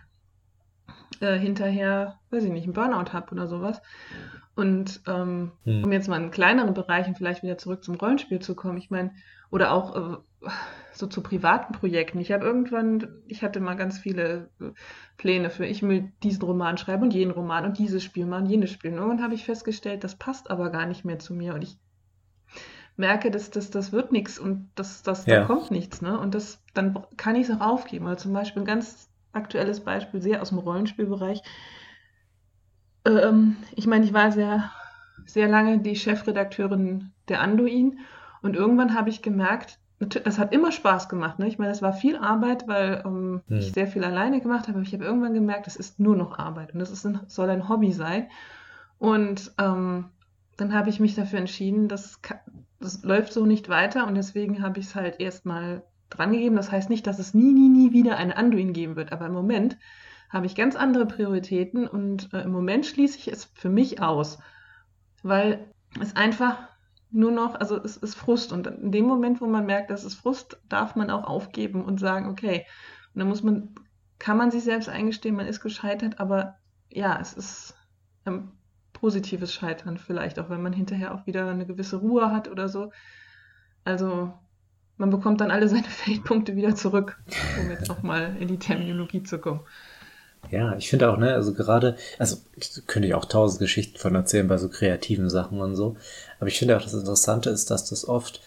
äh, 1.20 1.38
hinterher, 1.38 2.18
weiß 2.30 2.44
ich 2.44 2.52
nicht, 2.52 2.64
einen 2.64 2.72
Burnout 2.72 3.12
habe 3.12 3.32
oder 3.32 3.46
sowas. 3.46 3.80
Und 4.54 5.00
ähm, 5.06 5.52
hm. 5.64 5.84
um 5.84 5.92
jetzt 5.92 6.08
mal 6.08 6.22
in 6.22 6.30
kleineren 6.30 6.74
Bereichen 6.74 7.14
vielleicht 7.14 7.42
wieder 7.42 7.56
zurück 7.58 7.82
zum 7.84 7.94
Rollenspiel 7.94 8.40
zu 8.40 8.54
kommen, 8.54 8.76
ich 8.76 8.90
meine, 8.90 9.12
oder 9.50 9.72
auch 9.72 9.96
äh, 9.96 10.16
so 10.92 11.06
zu 11.06 11.22
privaten 11.22 11.72
Projekten. 11.72 12.18
Ich 12.18 12.32
habe 12.32 12.44
irgendwann, 12.44 13.08
ich 13.26 13.42
hatte 13.42 13.60
mal 13.60 13.76
ganz 13.76 13.98
viele 13.98 14.50
äh, 14.60 14.72
Pläne 15.16 15.50
für, 15.50 15.64
ich 15.64 15.82
will 15.82 16.12
diesen 16.22 16.42
Roman 16.42 16.76
schreiben 16.76 17.04
und 17.04 17.14
jenen 17.14 17.32
Roman 17.32 17.64
und 17.64 17.78
dieses 17.78 18.02
Spiel 18.02 18.26
machen, 18.26 18.46
jenes 18.46 18.70
Spiel. 18.70 18.92
Und 18.92 18.98
irgendwann 18.98 19.22
habe 19.22 19.34
ich 19.34 19.44
festgestellt, 19.44 20.04
das 20.04 20.16
passt 20.16 20.50
aber 20.50 20.70
gar 20.70 20.86
nicht 20.86 21.04
mehr 21.04 21.18
zu 21.18 21.34
mir 21.34 21.54
und 21.54 21.62
ich 21.62 21.78
merke, 23.02 23.32
dass 23.32 23.50
das, 23.50 23.70
das 23.70 23.90
wird 23.90 24.12
nichts 24.12 24.38
und 24.38 24.70
das, 24.76 25.02
das, 25.02 25.26
ja. 25.26 25.40
da 25.40 25.44
kommt 25.44 25.72
nichts. 25.72 26.00
Ne? 26.02 26.18
Und 26.18 26.34
das, 26.34 26.62
dann 26.72 27.04
kann 27.16 27.34
ich 27.34 27.48
es 27.48 27.56
auch 27.56 27.60
aufgeben. 27.60 28.06
Also 28.06 28.24
zum 28.24 28.32
Beispiel 28.32 28.62
ein 28.62 28.66
ganz 28.66 29.10
aktuelles 29.32 29.80
Beispiel, 29.80 30.22
sehr 30.22 30.40
aus 30.40 30.50
dem 30.50 30.58
Rollenspielbereich. 30.58 31.42
Ähm, 33.04 33.56
ich 33.74 33.88
meine, 33.88 34.04
ich 34.04 34.12
war 34.12 34.30
sehr, 34.30 34.70
sehr 35.26 35.48
lange 35.48 35.80
die 35.80 35.96
Chefredakteurin 35.96 37.10
der 37.28 37.40
Anduin 37.40 37.98
und 38.40 38.54
irgendwann 38.54 38.94
habe 38.94 39.10
ich 39.10 39.20
gemerkt, 39.20 39.80
das 39.98 40.38
hat 40.38 40.52
immer 40.52 40.72
Spaß 40.72 41.08
gemacht. 41.08 41.38
Ne? 41.38 41.48
Ich 41.48 41.58
meine, 41.58 41.70
das 41.70 41.82
war 41.82 41.92
viel 41.92 42.16
Arbeit, 42.16 42.66
weil 42.68 43.02
ähm, 43.04 43.42
hm. 43.48 43.58
ich 43.58 43.72
sehr 43.72 43.86
viel 43.86 44.04
alleine 44.04 44.40
gemacht 44.40 44.68
habe. 44.68 44.78
Aber 44.78 44.86
ich 44.86 44.92
habe 44.92 45.04
irgendwann 45.04 45.34
gemerkt, 45.34 45.66
es 45.66 45.76
ist 45.76 46.00
nur 46.00 46.16
noch 46.16 46.38
Arbeit 46.38 46.72
und 46.72 46.78
das 46.78 46.90
ist 46.90 47.04
ein, 47.04 47.20
soll 47.26 47.50
ein 47.50 47.68
Hobby 47.68 47.92
sein. 47.92 48.28
Und 48.98 49.52
ähm, 49.58 50.06
dann 50.56 50.74
habe 50.74 50.90
ich 50.90 51.00
mich 51.00 51.14
dafür 51.14 51.38
entschieden, 51.38 51.88
das, 51.88 52.20
das 52.82 53.02
läuft 53.02 53.32
so 53.32 53.46
nicht 53.46 53.68
weiter 53.68 54.06
und 54.06 54.14
deswegen 54.14 54.62
habe 54.62 54.80
ich 54.80 54.86
es 54.86 54.94
halt 54.94 55.20
erstmal 55.20 55.84
drangegeben. 56.10 56.56
Das 56.56 56.70
heißt 56.70 56.90
nicht, 56.90 57.06
dass 57.06 57.18
es 57.18 57.34
nie, 57.34 57.52
nie, 57.52 57.68
nie 57.68 57.92
wieder 57.92 58.16
eine 58.16 58.36
Anduin 58.36 58.72
geben 58.72 58.96
wird, 58.96 59.12
aber 59.12 59.26
im 59.26 59.32
Moment 59.32 59.78
habe 60.28 60.46
ich 60.46 60.54
ganz 60.54 60.76
andere 60.76 61.06
Prioritäten 61.06 61.86
und 61.86 62.32
äh, 62.32 62.42
im 62.42 62.52
Moment 62.52 62.86
schließe 62.86 63.18
ich 63.18 63.28
es 63.28 63.44
für 63.44 63.68
mich 63.68 64.00
aus, 64.00 64.38
weil 65.22 65.70
es 66.00 66.16
einfach 66.16 66.68
nur 67.10 67.30
noch, 67.30 67.54
also 67.54 67.76
es 67.76 67.98
ist 67.98 68.14
Frust 68.14 68.52
und 68.52 68.66
in 68.66 68.90
dem 68.90 69.04
Moment, 69.04 69.40
wo 69.42 69.46
man 69.46 69.66
merkt, 69.66 69.90
dass 69.90 70.04
es 70.04 70.14
Frust, 70.14 70.58
darf 70.68 70.96
man 70.96 71.10
auch 71.10 71.24
aufgeben 71.24 71.84
und 71.84 72.00
sagen, 72.00 72.30
okay, 72.30 72.66
und 73.14 73.18
dann 73.18 73.28
muss 73.28 73.42
man, 73.42 73.74
kann 74.18 74.38
man 74.38 74.50
sich 74.50 74.64
selbst 74.64 74.88
eingestehen, 74.88 75.36
man 75.36 75.46
ist 75.46 75.60
gescheitert, 75.60 76.18
aber 76.18 76.56
ja, 76.88 77.18
es 77.20 77.34
ist 77.34 77.74
ein 78.24 78.50
positives 79.02 79.52
Scheitern 79.52 79.98
vielleicht, 79.98 80.38
auch 80.38 80.48
wenn 80.48 80.62
man 80.62 80.72
hinterher 80.72 81.12
auch 81.12 81.26
wieder 81.26 81.50
eine 81.50 81.66
gewisse 81.66 81.96
Ruhe 81.96 82.30
hat 82.30 82.48
oder 82.48 82.68
so. 82.68 82.92
Also 83.82 84.32
man 84.96 85.10
bekommt 85.10 85.40
dann 85.40 85.50
alle 85.50 85.68
seine 85.68 85.82
Feldpunkte 85.88 86.54
wieder 86.54 86.76
zurück, 86.76 87.20
um 87.60 87.68
jetzt 87.68 87.88
nochmal 87.88 88.36
in 88.38 88.46
die 88.46 88.60
Terminologie 88.60 89.24
zu 89.24 89.40
kommen. 89.40 89.60
Ja, 90.52 90.76
ich 90.76 90.88
finde 90.88 91.10
auch, 91.10 91.16
ne, 91.18 91.34
also 91.34 91.52
gerade, 91.52 91.96
also 92.20 92.36
könnte 92.86 93.08
ich 93.08 93.14
auch 93.14 93.24
tausend 93.24 93.58
Geschichten 93.58 93.98
von 93.98 94.14
erzählen 94.14 94.46
bei 94.46 94.56
so 94.56 94.68
kreativen 94.68 95.30
Sachen 95.30 95.60
und 95.60 95.74
so. 95.74 95.96
Aber 96.38 96.46
ich 96.46 96.58
finde 96.60 96.76
auch, 96.76 96.82
das 96.82 96.94
Interessante 96.94 97.50
ist, 97.50 97.72
dass 97.72 97.90
das 97.90 98.06
oft 98.06 98.40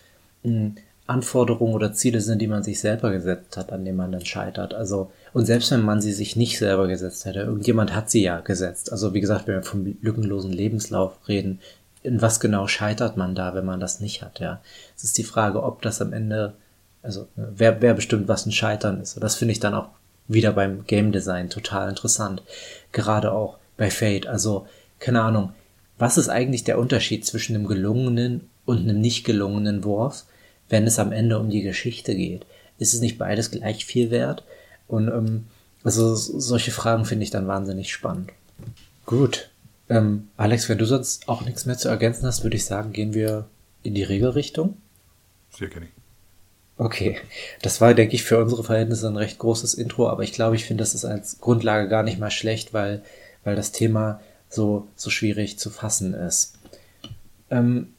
mh, 0.43 0.51
hm, 0.51 0.75
Anforderungen 1.07 1.75
oder 1.75 1.93
Ziele 1.93 2.19
sind, 2.19 2.41
die 2.41 2.47
man 2.47 2.63
sich 2.63 2.79
selber 2.79 3.11
gesetzt 3.11 3.57
hat, 3.57 3.71
an 3.71 3.85
denen 3.85 3.97
man 3.97 4.11
dann 4.11 4.25
scheitert. 4.25 4.73
Also, 4.73 5.11
und 5.33 5.45
selbst 5.45 5.69
wenn 5.71 5.81
man 5.81 6.01
sie 6.01 6.13
sich 6.13 6.35
nicht 6.35 6.57
selber 6.57 6.87
gesetzt 6.87 7.25
hätte, 7.25 7.39
irgendjemand 7.39 7.93
hat 7.93 8.09
sie 8.09 8.23
ja 8.23 8.39
gesetzt. 8.39 8.91
Also, 8.91 9.13
wie 9.13 9.21
gesagt, 9.21 9.47
wenn 9.47 9.55
wir 9.55 9.63
vom 9.63 9.97
lückenlosen 10.01 10.51
Lebenslauf 10.51 11.17
reden, 11.27 11.59
in 12.01 12.21
was 12.21 12.39
genau 12.39 12.67
scheitert 12.67 13.17
man 13.17 13.35
da, 13.35 13.53
wenn 13.53 13.65
man 13.65 13.79
das 13.79 13.99
nicht 13.99 14.21
hat, 14.21 14.39
ja? 14.39 14.61
Es 14.95 15.03
ist 15.03 15.17
die 15.17 15.23
Frage, 15.23 15.63
ob 15.63 15.81
das 15.81 16.01
am 16.01 16.13
Ende, 16.13 16.53
also, 17.03 17.27
wer, 17.35 17.81
wer 17.81 17.93
bestimmt, 17.93 18.27
was 18.27 18.45
ein 18.45 18.51
Scheitern 18.51 18.99
ist. 19.01 19.15
Und 19.15 19.23
das 19.23 19.35
finde 19.35 19.51
ich 19.51 19.59
dann 19.59 19.75
auch 19.75 19.89
wieder 20.27 20.53
beim 20.53 20.87
Game 20.87 21.11
Design 21.11 21.49
total 21.49 21.89
interessant. 21.89 22.41
Gerade 22.91 23.31
auch 23.31 23.57
bei 23.77 23.91
Fate. 23.91 24.25
Also, 24.25 24.67
keine 24.99 25.21
Ahnung, 25.21 25.53
was 25.99 26.17
ist 26.17 26.29
eigentlich 26.29 26.63
der 26.63 26.79
Unterschied 26.79 27.25
zwischen 27.25 27.55
einem 27.55 27.67
gelungenen 27.67 28.49
und 28.65 28.79
einem 28.79 28.99
nicht 28.99 29.23
gelungenen 29.23 29.83
Wurf, 29.83 30.25
wenn 30.69 30.87
es 30.87 30.99
am 30.99 31.11
Ende 31.11 31.39
um 31.39 31.49
die 31.49 31.61
Geschichte 31.61 32.15
geht? 32.15 32.45
Ist 32.77 32.93
es 32.93 33.01
nicht 33.01 33.17
beides 33.17 33.51
gleich 33.51 33.85
viel 33.85 34.11
wert? 34.11 34.43
Und 34.87 35.07
ähm, 35.07 35.45
also 35.83 36.15
solche 36.15 36.71
Fragen 36.71 37.05
finde 37.05 37.23
ich 37.23 37.29
dann 37.29 37.47
wahnsinnig 37.47 37.91
spannend. 37.91 38.31
Gut. 39.05 39.49
Ähm, 39.87 40.29
Alex, 40.35 40.67
wenn 40.67 40.79
du 40.79 40.85
sonst 40.85 41.29
auch 41.29 41.45
nichts 41.45 41.65
mehr 41.65 41.77
zu 41.77 41.89
ergänzen 41.89 42.25
hast, 42.25 42.43
würde 42.43 42.57
ich 42.57 42.65
sagen, 42.65 42.91
gehen 42.91 43.13
wir 43.13 43.45
in 43.83 43.93
die 43.93 44.03
Regelrichtung. 44.03 44.77
Sehr 45.51 45.67
gerne. 45.67 45.87
Okay, 46.77 47.17
das 47.61 47.79
war, 47.79 47.93
denke 47.93 48.15
ich, 48.15 48.23
für 48.23 48.37
unsere 48.37 48.63
Verhältnisse 48.63 49.07
ein 49.07 49.15
recht 49.15 49.39
großes 49.39 49.75
Intro, 49.75 50.09
aber 50.09 50.23
ich 50.23 50.33
glaube, 50.33 50.57
ich 50.57 50.65
finde, 50.65 50.81
das 50.81 50.93
ist 50.93 51.05
als 51.05 51.39
Grundlage 51.39 51.87
gar 51.87 52.03
nicht 52.03 52.19
mal 52.19 52.31
schlecht, 52.31 52.73
weil, 52.73 53.01
weil 53.45 53.55
das 53.55 53.71
Thema 53.71 54.19
so, 54.49 54.87
so 54.95 55.09
schwierig 55.09 55.57
zu 55.57 55.69
fassen 55.69 56.13
ist. 56.13 56.57
Ähm, 57.49 57.93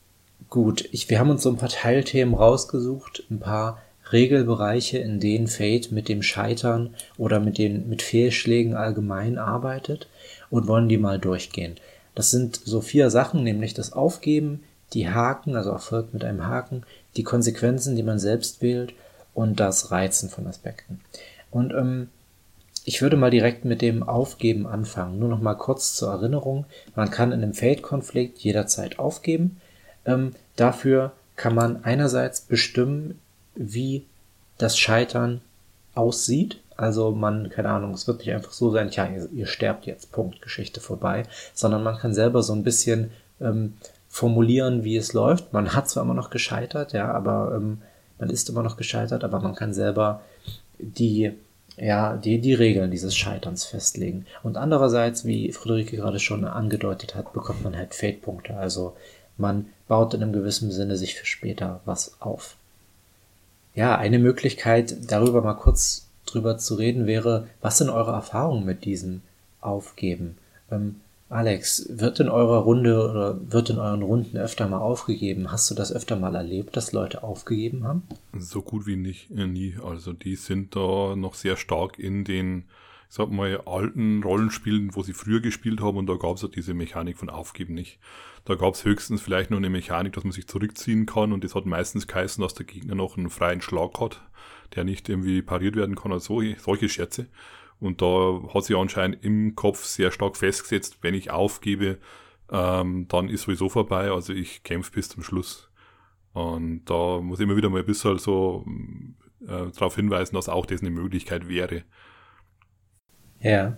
gut, 0.50 0.88
ich, 0.92 1.08
wir 1.10 1.18
haben 1.18 1.30
uns 1.30 1.42
so 1.42 1.50
ein 1.50 1.56
paar 1.56 1.68
Teilthemen 1.68 2.34
rausgesucht, 2.34 3.24
ein 3.30 3.40
paar 3.40 3.82
Regelbereiche, 4.12 4.98
in 4.98 5.20
denen 5.20 5.48
Fate 5.48 5.90
mit 5.90 6.08
dem 6.08 6.22
Scheitern 6.22 6.94
oder 7.18 7.40
mit 7.40 7.58
den 7.58 7.88
mit 7.88 8.02
Fehlschlägen 8.02 8.74
allgemein 8.74 9.38
arbeitet 9.38 10.08
und 10.50 10.68
wollen 10.68 10.88
die 10.88 10.98
mal 10.98 11.18
durchgehen. 11.18 11.76
Das 12.14 12.30
sind 12.30 12.60
so 12.64 12.80
vier 12.80 13.10
Sachen, 13.10 13.42
nämlich 13.42 13.74
das 13.74 13.92
Aufgeben, 13.92 14.62
die 14.92 15.08
Haken, 15.08 15.56
also 15.56 15.70
Erfolg 15.70 16.14
mit 16.14 16.24
einem 16.24 16.46
Haken, 16.46 16.84
die 17.16 17.24
Konsequenzen, 17.24 17.96
die 17.96 18.04
man 18.04 18.18
selbst 18.18 18.62
wählt 18.62 18.94
und 19.34 19.58
das 19.60 19.90
Reizen 19.90 20.30
von 20.30 20.46
Aspekten. 20.46 21.00
Und 21.50 21.72
ähm, 21.72 22.08
ich 22.84 23.02
würde 23.02 23.16
mal 23.16 23.30
direkt 23.30 23.64
mit 23.64 23.82
dem 23.82 24.04
Aufgeben 24.04 24.66
anfangen. 24.66 25.18
Nur 25.18 25.28
noch 25.28 25.40
mal 25.40 25.56
kurz 25.56 25.94
zur 25.94 26.12
Erinnerung. 26.12 26.66
Man 26.94 27.10
kann 27.10 27.32
in 27.32 27.42
einem 27.42 27.52
Feldkonflikt 27.52 28.38
jederzeit 28.38 29.00
aufgeben. 29.00 29.60
Ähm, 30.06 30.34
dafür 30.56 31.12
kann 31.36 31.54
man 31.54 31.84
einerseits 31.84 32.40
bestimmen, 32.40 33.20
wie 33.54 34.06
das 34.58 34.78
Scheitern 34.78 35.40
aussieht. 35.94 36.60
Also 36.76 37.10
man, 37.10 37.50
keine 37.50 37.70
Ahnung, 37.70 37.92
es 37.92 38.06
wird 38.06 38.18
nicht 38.18 38.32
einfach 38.32 38.52
so 38.52 38.70
sein, 38.70 38.90
tja, 38.90 39.08
ihr, 39.08 39.28
ihr 39.32 39.46
sterbt 39.46 39.86
jetzt, 39.86 40.12
Punkt, 40.12 40.42
Geschichte 40.42 40.80
vorbei, 40.80 41.24
sondern 41.54 41.82
man 41.82 41.96
kann 41.96 42.12
selber 42.12 42.42
so 42.42 42.52
ein 42.52 42.64
bisschen 42.64 43.10
ähm, 43.40 43.74
formulieren, 44.08 44.84
wie 44.84 44.96
es 44.96 45.12
läuft. 45.12 45.52
Man 45.52 45.74
hat 45.74 45.88
zwar 45.88 46.02
immer 46.02 46.14
noch 46.14 46.30
gescheitert, 46.30 46.92
ja, 46.92 47.10
aber 47.12 47.54
ähm, 47.56 47.78
man 48.18 48.30
ist 48.30 48.48
immer 48.48 48.62
noch 48.62 48.76
gescheitert, 48.76 49.24
aber 49.24 49.40
man 49.40 49.54
kann 49.54 49.72
selber 49.72 50.20
die, 50.78 51.32
ja, 51.76 52.16
die, 52.16 52.40
die 52.40 52.54
Regeln 52.54 52.90
dieses 52.90 53.16
Scheiterns 53.16 53.64
festlegen. 53.64 54.26
Und 54.42 54.56
andererseits, 54.56 55.24
wie 55.24 55.52
Friederike 55.52 55.96
gerade 55.96 56.18
schon 56.18 56.44
angedeutet 56.44 57.14
hat, 57.14 57.32
bekommt 57.32 57.64
man 57.64 57.76
halt 57.76 57.94
Fate-Punkte. 57.94 58.56
Also 58.56 58.96
man 59.36 59.66
baut 59.88 60.14
in 60.14 60.22
einem 60.22 60.32
gewissen 60.32 60.70
Sinne 60.70 60.96
sich 60.96 61.14
für 61.14 61.26
später 61.26 61.80
was 61.84 62.20
auf. 62.20 62.56
Ja, 63.74 63.96
eine 63.96 64.18
Möglichkeit, 64.18 65.10
darüber 65.10 65.42
mal 65.42 65.54
kurz 65.54 66.06
drüber 66.24 66.58
zu 66.58 66.74
reden, 66.74 67.06
wäre, 67.06 67.46
was 67.60 67.78
sind 67.78 67.90
eure 67.90 68.12
Erfahrungen 68.12 68.64
mit 68.64 68.84
diesem 68.84 69.22
Aufgeben? 69.60 70.38
Ähm, 70.70 70.96
Alex, 71.28 71.88
wird 71.90 72.20
in 72.20 72.28
eurer 72.28 72.58
Runde 72.58 73.10
oder 73.10 73.52
wird 73.52 73.70
in 73.70 73.78
euren 73.78 74.02
Runden 74.02 74.36
öfter 74.36 74.68
mal 74.68 74.78
aufgegeben? 74.78 75.50
Hast 75.50 75.68
du 75.70 75.74
das 75.74 75.92
öfter 75.92 76.16
mal 76.16 76.36
erlebt, 76.36 76.76
dass 76.76 76.92
Leute 76.92 77.24
aufgegeben 77.24 77.84
haben? 77.84 78.04
So 78.38 78.62
gut 78.62 78.86
wie 78.86 78.96
nicht, 78.96 79.30
äh, 79.32 79.46
nie. 79.46 79.74
Also 79.84 80.12
die 80.12 80.36
sind 80.36 80.76
da 80.76 81.16
noch 81.16 81.34
sehr 81.34 81.56
stark 81.56 81.98
in 81.98 82.24
den, 82.24 82.64
ich 83.08 83.14
sag 83.14 83.30
mal, 83.30 83.62
alten 83.66 84.22
Rollenspielen, 84.22 84.94
wo 84.94 85.02
sie 85.02 85.12
früher 85.12 85.40
gespielt 85.40 85.80
haben 85.80 85.96
und 85.96 86.06
da 86.06 86.14
gab 86.14 86.36
es 86.36 86.42
ja 86.42 86.48
diese 86.48 86.74
Mechanik 86.74 87.18
von 87.18 87.30
Aufgeben 87.30 87.74
nicht. 87.74 87.98
Da 88.44 88.54
gab 88.54 88.74
es 88.74 88.84
höchstens 88.84 89.22
vielleicht 89.22 89.50
nur 89.50 89.58
eine 89.58 89.70
Mechanik, 89.70 90.12
dass 90.12 90.24
man 90.24 90.32
sich 90.32 90.46
zurückziehen 90.46 91.06
kann 91.06 91.32
und 91.32 91.44
das 91.44 91.54
hat 91.54 91.66
meistens 91.66 92.06
geheißen, 92.06 92.42
dass 92.42 92.54
der 92.54 92.66
Gegner 92.66 92.94
noch 92.94 93.16
einen 93.16 93.30
freien 93.30 93.60
Schlag 93.60 93.98
hat, 94.00 94.22
der 94.74 94.84
nicht 94.84 95.08
irgendwie 95.08 95.42
pariert 95.42 95.76
werden 95.76 95.96
kann 95.96 96.12
oder 96.12 96.20
so, 96.20 96.42
solche 96.58 96.88
Scherze. 96.88 97.28
Und 97.78 98.00
da 98.02 98.40
hat 98.54 98.64
sich 98.64 98.76
anscheinend 98.76 99.22
im 99.24 99.54
Kopf 99.54 99.84
sehr 99.84 100.10
stark 100.10 100.36
festgesetzt, 100.36 100.98
wenn 101.02 101.14
ich 101.14 101.30
aufgebe, 101.30 101.98
ähm, 102.50 103.06
dann 103.08 103.28
ist 103.28 103.42
sowieso 103.42 103.68
vorbei. 103.68 104.10
Also 104.10 104.32
ich 104.32 104.62
kämpfe 104.62 104.92
bis 104.92 105.08
zum 105.08 105.22
Schluss. 105.22 105.70
Und 106.32 106.84
da 106.86 107.20
muss 107.20 107.38
ich 107.38 107.44
immer 107.44 107.56
wieder 107.56 107.70
mal 107.70 107.80
ein 107.80 107.86
bisschen 107.86 108.18
so 108.18 108.64
äh, 109.42 109.70
darauf 109.72 109.96
hinweisen, 109.96 110.34
dass 110.34 110.48
auch 110.48 110.66
das 110.66 110.80
eine 110.80 110.90
Möglichkeit 110.90 111.48
wäre. 111.48 111.84
Ja. 113.40 113.76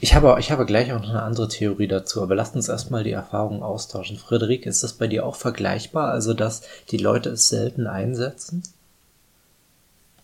Ich 0.00 0.14
habe, 0.14 0.36
ich 0.40 0.50
habe 0.50 0.66
gleich 0.66 0.92
auch 0.92 1.00
noch 1.00 1.10
eine 1.10 1.22
andere 1.22 1.48
Theorie 1.48 1.86
dazu, 1.86 2.22
aber 2.22 2.34
lasst 2.34 2.56
uns 2.56 2.68
erstmal 2.68 3.04
die 3.04 3.12
Erfahrungen 3.12 3.62
austauschen. 3.62 4.16
Frederik, 4.16 4.66
ist 4.66 4.82
das 4.82 4.94
bei 4.94 5.06
dir 5.06 5.24
auch 5.24 5.36
vergleichbar? 5.36 6.10
Also, 6.10 6.34
dass 6.34 6.62
die 6.90 6.96
Leute 6.96 7.30
es 7.30 7.48
selten 7.48 7.86
einsetzen? 7.86 8.64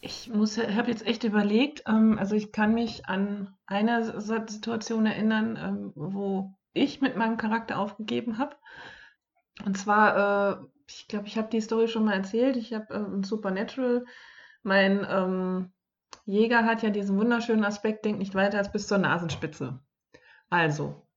Ich 0.01 0.29
muss, 0.29 0.59
habe 0.59 0.91
jetzt 0.91 1.07
echt 1.07 1.25
überlegt, 1.25 1.85
ähm, 1.89 2.19
also 2.19 2.35
ich 2.35 2.53
kann 2.53 2.75
mich 2.75 3.07
an 3.07 3.55
eine 3.67 4.21
Situation 4.21 5.07
erinnern, 5.07 5.59
ähm, 5.61 5.93
wo 5.95 6.53
ich 6.73 7.01
mit 7.01 7.17
meinem 7.17 7.37
Charakter 7.37 7.79
aufgegeben 7.79 8.39
habe. 8.39 8.57
Und 9.65 9.77
zwar, 9.77 10.61
äh, 10.61 10.65
ich 10.89 11.09
glaube, 11.09 11.27
ich 11.27 11.37
habe 11.37 11.49
die 11.51 11.61
Story 11.61 11.89
schon 11.89 12.05
mal 12.05 12.15
erzählt. 12.15 12.57
Ich 12.57 12.73
habe 12.73 12.95
äh, 12.95 13.25
Supernatural, 13.25 14.05
mein 14.63 15.07
ähm, 15.09 15.73
Jäger 16.25 16.65
hat 16.65 16.83
ja 16.83 16.91
diesen 16.91 17.19
wunderschönen 17.19 17.65
Aspekt, 17.65 18.05
denkt 18.05 18.19
nicht 18.19 18.35
weiter 18.35 18.59
als 18.59 18.71
bis 18.71 18.87
zur 18.87 18.99
Nasenspitze. 18.99 19.81
Also, 20.51 21.09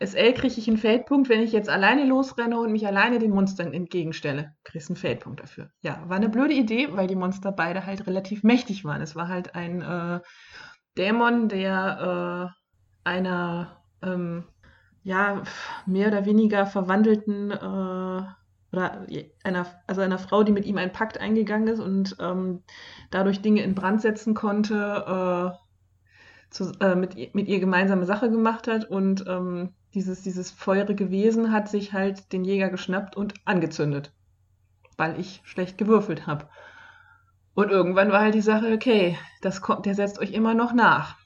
SL 0.00 0.32
kriege 0.32 0.54
ich 0.58 0.68
einen 0.68 0.76
Feldpunkt, 0.76 1.28
wenn 1.28 1.40
ich 1.40 1.52
jetzt 1.52 1.68
alleine 1.68 2.04
losrenne 2.04 2.60
und 2.60 2.70
mich 2.70 2.86
alleine 2.86 3.18
den 3.18 3.32
Monstern 3.32 3.72
entgegenstelle. 3.72 4.54
Kriegst 4.62 4.90
einen 4.90 4.96
Feldpunkt 4.96 5.40
dafür. 5.40 5.70
Ja, 5.82 6.02
war 6.06 6.16
eine 6.16 6.28
blöde 6.28 6.54
Idee, 6.54 6.88
weil 6.92 7.08
die 7.08 7.16
Monster 7.16 7.50
beide 7.50 7.84
halt 7.84 8.06
relativ 8.06 8.44
mächtig 8.44 8.84
waren. 8.84 9.02
Es 9.02 9.16
war 9.16 9.26
halt 9.26 9.56
ein 9.56 9.82
äh, 9.82 10.20
Dämon, 10.96 11.48
der 11.48 12.52
äh, 13.04 13.08
einer 13.08 13.82
ähm, 14.02 14.44
ja 15.02 15.42
mehr 15.86 16.08
oder 16.08 16.26
weniger 16.26 16.66
verwandelten 16.66 17.50
äh, 17.50 18.22
oder 18.72 19.06
einer, 19.44 19.66
also 19.86 20.00
einer 20.00 20.18
Frau, 20.18 20.42
die 20.42 20.52
mit 20.52 20.66
ihm 20.66 20.78
einen 20.78 20.92
Pakt 20.92 21.18
eingegangen 21.18 21.68
ist 21.68 21.80
und 21.80 22.16
ähm, 22.20 22.62
dadurch 23.10 23.40
Dinge 23.40 23.62
in 23.62 23.74
Brand 23.74 24.02
setzen 24.02 24.34
konnte, 24.34 25.54
äh, 25.54 25.68
zu, 26.50 26.72
äh, 26.80 26.94
mit, 26.94 27.34
mit 27.34 27.48
ihr 27.48 27.60
gemeinsame 27.60 28.04
Sache 28.04 28.30
gemacht 28.30 28.68
hat 28.68 28.90
und 28.90 29.24
ähm, 29.26 29.70
dieses, 29.94 30.22
dieses 30.22 30.50
feurige 30.50 31.10
Wesen 31.10 31.52
hat 31.52 31.68
sich 31.68 31.92
halt 31.92 32.32
den 32.32 32.44
Jäger 32.44 32.68
geschnappt 32.68 33.16
und 33.16 33.34
angezündet, 33.44 34.12
weil 34.96 35.18
ich 35.18 35.40
schlecht 35.44 35.78
gewürfelt 35.78 36.26
habe. 36.26 36.48
Und 37.54 37.70
irgendwann 37.70 38.12
war 38.12 38.20
halt 38.20 38.34
die 38.34 38.40
Sache, 38.40 38.72
okay, 38.72 39.18
das 39.40 39.60
kommt, 39.60 39.86
der 39.86 39.94
setzt 39.94 40.18
euch 40.20 40.32
immer 40.32 40.54
noch 40.54 40.72
nach. 40.72 41.17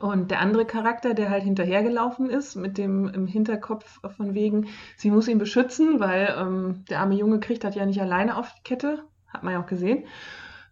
Und 0.00 0.30
der 0.30 0.40
andere 0.40 0.64
Charakter, 0.64 1.14
der 1.14 1.30
halt 1.30 1.44
hinterhergelaufen 1.44 2.30
ist, 2.30 2.56
mit 2.56 2.78
dem 2.78 3.08
im 3.08 3.26
Hinterkopf 3.26 4.00
von 4.16 4.34
wegen, 4.34 4.68
sie 4.96 5.10
muss 5.10 5.28
ihn 5.28 5.38
beschützen, 5.38 6.00
weil 6.00 6.34
ähm, 6.38 6.84
der 6.90 7.00
arme 7.00 7.14
Junge 7.14 7.40
kriegt 7.40 7.64
das 7.64 7.74
ja 7.74 7.86
nicht 7.86 8.00
alleine 8.00 8.36
auf 8.36 8.52
die 8.54 8.62
Kette, 8.62 9.04
hat 9.28 9.42
man 9.42 9.54
ja 9.54 9.62
auch 9.62 9.66
gesehen. 9.66 10.04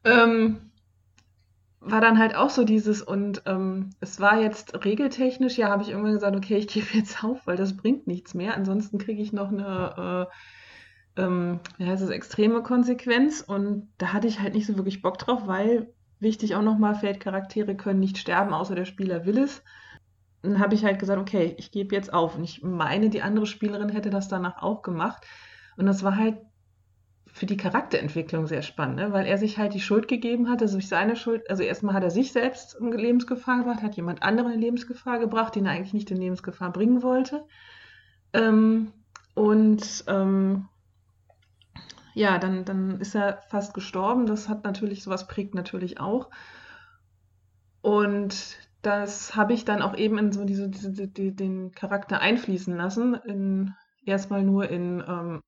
Ähm, 0.04 0.72
war 1.84 2.00
dann 2.00 2.18
halt 2.18 2.36
auch 2.36 2.50
so 2.50 2.64
dieses 2.64 3.02
und 3.02 3.42
ähm, 3.46 3.90
es 4.00 4.20
war 4.20 4.40
jetzt 4.40 4.84
regeltechnisch, 4.84 5.58
ja, 5.58 5.68
habe 5.68 5.82
ich 5.82 5.90
irgendwann 5.90 6.14
gesagt, 6.14 6.36
okay, 6.36 6.56
ich 6.56 6.68
gebe 6.68 6.86
jetzt 6.92 7.24
auf, 7.24 7.46
weil 7.46 7.56
das 7.56 7.76
bringt 7.76 8.06
nichts 8.06 8.34
mehr. 8.34 8.54
Ansonsten 8.54 8.98
kriege 8.98 9.20
ich 9.20 9.32
noch 9.32 9.48
eine, 9.48 10.28
äh, 11.16 11.22
ähm, 11.22 11.60
wie 11.78 11.86
heißt 11.86 12.02
es, 12.02 12.10
extreme 12.10 12.62
Konsequenz 12.62 13.40
und 13.40 13.92
da 13.98 14.12
hatte 14.12 14.28
ich 14.28 14.40
halt 14.40 14.54
nicht 14.54 14.66
so 14.66 14.76
wirklich 14.76 15.02
Bock 15.02 15.18
drauf, 15.18 15.46
weil 15.46 15.92
wichtig 16.22 16.54
auch 16.54 16.62
nochmal, 16.62 16.94
Feldcharaktere 16.94 17.76
können 17.76 18.00
nicht 18.00 18.18
sterben, 18.18 18.54
außer 18.54 18.74
der 18.74 18.84
Spieler 18.84 19.26
will 19.26 19.38
es. 19.38 19.62
Dann 20.42 20.58
habe 20.58 20.74
ich 20.74 20.84
halt 20.84 20.98
gesagt, 20.98 21.20
okay, 21.20 21.54
ich 21.58 21.70
gebe 21.70 21.94
jetzt 21.94 22.12
auf. 22.12 22.36
Und 22.36 22.44
ich 22.44 22.62
meine, 22.62 23.10
die 23.10 23.22
andere 23.22 23.46
Spielerin 23.46 23.90
hätte 23.90 24.10
das 24.10 24.28
danach 24.28 24.62
auch 24.62 24.82
gemacht. 24.82 25.24
Und 25.76 25.86
das 25.86 26.02
war 26.02 26.16
halt 26.16 26.38
für 27.32 27.46
die 27.46 27.56
Charakterentwicklung 27.56 28.46
sehr 28.46 28.62
spannend, 28.62 28.96
ne? 28.96 29.12
weil 29.12 29.26
er 29.26 29.38
sich 29.38 29.56
halt 29.56 29.72
die 29.72 29.80
Schuld 29.80 30.06
gegeben 30.06 30.50
hatte, 30.50 30.64
also 30.64 30.76
durch 30.76 30.88
seine 30.88 31.16
Schuld, 31.16 31.48
also 31.48 31.62
erstmal 31.62 31.94
hat 31.94 32.02
er 32.02 32.10
sich 32.10 32.30
selbst 32.30 32.74
in 32.74 32.92
Lebensgefahr 32.92 33.58
gebracht, 33.58 33.82
hat 33.82 33.96
jemand 33.96 34.22
anderen 34.22 34.52
in 34.52 34.60
Lebensgefahr 34.60 35.18
gebracht, 35.18 35.54
den 35.54 35.64
er 35.64 35.72
eigentlich 35.72 35.94
nicht 35.94 36.10
in 36.10 36.18
Lebensgefahr 36.18 36.70
bringen 36.72 37.02
wollte. 37.02 37.44
Ähm, 38.34 38.92
und 39.34 40.04
ähm, 40.08 40.68
ja, 42.14 42.38
dann, 42.38 42.64
dann 42.64 43.00
ist 43.00 43.14
er 43.14 43.42
fast 43.48 43.74
gestorben. 43.74 44.26
Das 44.26 44.48
hat 44.48 44.64
natürlich, 44.64 45.02
sowas 45.02 45.26
prägt 45.26 45.54
natürlich 45.54 46.00
auch. 46.00 46.30
Und 47.80 48.58
das 48.82 49.36
habe 49.36 49.52
ich 49.52 49.64
dann 49.64 49.82
auch 49.82 49.96
eben 49.96 50.18
in 50.18 50.32
so 50.32 50.44
diese, 50.44 50.68
diese, 50.68 51.08
die, 51.08 51.34
den 51.34 51.72
Charakter 51.72 52.20
einfließen 52.20 52.76
lassen, 52.76 53.14
in, 53.14 53.74
erstmal 54.04 54.42
nur 54.42 54.68
in 54.68 55.02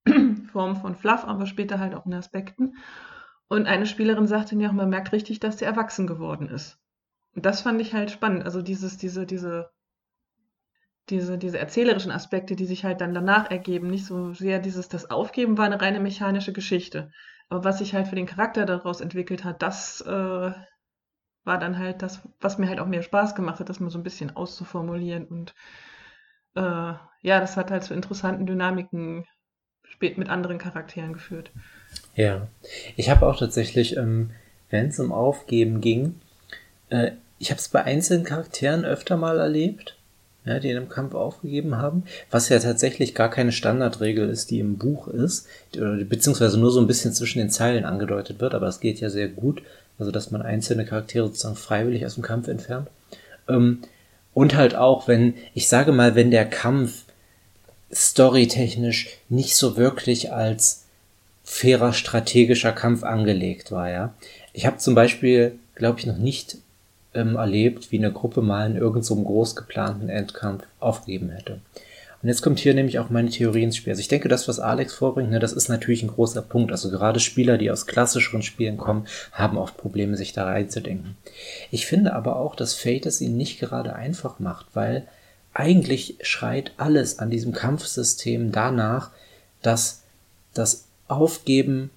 ähm, 0.07 0.47
Form 0.53 0.77
von 0.77 0.95
Fluff, 0.95 1.25
aber 1.25 1.47
später 1.47 1.79
halt 1.79 1.95
auch 1.95 2.07
in 2.07 2.15
Aspekten. 2.15 2.77
Und 3.49 3.67
eine 3.67 3.87
Spielerin 3.87 4.27
sagte 4.27 4.57
mir 4.57 4.71
auch, 4.71 4.75
man 4.75 4.89
merkt 4.89 5.12
richtig, 5.12 5.41
dass 5.41 5.57
der 5.57 5.69
erwachsen 5.69 6.07
geworden 6.07 6.49
ist. 6.49 6.79
Und 7.35 7.45
das 7.45 7.61
fand 7.61 7.81
ich 7.81 7.93
halt 7.95 8.11
spannend. 8.11 8.45
Also 8.45 8.62
dieses, 8.62 8.97
diese, 8.97 9.27
diese, 9.27 9.71
diese, 11.11 11.39
diese 11.39 11.59
erzählerischen 11.59 12.11
Aspekte, 12.11 12.57
die 12.57 12.67
sich 12.67 12.85
halt 12.85 13.01
dann 13.01 13.15
danach 13.15 13.51
ergeben, 13.51 13.89
nicht 13.89 14.07
so 14.07 14.33
sehr 14.33 14.59
dieses, 14.59 14.89
das 14.89 15.11
Aufgeben 15.11 15.59
war 15.59 15.67
eine 15.67 15.81
reine 15.81 16.01
mechanische 16.01 16.53
Geschichte. 16.53 17.11
Aber 17.49 17.65
was 17.65 17.79
sich 17.79 17.95
halt 17.95 18.09
für 18.09 18.17
den 18.17 18.27
Charakter 18.27 18.65
daraus 18.65 19.01
entwickelt 19.01 19.45
hat, 19.45 19.63
das 19.63 20.01
äh, 20.01 20.53
war 21.45 21.59
dann 21.59 21.79
halt 21.79 22.03
das, 22.03 22.21
was 22.41 22.59
mir 22.59 22.69
halt 22.69 22.81
auch 22.81 22.87
mehr 22.87 23.03
Spaß 23.03 23.35
gemacht 23.35 23.61
hat, 23.61 23.69
das 23.69 23.81
mal 23.81 23.91
so 23.91 23.99
ein 23.99 24.03
bisschen 24.05 24.35
auszuformulieren 24.35 25.27
und 25.27 25.55
äh, 26.55 26.61
ja, 27.23 27.41
das 27.41 27.57
hat 27.57 27.71
halt 27.71 27.85
zu 27.85 27.95
interessanten 27.95 28.47
Dynamiken 28.47 29.27
spät 29.83 30.19
mit 30.19 30.29
anderen 30.29 30.59
Charakteren 30.59 31.13
geführt. 31.13 31.51
Ja, 32.15 32.49
ich 32.97 33.11
habe 33.11 33.27
auch 33.27 33.39
tatsächlich, 33.39 33.97
ähm, 33.97 34.31
wenn 34.71 34.89
es 34.89 34.99
um 34.99 35.13
Aufgeben 35.13 35.81
ging, 35.81 36.21
äh, 36.91 37.13
ich 37.39 37.51
habe 37.51 37.59
es 37.59 37.69
bei 37.69 37.83
einzelnen 37.83 38.25
Charakteren 38.25 38.85
öfter 38.85 39.17
mal 39.17 39.39
erlebt, 39.39 39.99
ja, 40.45 40.59
die 40.59 40.71
in 40.71 40.77
einem 40.77 40.89
Kampf 40.89 41.15
aufgegeben 41.15 41.77
haben, 41.79 42.05
was 42.31 42.49
ja 42.49 42.59
tatsächlich 42.59 43.15
gar 43.15 43.31
keine 43.31 43.53
Standardregel 43.53 44.29
ist, 44.29 44.51
die 44.51 44.61
im 44.61 44.77
Buch 44.77 45.09
ist, 45.09 45.47
beziehungsweise 45.73 46.59
nur 46.59 46.71
so 46.71 46.81
ein 46.81 46.87
bisschen 46.87 47.15
zwischen 47.15 47.39
den 47.39 47.51
Zeilen 47.51 47.85
angedeutet 47.85 48.41
wird, 48.41 48.55
aber 48.55 48.69
es 48.69 48.81
geht 48.81 49.01
ja 49.01 49.09
sehr 49.09 49.29
gut, 49.29 49.63
also 49.99 50.11
dass 50.11 50.31
man 50.31 50.43
einzelne 50.43 50.85
Charaktere 50.85 51.27
sozusagen 51.27 51.57
freiwillig 51.57 52.05
aus 52.05 52.15
dem 52.15 52.23
Kampf 52.23 52.49
entfernt. 52.49 52.89
Ähm, 53.49 53.81
und 54.35 54.57
halt 54.57 54.75
auch, 54.75 55.07
wenn, 55.07 55.35
ich 55.55 55.69
sage 55.69 55.93
mal, 55.93 56.15
wenn 56.15 56.31
der 56.31 56.45
Kampf 56.45 57.05
storytechnisch 57.93 59.09
nicht 59.29 59.57
so 59.57 59.77
wirklich 59.77 60.33
als 60.33 60.85
fairer 61.45 61.93
strategischer 61.93 62.73
Kampf 62.73 63.05
angelegt 63.05 63.71
war, 63.71 63.91
ja. 63.91 64.15
Ich 64.53 64.67
habe 64.67 64.79
zum 64.79 64.95
Beispiel, 64.95 65.59
glaube 65.75 66.01
ich, 66.01 66.07
noch 66.07 66.17
nicht 66.17 66.59
ähm, 67.15 67.37
erlebt, 67.37 67.93
wie 67.93 67.99
eine 67.99 68.12
Gruppe 68.12 68.43
mal 68.43 68.71
in 68.71 68.77
irgendeinem 68.77 69.03
so 69.03 69.17
groß 69.17 69.57
geplanten 69.57 70.09
Endkampf 70.09 70.65
aufgegeben 70.81 71.31
hätte. 71.31 71.61
Und 72.25 72.29
jetzt 72.29 72.41
kommt 72.41 72.59
hier 72.59 72.73
nämlich 72.73 72.99
auch 72.99 73.11
meine 73.11 73.29
Theorie 73.29 73.65
ins 73.65 73.77
Spiel. 73.77 73.91
Also 73.91 74.01
ich 74.01 74.09
denke, 74.09 74.31
das, 74.31 74.49
was 74.49 74.59
Alex 74.59 74.95
vorbringt, 74.95 75.31
ne, 75.31 75.41
das 75.41 75.53
ist 75.53 75.69
natürlich 75.69 76.03
ein 76.03 76.09
großer 76.09 76.41
Punkt. 76.41 76.73
Also 76.73 76.91
gerade 76.91 77.21
Spieler, 77.21 77.59
die 77.59 77.71
aus 77.71 77.87
klassischeren 77.87 78.41
Spielen 78.41 78.79
kommen, 78.79 79.07
haben 79.33 79.59
oft 79.59 79.77
Probleme, 79.77 80.17
sich 80.17 80.33
da 80.33 80.45
reinzudenken. 80.45 81.19
Ich 81.71 81.85
finde 81.85 82.15
aber 82.15 82.37
auch, 82.37 82.57
dass 82.57 82.73
Fate 82.73 83.05
es 83.05 83.21
ihnen 83.21 83.37
nicht 83.37 83.61
gerade 83.61 83.95
einfach 83.95 84.39
macht, 84.39 84.69
weil 84.73 85.07
eigentlich 85.53 86.17
schreit 86.23 86.73
alles 86.79 87.19
an 87.19 87.29
diesem 87.29 87.53
Kampfsystem 87.53 88.53
danach, 88.53 89.11
dass 89.61 90.03
das 90.55 90.87
Aufgeben 91.09 91.91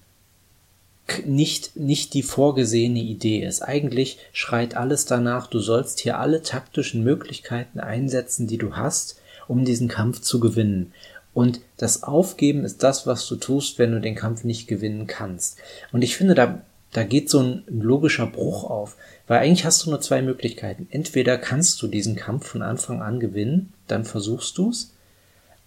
nicht, 1.26 1.76
nicht 1.76 2.14
die 2.14 2.22
vorgesehene 2.22 3.00
Idee 3.00 3.44
ist. 3.44 3.62
Eigentlich 3.62 4.18
schreit 4.32 4.76
alles 4.76 5.04
danach, 5.04 5.46
du 5.46 5.60
sollst 5.60 6.00
hier 6.00 6.18
alle 6.18 6.42
taktischen 6.42 7.02
Möglichkeiten 7.02 7.80
einsetzen, 7.80 8.46
die 8.46 8.58
du 8.58 8.76
hast, 8.76 9.20
um 9.46 9.64
diesen 9.64 9.88
Kampf 9.88 10.20
zu 10.20 10.40
gewinnen. 10.40 10.92
Und 11.34 11.60
das 11.76 12.02
Aufgeben 12.02 12.64
ist 12.64 12.82
das, 12.82 13.06
was 13.06 13.26
du 13.26 13.36
tust, 13.36 13.78
wenn 13.78 13.92
du 13.92 14.00
den 14.00 14.14
Kampf 14.14 14.44
nicht 14.44 14.66
gewinnen 14.66 15.06
kannst. 15.06 15.58
Und 15.92 16.02
ich 16.02 16.16
finde, 16.16 16.34
da, 16.34 16.62
da 16.92 17.04
geht 17.04 17.30
so 17.30 17.40
ein 17.40 17.62
logischer 17.68 18.26
Bruch 18.26 18.64
auf. 18.64 18.96
Weil 19.26 19.40
eigentlich 19.40 19.64
hast 19.64 19.84
du 19.84 19.90
nur 19.90 20.00
zwei 20.00 20.22
Möglichkeiten. 20.22 20.88
Entweder 20.90 21.38
kannst 21.38 21.80
du 21.82 21.86
diesen 21.86 22.16
Kampf 22.16 22.48
von 22.48 22.62
Anfang 22.62 23.02
an 23.02 23.20
gewinnen, 23.20 23.72
dann 23.86 24.04
versuchst 24.04 24.56
du's. 24.58 24.94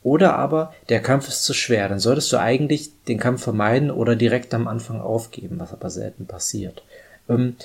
Oder 0.03 0.35
aber 0.35 0.73
der 0.89 1.01
Kampf 1.01 1.27
ist 1.27 1.43
zu 1.43 1.53
schwer, 1.53 1.87
dann 1.87 1.99
solltest 1.99 2.31
du 2.31 2.37
eigentlich 2.37 2.91
den 3.07 3.19
Kampf 3.19 3.43
vermeiden 3.43 3.91
oder 3.91 4.15
direkt 4.15 4.53
am 4.53 4.67
Anfang 4.67 4.99
aufgeben, 4.99 5.59
was 5.59 5.73
aber 5.73 5.89
selten 5.89 6.25
passiert. 6.25 6.83
Ähm, 7.29 7.55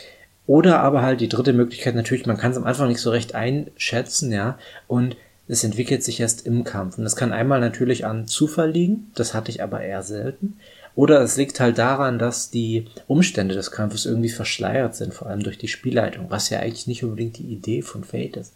oder 0.46 0.80
aber 0.80 1.02
halt 1.02 1.20
die 1.20 1.28
dritte 1.28 1.52
Möglichkeit 1.52 1.94
natürlich, 1.94 2.26
man 2.26 2.36
kann 2.36 2.52
es 2.52 2.56
am 2.56 2.64
Anfang 2.64 2.88
nicht 2.88 3.00
so 3.00 3.10
recht 3.10 3.34
einschätzen, 3.34 4.32
ja, 4.32 4.58
und 4.86 5.16
es 5.48 5.64
entwickelt 5.64 6.04
sich 6.04 6.20
erst 6.20 6.46
im 6.46 6.64
Kampf. 6.64 6.98
Und 6.98 7.04
das 7.04 7.16
kann 7.16 7.32
einmal 7.32 7.60
natürlich 7.60 8.04
an 8.04 8.26
Zufall 8.26 8.70
liegen, 8.70 9.10
das 9.14 9.32
hatte 9.32 9.50
ich 9.50 9.62
aber 9.62 9.80
eher 9.80 10.02
selten. 10.02 10.58
Oder 10.94 11.20
es 11.20 11.36
liegt 11.36 11.60
halt 11.60 11.78
daran, 11.78 12.18
dass 12.18 12.50
die 12.50 12.86
Umstände 13.06 13.54
des 13.54 13.70
Kampfes 13.70 14.06
irgendwie 14.06 14.30
verschleiert 14.30 14.96
sind, 14.96 15.12
vor 15.12 15.28
allem 15.28 15.42
durch 15.42 15.58
die 15.58 15.68
Spielleitung, 15.68 16.30
was 16.30 16.48
ja 16.48 16.60
eigentlich 16.60 16.86
nicht 16.86 17.04
unbedingt 17.04 17.36
die 17.36 17.52
Idee 17.52 17.82
von 17.82 18.02
Fate 18.02 18.38
ist. 18.38 18.54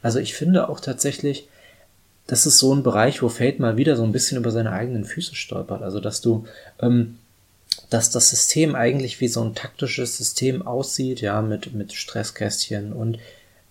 Also 0.00 0.20
ich 0.20 0.34
finde 0.34 0.68
auch 0.68 0.78
tatsächlich, 0.78 1.48
das 2.30 2.46
ist 2.46 2.58
so 2.58 2.72
ein 2.72 2.84
Bereich, 2.84 3.22
wo 3.22 3.28
Fate 3.28 3.58
mal 3.58 3.76
wieder 3.76 3.96
so 3.96 4.04
ein 4.04 4.12
bisschen 4.12 4.38
über 4.38 4.52
seine 4.52 4.70
eigenen 4.70 5.04
Füße 5.04 5.34
stolpert. 5.34 5.82
Also 5.82 5.98
dass 5.98 6.20
du, 6.20 6.44
ähm, 6.80 7.18
dass 7.90 8.10
das 8.10 8.30
System 8.30 8.76
eigentlich 8.76 9.20
wie 9.20 9.26
so 9.26 9.42
ein 9.42 9.56
taktisches 9.56 10.16
System 10.16 10.64
aussieht, 10.64 11.20
ja, 11.22 11.42
mit, 11.42 11.74
mit 11.74 11.92
Stresskästchen 11.92 12.92
und 12.92 13.18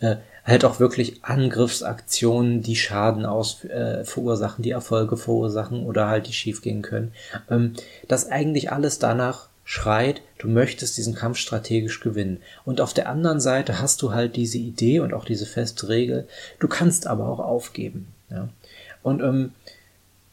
äh, 0.01 0.17
halt 0.43 0.65
auch 0.65 0.81
wirklich 0.81 1.23
Angriffsaktionen, 1.23 2.61
die 2.61 2.75
Schaden 2.75 3.25
aus, 3.25 3.63
äh, 3.63 4.03
verursachen, 4.03 4.61
die 4.61 4.71
Erfolge 4.71 5.15
verursachen 5.15 5.85
oder 5.85 6.07
halt 6.07 6.27
die 6.27 6.33
schiefgehen 6.33 6.81
können. 6.81 7.13
Ähm, 7.49 7.75
dass 8.09 8.29
eigentlich 8.29 8.73
alles 8.73 8.99
danach 8.99 9.47
schreit, 9.63 10.21
du 10.37 10.49
möchtest 10.49 10.97
diesen 10.97 11.15
Kampf 11.15 11.37
strategisch 11.37 12.01
gewinnen. 12.01 12.41
Und 12.65 12.81
auf 12.81 12.93
der 12.93 13.07
anderen 13.07 13.39
Seite 13.39 13.79
hast 13.79 14.01
du 14.01 14.11
halt 14.11 14.35
diese 14.35 14.57
Idee 14.57 14.99
und 14.99 15.13
auch 15.13 15.23
diese 15.23 15.45
feste 15.45 15.87
Regel, 15.87 16.27
du 16.59 16.67
kannst 16.67 17.07
aber 17.07 17.29
auch 17.29 17.39
aufgeben. 17.39 18.07
Ja? 18.29 18.49
Und 19.03 19.21
ähm, 19.21 19.51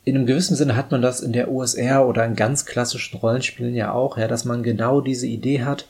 in 0.05 0.17
einem 0.17 0.27
gewissen 0.27 0.57
Sinne 0.57 0.77
hat 0.77 0.93
man 0.93 1.03
das 1.03 1.21
in 1.21 1.33
der 1.33 1.51
OSR 1.51 2.07
oder 2.07 2.25
in 2.25 2.37
ganz 2.37 2.65
klassischen 2.65 3.19
Rollenspielen 3.19 3.75
ja 3.75 3.93
auch, 3.93 4.19
ja, 4.19 4.29
dass 4.29 4.45
man 4.45 4.63
genau 4.63 5.01
diese 5.01 5.27
Idee 5.27 5.65
hat, 5.65 5.87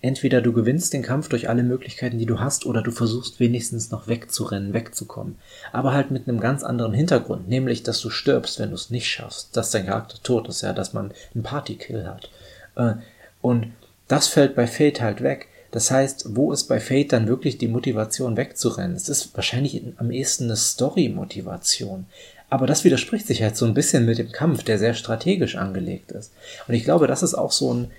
entweder 0.00 0.42
du 0.42 0.52
gewinnst 0.52 0.92
den 0.92 1.02
Kampf 1.02 1.28
durch 1.28 1.48
alle 1.48 1.62
Möglichkeiten, 1.62 2.18
die 2.18 2.26
du 2.26 2.40
hast, 2.40 2.66
oder 2.66 2.82
du 2.82 2.90
versuchst 2.90 3.40
wenigstens 3.40 3.90
noch 3.90 4.06
wegzurennen, 4.06 4.74
wegzukommen. 4.74 5.36
Aber 5.72 5.92
halt 5.92 6.10
mit 6.10 6.28
einem 6.28 6.40
ganz 6.40 6.62
anderen 6.62 6.92
Hintergrund, 6.92 7.48
nämlich, 7.48 7.82
dass 7.82 8.00
du 8.00 8.10
stirbst, 8.10 8.58
wenn 8.58 8.70
du 8.70 8.74
es 8.74 8.90
nicht 8.90 9.08
schaffst, 9.08 9.56
dass 9.56 9.70
dein 9.70 9.86
Charakter 9.86 10.16
tot 10.22 10.48
ist, 10.48 10.62
ja, 10.62 10.72
dass 10.72 10.92
man 10.92 11.12
einen 11.34 11.42
Partykill 11.42 12.06
hat. 12.06 12.30
Äh, 12.76 12.94
und 13.40 13.68
das 14.08 14.28
fällt 14.28 14.54
bei 14.54 14.66
Fate 14.66 15.00
halt 15.00 15.22
weg. 15.22 15.48
Das 15.74 15.90
heißt, 15.90 16.36
wo 16.36 16.52
ist 16.52 16.68
bei 16.68 16.78
Fate 16.78 17.12
dann 17.12 17.26
wirklich 17.26 17.58
die 17.58 17.66
Motivation 17.66 18.36
wegzurennen? 18.36 18.94
Es 18.94 19.08
ist 19.08 19.34
wahrscheinlich 19.34 19.82
am 19.96 20.12
ehesten 20.12 20.44
eine 20.44 20.54
Story-Motivation. 20.54 22.06
Aber 22.48 22.68
das 22.68 22.84
widerspricht 22.84 23.26
sich 23.26 23.42
halt 23.42 23.56
so 23.56 23.66
ein 23.66 23.74
bisschen 23.74 24.06
mit 24.06 24.18
dem 24.18 24.30
Kampf, 24.30 24.62
der 24.62 24.78
sehr 24.78 24.94
strategisch 24.94 25.56
angelegt 25.56 26.12
ist. 26.12 26.32
Und 26.68 26.74
ich 26.74 26.84
glaube, 26.84 27.08
das 27.08 27.24
ist 27.24 27.34
auch 27.34 27.50
so 27.50 27.74
ein, 27.74 27.90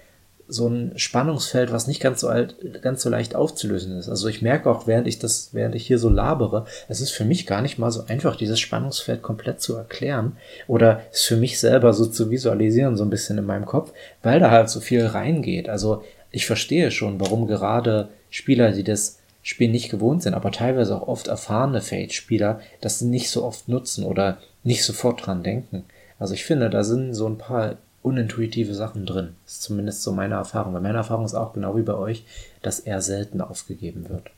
so 0.47 0.69
ein 0.69 0.93
Spannungsfeld, 0.95 1.73
was 1.73 1.88
nicht 1.88 1.99
ganz 1.99 2.21
so 2.21 2.30
alt, 2.30 2.55
ganz 2.82 3.01
so 3.01 3.09
leicht 3.09 3.36
aufzulösen 3.36 3.99
ist. 3.99 4.07
Also 4.07 4.30
ich 4.30 4.41
merke 4.41 4.69
auch, 4.71 4.88
während 4.88 5.07
ich 5.07 5.19
das, 5.19 5.49
während 5.51 5.76
ich 5.76 5.86
hier 5.86 5.99
so 5.99 6.07
labere, 6.07 6.67
es 6.88 7.01
ist 7.01 7.11
für 7.11 7.26
mich 7.26 7.45
gar 7.45 7.61
nicht 7.61 7.78
mal 7.78 7.91
so 7.91 8.05
einfach, 8.07 8.38
dieses 8.38 8.61
Spannungsfeld 8.61 9.21
komplett 9.21 9.59
zu 9.59 9.76
erklären 9.76 10.38
oder 10.67 11.01
es 11.11 11.23
für 11.23 11.36
mich 11.36 11.59
selber 11.59 11.91
so 11.91 12.05
zu 12.05 12.32
visualisieren, 12.32 12.95
so 12.95 13.03
ein 13.03 13.09
bisschen 13.09 13.38
in 13.38 13.45
meinem 13.45 13.65
Kopf, 13.65 13.91
weil 14.23 14.39
da 14.39 14.49
halt 14.49 14.69
so 14.69 14.80
viel 14.80 15.05
reingeht. 15.05 15.67
Also 15.67 16.03
ich 16.36 16.45
verstehe 16.45 16.91
schon, 16.91 17.21
warum 17.21 17.47
gerade 17.47 18.09
Spieler, 18.29 18.73
die 18.73 18.83
das 18.83 19.19
Spiel 19.41 19.69
nicht 19.69 19.89
gewohnt 19.89 20.21
sind, 20.21 20.33
aber 20.33 20.51
teilweise 20.51 20.95
auch 20.97 21.07
oft 21.07 21.27
erfahrene 21.27 21.79
Fate-Spieler 21.79 22.59
das 22.81 23.01
nicht 23.01 23.29
so 23.29 23.45
oft 23.45 23.69
nutzen 23.69 24.03
oder 24.03 24.39
nicht 24.61 24.83
sofort 24.83 25.25
dran 25.25 25.43
denken. 25.43 25.86
Also 26.19 26.33
ich 26.33 26.43
finde, 26.43 26.69
da 26.69 26.83
sind 26.83 27.13
so 27.13 27.25
ein 27.25 27.38
paar 27.38 27.77
unintuitive 28.01 28.75
Sachen 28.75 29.05
drin. 29.05 29.36
Das 29.45 29.53
ist 29.53 29.61
zumindest 29.61 30.03
so 30.03 30.11
meine 30.11 30.36
Erfahrung. 30.36 30.73
Weil 30.73 30.81
meine 30.81 30.97
Erfahrung 30.97 31.23
ist 31.23 31.36
auch 31.36 31.53
genau 31.53 31.77
wie 31.77 31.83
bei 31.83 31.95
euch, 31.95 32.25
dass 32.61 32.81
er 32.81 33.01
selten 33.01 33.39
aufgegeben 33.39 34.09
wird. 34.09 34.29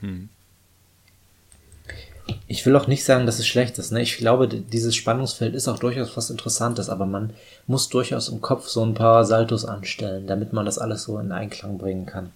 Hm. 0.00 0.30
Ich 2.46 2.64
will 2.64 2.76
auch 2.76 2.86
nicht 2.86 3.04
sagen, 3.04 3.26
dass 3.26 3.38
es 3.38 3.46
schlecht 3.46 3.78
ist. 3.78 3.92
Ne? 3.92 4.02
Ich 4.02 4.18
glaube, 4.18 4.48
dieses 4.48 4.94
Spannungsfeld 4.94 5.54
ist 5.54 5.68
auch 5.68 5.78
durchaus 5.78 6.16
was 6.16 6.30
Interessantes, 6.30 6.88
aber 6.88 7.06
man 7.06 7.32
muss 7.66 7.88
durchaus 7.88 8.28
im 8.28 8.40
Kopf 8.40 8.68
so 8.68 8.84
ein 8.84 8.94
paar 8.94 9.24
Saltos 9.24 9.64
anstellen, 9.64 10.26
damit 10.26 10.52
man 10.52 10.66
das 10.66 10.78
alles 10.78 11.04
so 11.04 11.18
in 11.18 11.32
Einklang 11.32 11.78
bringen 11.78 12.06
kann. 12.06 12.32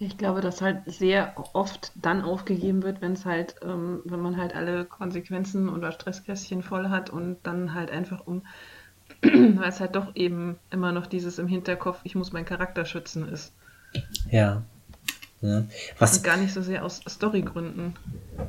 Ich 0.00 0.16
glaube, 0.16 0.40
dass 0.40 0.62
halt 0.62 0.82
sehr 0.86 1.34
oft 1.54 1.90
dann 1.96 2.22
aufgegeben 2.22 2.84
wird, 2.84 3.02
wenn 3.02 3.14
es 3.14 3.24
halt, 3.24 3.56
ähm, 3.62 4.00
wenn 4.04 4.20
man 4.20 4.36
halt 4.36 4.54
alle 4.54 4.84
Konsequenzen 4.84 5.68
oder 5.68 5.90
Stresskästchen 5.90 6.62
voll 6.62 6.88
hat 6.88 7.10
und 7.10 7.38
dann 7.42 7.74
halt 7.74 7.90
einfach 7.90 8.24
um, 8.24 8.42
weil 9.22 9.68
es 9.68 9.80
halt 9.80 9.96
doch 9.96 10.14
eben 10.14 10.56
immer 10.70 10.92
noch 10.92 11.06
dieses 11.06 11.38
im 11.38 11.48
Hinterkopf, 11.48 12.00
ich 12.04 12.14
muss 12.14 12.32
meinen 12.32 12.44
Charakter 12.44 12.84
schützen 12.84 13.28
ist. 13.28 13.52
Ja. 14.30 14.62
Ja. 15.40 15.64
Was 15.98 16.18
und 16.18 16.24
gar 16.24 16.36
nicht 16.36 16.52
so 16.52 16.62
sehr 16.62 16.84
aus 16.84 17.00
Storygründen. 17.08 17.94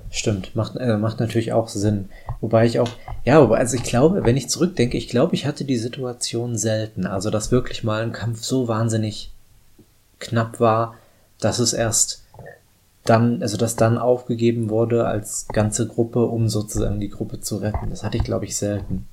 Stimmt, 0.09 0.55
macht, 0.55 0.75
äh, 0.75 0.97
macht 0.97 1.19
natürlich 1.19 1.53
auch 1.53 1.67
Sinn. 1.67 2.09
Wobei 2.41 2.65
ich 2.65 2.79
auch, 2.79 2.89
ja, 3.25 3.41
wobei, 3.41 3.57
also 3.57 3.75
ich 3.75 3.83
glaube, 3.83 4.23
wenn 4.25 4.37
ich 4.37 4.49
zurückdenke, 4.49 4.97
ich 4.97 5.07
glaube, 5.07 5.35
ich 5.35 5.45
hatte 5.45 5.65
die 5.65 5.77
Situation 5.77 6.57
selten. 6.57 7.05
Also, 7.05 7.29
dass 7.29 7.51
wirklich 7.51 7.83
mal 7.83 8.01
ein 8.01 8.11
Kampf 8.11 8.43
so 8.43 8.67
wahnsinnig 8.67 9.31
knapp 10.19 10.59
war, 10.59 10.95
dass 11.39 11.59
es 11.59 11.73
erst 11.73 12.23
dann, 13.05 13.41
also 13.41 13.57
dass 13.57 13.75
dann 13.75 13.97
aufgegeben 13.97 14.69
wurde 14.69 15.05
als 15.05 15.47
ganze 15.47 15.87
Gruppe, 15.87 16.25
um 16.25 16.49
sozusagen 16.49 16.99
die 16.99 17.09
Gruppe 17.09 17.39
zu 17.39 17.57
retten. 17.57 17.89
Das 17.89 18.03
hatte 18.03 18.17
ich, 18.17 18.23
glaube 18.23 18.45
ich, 18.45 18.57
selten. 18.57 19.07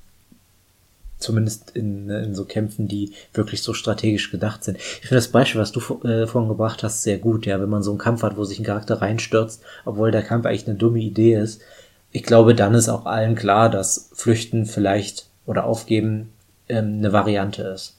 Zumindest 1.27 1.71
in, 1.71 2.09
in 2.09 2.33
so 2.33 2.45
Kämpfen, 2.45 2.87
die 2.87 3.11
wirklich 3.33 3.61
so 3.61 3.73
strategisch 3.73 4.31
gedacht 4.31 4.63
sind. 4.63 4.77
Ich 4.77 5.01
finde 5.01 5.15
das 5.15 5.27
Beispiel, 5.27 5.59
was 5.59 5.73
du 5.73 5.81
äh, 6.07 6.25
vorhin 6.25 6.47
gebracht 6.47 6.83
hast, 6.83 7.03
sehr 7.03 7.17
gut, 7.17 7.45
ja. 7.45 7.59
Wenn 7.59 7.67
man 7.67 7.83
so 7.83 7.91
einen 7.91 7.99
Kampf 7.99 8.23
hat, 8.23 8.37
wo 8.37 8.45
sich 8.45 8.59
ein 8.59 8.63
Charakter 8.63 9.01
reinstürzt, 9.01 9.61
obwohl 9.83 10.11
der 10.11 10.23
Kampf 10.23 10.45
eigentlich 10.45 10.69
eine 10.69 10.77
dumme 10.77 10.99
Idee 10.99 11.35
ist. 11.35 11.61
Ich 12.13 12.23
glaube, 12.23 12.55
dann 12.55 12.73
ist 12.75 12.87
auch 12.87 13.05
allen 13.05 13.35
klar, 13.35 13.69
dass 13.69 14.09
Flüchten 14.13 14.65
vielleicht 14.65 15.27
oder 15.45 15.65
Aufgeben 15.65 16.31
ähm, 16.69 16.99
eine 16.99 17.11
Variante 17.11 17.63
ist. 17.63 17.97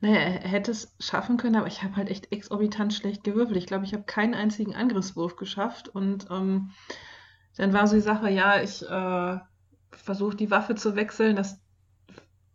Naja, 0.00 0.16
er 0.16 0.48
hätte 0.48 0.72
es 0.72 0.92
schaffen 0.98 1.36
können, 1.36 1.54
aber 1.54 1.68
ich 1.68 1.84
habe 1.84 1.94
halt 1.94 2.10
echt 2.10 2.32
exorbitant 2.32 2.94
schlecht 2.94 3.22
gewürfelt. 3.22 3.58
Ich 3.58 3.66
glaube, 3.66 3.84
ich 3.84 3.92
habe 3.92 4.02
keinen 4.02 4.34
einzigen 4.34 4.74
Angriffswurf 4.74 5.36
geschafft. 5.36 5.88
Und 5.88 6.26
ähm, 6.32 6.72
dann 7.56 7.72
war 7.72 7.86
so 7.86 7.94
die 7.94 8.02
Sache, 8.02 8.28
ja, 8.28 8.60
ich 8.60 8.82
äh, 8.82 9.38
versuche 9.92 10.36
die 10.36 10.50
Waffe 10.50 10.74
zu 10.74 10.96
wechseln. 10.96 11.36
Das 11.36 11.60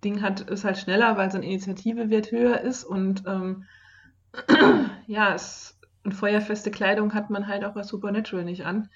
Ding 0.04 0.22
hat, 0.22 0.42
ist 0.42 0.64
halt 0.64 0.78
schneller, 0.78 1.18
weil 1.18 1.32
sein 1.32 1.44
Initiativewert 1.44 2.32
höher 2.32 2.62
ist. 2.62 2.84
Und 2.84 3.24
ähm, 3.28 3.66
ja, 5.08 5.34
es, 5.34 5.80
und 6.04 6.14
feuerfeste 6.14 6.72
Kleidung 6.72 7.14
hat 7.14 7.30
man 7.30 7.48
halt 7.48 7.64
auch 7.64 7.74
bei 7.74 7.84
Supernatural 7.84 8.46
nicht 8.46 8.66
an. 8.66 8.90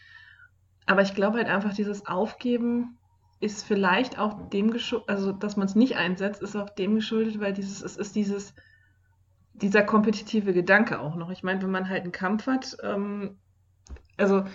Aber 0.86 1.02
ich 1.02 1.16
glaube 1.16 1.38
halt 1.38 1.48
einfach, 1.48 1.74
dieses 1.74 2.06
Aufgeben 2.06 2.98
ist 3.40 3.64
vielleicht 3.64 4.18
auch 4.18 4.50
dem 4.50 4.72
geschuldet, 4.72 5.10
also 5.10 5.32
dass 5.32 5.58
man 5.58 5.68
es 5.68 5.76
nicht 5.76 5.98
einsetzt, 5.98 6.42
ist 6.42 6.56
auch 6.56 6.70
dem 6.70 6.96
geschuldet, 6.96 7.40
weil 7.40 7.54
dieses, 7.54 7.82
es 7.82 7.98
ist 7.98 8.16
dieses, 8.16 8.54
dieser 9.54 9.84
kompetitive 9.84 10.54
Gedanke 10.54 11.00
auch 11.00 11.16
noch. 11.16 11.30
Ich 11.30 11.44
meine, 11.44 11.62
wenn 11.62 11.72
man 11.72 11.90
halt 11.90 12.04
einen 12.04 12.12
Kampf 12.12 12.48
hat, 12.48 12.78
ähm, 12.84 13.38
also 14.18 14.46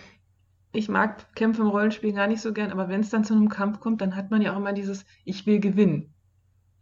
ich 0.72 0.88
mag 0.88 1.34
Kämpfe 1.34 1.62
im 1.62 1.68
Rollenspiel 1.68 2.12
gar 2.12 2.26
nicht 2.26 2.40
so 2.40 2.53
gern, 2.53 2.70
aber 2.70 2.88
wenn 2.88 3.01
es 3.01 3.11
dann 3.11 3.24
zu 3.24 3.34
einem 3.34 3.48
Kampf 3.48 3.80
kommt, 3.80 4.01
dann 4.01 4.16
hat 4.16 4.30
man 4.30 4.40
ja 4.40 4.53
auch 4.53 4.57
immer 4.57 4.72
dieses, 4.72 5.05
ich 5.24 5.46
will 5.46 5.61
gewinnen. 5.61 6.14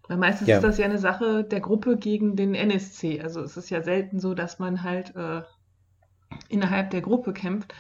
Weil 0.09 0.17
meistens 0.17 0.49
ja. 0.49 0.57
ist 0.57 0.63
das 0.63 0.79
ja 0.79 0.87
eine 0.87 0.99
Sache 0.99 1.45
der 1.45 1.61
Gruppe 1.61 1.97
gegen 1.97 2.35
den 2.35 2.55
NSC. 2.55 3.21
Also 3.21 3.43
es 3.43 3.57
ist 3.57 3.71
ja 3.71 3.83
selten 3.83 4.19
so, 4.19 4.35
dass 4.35 4.59
man 4.59 4.83
halt 4.83 5.15
äh, 5.15 5.43
innerhalb 6.49 6.91
der 6.91 7.03
Gruppe 7.03 7.33
kämpft. 7.33 7.75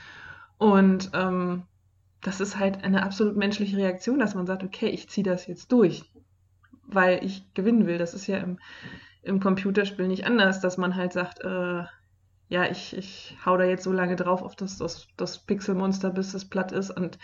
Und 0.58 1.10
ähm, 1.14 1.62
das 2.20 2.40
ist 2.40 2.58
halt 2.58 2.84
eine 2.84 3.02
absolut 3.02 3.36
menschliche 3.36 3.76
Reaktion, 3.76 4.18
dass 4.18 4.34
man 4.34 4.46
sagt, 4.46 4.62
okay, 4.62 4.88
ich 4.88 5.08
ziehe 5.08 5.24
das 5.24 5.46
jetzt 5.46 5.72
durch, 5.72 6.04
weil 6.86 7.24
ich 7.24 7.52
gewinnen 7.54 7.86
will. 7.86 7.96
Das 7.96 8.12
ist 8.12 8.26
ja 8.26 8.38
im, 8.38 8.58
im 9.22 9.40
Computerspiel 9.40 10.06
nicht 10.06 10.26
anders, 10.26 10.60
dass 10.60 10.76
man 10.76 10.96
halt 10.96 11.12
sagt, 11.12 11.40
äh, 11.40 11.84
ja, 12.50 12.64
ich, 12.70 12.96
ich 12.96 13.36
hau 13.44 13.56
da 13.56 13.64
jetzt 13.64 13.84
so 13.84 13.92
lange 13.92 14.16
drauf 14.16 14.42
auf 14.42 14.56
das, 14.56 14.78
das, 14.78 15.06
das 15.16 15.38
Pixelmonster, 15.38 16.10
bis 16.10 16.34
es 16.34 16.48
platt 16.48 16.72
ist 16.72 16.90
und 16.90 17.18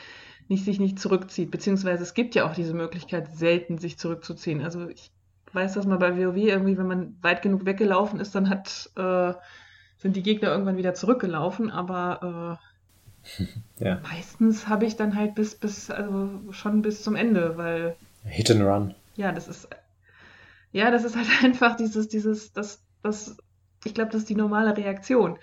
nicht, 0.49 0.65
sich 0.65 0.81
nicht 0.81 0.99
zurückzieht. 0.99 1.51
Beziehungsweise 1.51 2.03
es 2.03 2.15
gibt 2.15 2.35
ja 2.35 2.47
auch 2.49 2.55
diese 2.55 2.75
Möglichkeit, 2.75 3.35
selten 3.35 3.79
sich 3.79 3.99
zurückzuziehen. 3.99 4.63
Also 4.63 4.89
ich 4.89 5.11
weiß, 5.53 5.75
dass 5.75 5.87
man 5.87 5.99
bei 5.99 6.17
WoW 6.17 6.37
irgendwie, 6.37 6.77
wenn 6.77 6.87
man 6.87 7.17
weit 7.23 7.43
genug 7.43 7.65
weggelaufen 7.65 8.21
ist, 8.21 8.35
dann 8.35 8.49
hat, 8.49 8.91
äh, 8.97 9.35
sind 9.99 10.17
die 10.17 10.23
Gegner 10.23 10.49
irgendwann 10.49 10.77
wieder 10.77 10.95
zurückgelaufen, 10.95 11.71
aber 11.71 12.59
äh, 13.79 13.85
ja. 13.85 14.01
Meistens 14.03 14.69
habe 14.69 14.85
ich 14.85 14.97
dann 14.97 15.15
halt 15.15 15.35
bis, 15.35 15.55
bis, 15.55 15.91
also 15.91 16.31
schon 16.51 16.83
bis 16.83 17.03
zum 17.03 17.17
Ende, 17.17 17.57
weil. 17.57 17.97
Hit 18.25 18.51
and 18.51 18.63
Run. 18.63 18.95
Ja, 19.17 19.33
das 19.33 19.49
ist. 19.49 19.69
Ja, 20.73 20.91
das 20.91 21.05
ist 21.05 21.17
halt 21.17 21.29
einfach 21.43 21.77
dieses, 21.77 22.09
dieses, 22.09 22.53
das, 22.53 22.83
das, 23.03 23.37
ich 23.85 23.95
glaube, 23.95 24.11
das 24.11 24.23
ist 24.23 24.31
die 24.31 24.35
normale 24.35 24.77
Reaktion. 24.77 25.39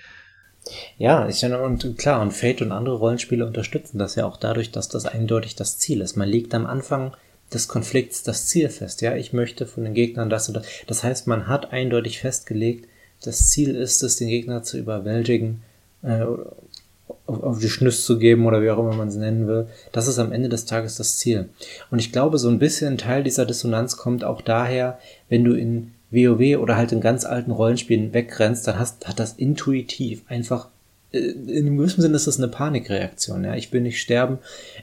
Ja, 0.98 1.28
ich, 1.28 1.44
und 1.44 1.98
klar, 1.98 2.22
und 2.22 2.32
Fate 2.32 2.62
und 2.62 2.72
andere 2.72 2.96
Rollenspiele 2.96 3.46
unterstützen 3.46 3.98
das 3.98 4.16
ja 4.16 4.26
auch 4.26 4.38
dadurch, 4.38 4.72
dass 4.72 4.90
das 4.90 5.06
eindeutig 5.06 5.56
das 5.56 5.80
Ziel 5.80 6.02
ist. 6.02 6.16
Man 6.16 6.30
legt 6.30 6.54
am 6.54 6.66
Anfang 6.66 7.14
des 7.54 7.68
Konflikts 7.68 8.24
das 8.24 8.48
Ziel 8.48 8.70
fest. 8.70 9.02
Ja, 9.02 9.16
ich 9.16 9.34
möchte 9.34 9.66
von 9.66 9.84
den 9.84 9.94
Gegnern 9.94 10.30
das 10.30 10.48
und 10.48 10.56
das. 10.56 10.66
Das 10.88 11.04
heißt, 11.04 11.28
man 11.28 11.48
hat 11.48 11.74
eindeutig 11.74 12.20
festgelegt, 12.20 12.88
das 13.24 13.50
Ziel 13.50 13.76
ist 13.76 14.02
es, 14.04 14.16
den 14.16 14.30
Gegner 14.30 14.64
zu 14.64 14.78
überwältigen 14.78 15.62
äh, 16.02 16.26
auf 17.28 17.60
die 17.60 17.70
Schnüsse 17.70 18.02
zu 18.04 18.18
geben 18.18 18.46
oder 18.46 18.62
wie 18.62 18.70
auch 18.70 18.80
immer 18.80 18.96
man 18.96 19.08
es 19.08 19.16
nennen 19.16 19.48
will. 19.48 19.68
Das 19.92 20.08
ist 20.08 20.20
am 20.20 20.32
Ende 20.32 20.50
des 20.50 20.66
Tages 20.66 20.96
das 20.96 21.18
Ziel. 21.18 21.50
Und 21.90 22.00
ich 22.00 22.12
glaube, 22.12 22.38
so 22.38 22.50
ein 22.50 22.60
bisschen 22.60 22.98
Teil 22.98 23.24
dieser 23.24 23.46
Dissonanz 23.46 23.98
kommt 23.98 24.24
auch 24.24 24.42
daher, 24.42 25.00
wenn 25.30 25.44
du 25.44 25.54
in 25.54 25.94
WoW 26.12 26.58
oder 26.58 26.76
halt 26.76 26.92
in 26.92 27.02
ganz 27.02 27.26
alten 27.26 27.52
Rollenspielen 27.52 28.14
wegrennst, 28.14 28.68
dann 28.68 28.78
hast, 28.78 29.08
hat 29.08 29.20
das 29.20 29.34
intuitiv 29.34 30.24
einfach 30.28 30.68
äh, 31.12 31.18
in 31.18 31.66
einem 31.66 31.78
gewissen 31.78 32.02
Sinne 32.02 32.16
ist 32.16 32.28
das 32.28 32.38
eine 32.38 32.48
Panikreaktion. 32.48 33.44
Ja? 33.44 33.56
Ich 33.56 33.72
will 33.72 33.82
nicht 33.82 34.00
sterben, 34.00 34.40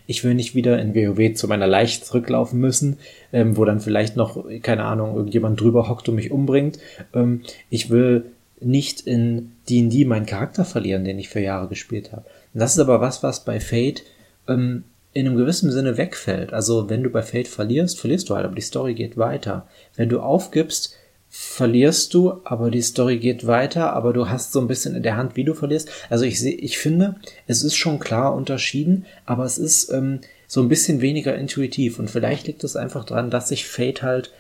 ich 0.07 0.25
will 0.25 0.35
nicht 0.35 0.55
wieder 0.55 0.79
in 0.81 0.95
WoW 0.95 1.35
zu 1.35 1.49
meiner 1.49 1.67
Leiche 1.67 2.03
zurücklaufen 2.03 2.59
müssen, 2.59 2.99
ähm, 3.33 3.57
wo 3.57 3.65
dann 3.65 3.81
vielleicht 3.81 4.17
noch, 4.17 4.47
keine 4.63 4.85
Ahnung, 4.85 5.17
irgendjemand 5.17 5.61
drüber 5.61 5.89
hockt 5.89 6.09
und 6.09 6.17
mich 6.17 6.31
umbringt. 6.31 6.79
Ähm, 7.15 7.43
ich 7.71 7.91
will 7.91 8.25
nicht 8.61 9.03
in 9.03 9.53
D&D 9.69 10.05
meinen 10.05 10.27
Charakter 10.27 10.65
verlieren, 10.65 11.05
den 11.05 11.19
ich 11.19 11.29
für 11.29 11.41
Jahre 11.41 11.69
gespielt 11.69 12.13
habe. 12.13 12.25
Das 12.55 12.73
ist 12.73 12.81
aber 12.81 13.01
was, 13.01 13.23
was 13.23 13.45
bei 13.45 13.61
Fate 13.61 14.03
ähm, 14.49 14.85
in 15.13 15.27
einem 15.27 15.37
gewissen 15.37 15.71
Sinne 15.71 15.97
wegfällt. 15.97 16.53
Also 16.53 16.91
wenn 16.91 17.03
du 17.03 17.11
bei 17.11 17.23
Fate 17.23 17.49
verlierst, 17.49 18.01
verlierst 18.01 18.29
du 18.29 18.35
halt, 18.35 18.45
aber 18.45 18.55
die 18.55 18.63
Story 18.63 18.95
geht 18.95 19.17
weiter. 19.17 19.67
Wenn 19.97 20.09
du 20.09 20.21
aufgibst, 20.21 20.97
verlierst 21.31 22.15
du, 22.15 22.41
aber 22.45 22.71
die 22.71 22.83
Story 22.83 23.19
geht 23.19 23.47
weiter, 23.47 23.93
aber 23.93 24.13
du 24.13 24.29
hast 24.29 24.53
so 24.53 24.61
ein 24.61 24.69
bisschen 24.69 24.95
in 24.95 25.03
der 25.03 25.17
Hand, 25.17 25.37
wie 25.37 25.45
du 25.45 25.55
verlierst. 25.55 25.91
Also 26.09 26.25
ich 26.25 26.41
sehe, 26.41 26.55
ich 26.55 26.79
finde, 26.79 27.17
es 27.47 27.63
ist 27.63 27.77
schon 27.77 27.99
klar 27.99 28.35
unterschieden, 28.35 29.05
aber 29.27 29.45
es 29.45 29.59
ist 29.59 29.91
ähm, 29.93 30.21
so 30.47 30.63
ein 30.63 30.69
bisschen 30.69 31.01
weniger 31.01 31.37
intuitiv 31.37 31.99
und 31.99 32.11
vielleicht 32.11 32.47
liegt 32.47 32.65
es 32.65 32.77
einfach 32.77 33.05
daran, 33.05 33.31
dass 33.31 33.49
sich 33.49 33.67
Fate 33.67 34.03
halt 34.03 34.33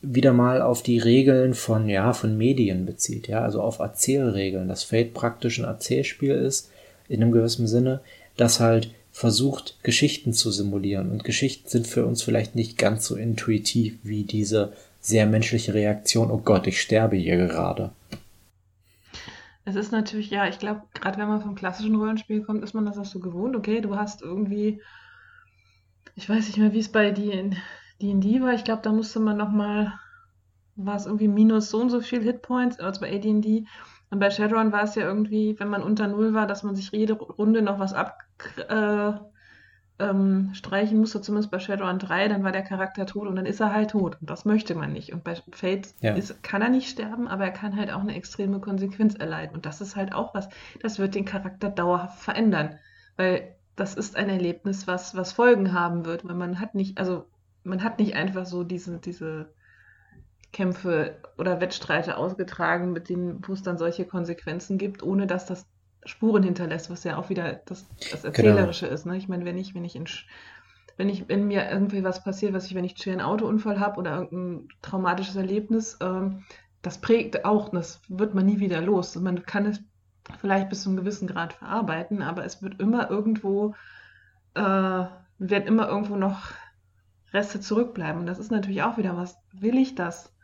wieder 0.00 0.32
mal 0.32 0.62
auf 0.62 0.82
die 0.82 0.98
Regeln 0.98 1.54
von, 1.54 1.88
ja, 1.88 2.12
von 2.12 2.38
Medien 2.38 2.86
bezieht, 2.86 3.28
ja, 3.28 3.42
also 3.42 3.60
auf 3.60 3.80
Erzählregeln, 3.80 4.68
dass 4.68 4.84
Fate 4.84 5.12
praktisch 5.12 5.58
ein 5.58 5.64
Erzählspiel 5.64 6.34
ist, 6.34 6.70
in 7.08 7.22
einem 7.22 7.32
gewissen 7.32 7.66
Sinne, 7.66 8.00
das 8.36 8.60
halt 8.60 8.90
versucht, 9.10 9.76
Geschichten 9.82 10.32
zu 10.32 10.50
simulieren. 10.52 11.10
Und 11.10 11.24
Geschichten 11.24 11.68
sind 11.68 11.86
für 11.88 12.06
uns 12.06 12.22
vielleicht 12.22 12.54
nicht 12.54 12.78
ganz 12.78 13.06
so 13.06 13.16
intuitiv 13.16 13.98
wie 14.04 14.22
diese 14.22 14.72
sehr 15.00 15.26
menschliche 15.26 15.74
Reaktion, 15.74 16.30
oh 16.30 16.38
Gott, 16.38 16.66
ich 16.66 16.80
sterbe 16.80 17.16
hier 17.16 17.36
gerade. 17.36 17.92
Es 19.64 19.76
ist 19.76 19.92
natürlich, 19.92 20.30
ja, 20.30 20.48
ich 20.48 20.58
glaube, 20.58 20.82
gerade 20.94 21.18
wenn 21.18 21.28
man 21.28 21.42
vom 21.42 21.54
klassischen 21.54 21.96
Rollenspiel 21.96 22.42
kommt, 22.42 22.64
ist 22.64 22.74
man 22.74 22.86
das 22.86 22.96
auch 22.96 23.04
so 23.04 23.20
gewohnt. 23.20 23.54
Okay, 23.54 23.80
du 23.82 23.96
hast 23.96 24.22
irgendwie, 24.22 24.80
ich 26.14 26.28
weiß 26.28 26.46
nicht 26.46 26.56
mehr, 26.56 26.72
wie 26.72 26.78
es 26.78 26.90
bei 26.90 27.10
D&D 27.10 28.40
war. 28.40 28.54
Ich 28.54 28.64
glaube, 28.64 28.80
da 28.82 28.92
musste 28.92 29.20
man 29.20 29.36
nochmal, 29.36 29.92
war 30.76 30.96
es 30.96 31.04
irgendwie 31.04 31.28
minus 31.28 31.68
so 31.68 31.80
und 31.80 31.90
so 31.90 32.00
viel 32.00 32.22
Hitpoints, 32.22 32.80
also 32.80 33.00
bei 33.00 33.14
AD&D. 33.14 33.66
Und 34.10 34.20
bei 34.20 34.30
Shadowrun 34.30 34.72
war 34.72 34.84
es 34.84 34.94
ja 34.94 35.02
irgendwie, 35.02 35.54
wenn 35.58 35.68
man 35.68 35.82
unter 35.82 36.08
Null 36.08 36.32
war, 36.32 36.46
dass 36.46 36.62
man 36.62 36.74
sich 36.74 36.90
jede 36.92 37.12
Runde 37.12 37.60
noch 37.60 37.78
was 37.78 37.92
ab, 37.92 38.22
äh, 38.68 39.12
ähm, 39.98 40.50
streichen 40.54 40.98
musste, 40.98 41.20
zumindest 41.20 41.50
bei 41.50 41.58
Shadowrun 41.58 41.98
3, 41.98 42.28
dann 42.28 42.44
war 42.44 42.52
der 42.52 42.62
Charakter 42.62 43.06
tot 43.06 43.26
und 43.26 43.36
dann 43.36 43.46
ist 43.46 43.60
er 43.60 43.72
halt 43.72 43.90
tot. 43.90 44.16
Und 44.20 44.30
das 44.30 44.44
möchte 44.44 44.74
man 44.74 44.92
nicht. 44.92 45.12
Und 45.12 45.24
bei 45.24 45.36
Fate 45.50 45.88
ja. 46.00 46.14
ist, 46.14 46.42
kann 46.42 46.62
er 46.62 46.68
nicht 46.68 46.88
sterben, 46.88 47.26
aber 47.26 47.44
er 47.44 47.50
kann 47.50 47.76
halt 47.76 47.90
auch 47.92 48.00
eine 48.00 48.14
extreme 48.14 48.60
Konsequenz 48.60 49.14
erleiden. 49.14 49.54
Und 49.54 49.66
das 49.66 49.80
ist 49.80 49.96
halt 49.96 50.12
auch 50.12 50.34
was, 50.34 50.48
das 50.80 50.98
wird 50.98 51.14
den 51.14 51.24
Charakter 51.24 51.68
dauerhaft 51.68 52.20
verändern. 52.20 52.78
Weil 53.16 53.56
das 53.74 53.94
ist 53.94 54.16
ein 54.16 54.28
Erlebnis, 54.28 54.86
was, 54.86 55.16
was 55.16 55.32
Folgen 55.32 55.72
haben 55.72 56.04
wird. 56.04 56.26
Weil 56.26 56.36
man 56.36 56.60
hat 56.60 56.74
nicht, 56.74 56.98
also 56.98 57.24
man 57.64 57.82
hat 57.82 57.98
nicht 57.98 58.14
einfach 58.14 58.46
so 58.46 58.62
diese, 58.62 58.98
diese 58.98 59.52
Kämpfe 60.52 61.16
oder 61.36 61.60
Wettstreite 61.60 62.16
ausgetragen, 62.16 62.92
mit 62.92 63.08
denen, 63.08 63.42
wo 63.46 63.52
es 63.52 63.62
dann 63.62 63.78
solche 63.78 64.04
Konsequenzen 64.04 64.78
gibt, 64.78 65.02
ohne 65.02 65.26
dass 65.26 65.46
das 65.46 65.66
Spuren 66.04 66.42
hinterlässt, 66.42 66.90
was 66.90 67.04
ja 67.04 67.16
auch 67.16 67.28
wieder 67.28 67.60
das, 67.66 67.86
das 68.10 68.22
genau. 68.22 68.26
Erzählerische 68.28 68.86
genau. 68.86 68.94
ist. 68.94 69.06
Ne? 69.06 69.16
Ich 69.16 69.28
meine, 69.28 69.44
wenn 69.44 69.58
ich, 69.58 69.74
wenn 69.74 69.84
ich 69.84 69.96
in 69.96 70.06
wenn 70.98 71.08
ich, 71.08 71.28
wenn 71.28 71.46
mir 71.46 71.70
irgendwie 71.70 72.02
was 72.02 72.24
passiert, 72.24 72.52
was 72.52 72.66
ich, 72.66 72.74
wenn 72.74 72.84
ich 72.84 73.08
einen 73.08 73.20
Autounfall 73.20 73.78
habe 73.78 73.98
oder 73.98 74.16
irgendein 74.16 74.68
traumatisches 74.82 75.36
Erlebnis, 75.36 75.96
ähm, 76.02 76.42
das 76.82 77.00
prägt 77.00 77.44
auch, 77.44 77.68
das 77.68 78.00
wird 78.08 78.34
man 78.34 78.46
nie 78.46 78.58
wieder 78.58 78.80
los. 78.80 79.14
Man 79.14 79.44
kann 79.44 79.66
es 79.66 79.80
vielleicht 80.40 80.68
bis 80.68 80.82
zu 80.82 80.90
einem 80.90 80.98
gewissen 80.98 81.28
Grad 81.28 81.52
verarbeiten, 81.52 82.20
aber 82.20 82.44
es 82.44 82.62
wird 82.62 82.80
immer 82.80 83.10
irgendwo, 83.10 83.74
äh, 84.54 84.60
werden 84.60 85.66
immer 85.66 85.88
irgendwo 85.88 86.16
noch 86.16 86.50
Reste 87.32 87.60
zurückbleiben. 87.60 88.20
Und 88.20 88.26
das 88.26 88.40
ist 88.40 88.50
natürlich 88.50 88.82
auch 88.82 88.98
wieder 88.98 89.16
was. 89.16 89.38
Will 89.52 89.76
ich 89.76 89.94
das? 89.94 90.34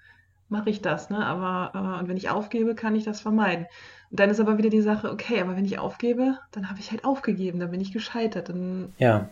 Mache 0.49 0.71
ich 0.71 0.83
das? 0.83 1.11
Ne? 1.11 1.25
Aber 1.25 1.73
äh, 1.75 2.01
und 2.01 2.09
wenn 2.09 2.17
ich 2.17 2.31
aufgebe, 2.31 2.75
kann 2.75 2.95
ich 2.95 3.05
das 3.05 3.21
vermeiden. 3.21 3.67
Dann 4.15 4.31
ist 4.31 4.39
aber 4.39 4.59
wieder 4.59 4.71
die 4.71 4.81
Sache, 4.81 5.11
okay, 5.11 5.41
aber 5.41 5.57
wenn 5.57 5.65
ich 5.65 5.81
aufgebe, 5.81 6.39
dann 6.53 6.71
habe 6.71 6.79
ich 6.79 6.93
halt 6.93 7.05
aufgegeben, 7.05 7.59
dann 7.59 7.73
bin 7.73 7.81
ich 7.81 7.93
gescheitert, 7.93 8.49
dann 8.49 8.93
ja. 8.99 9.29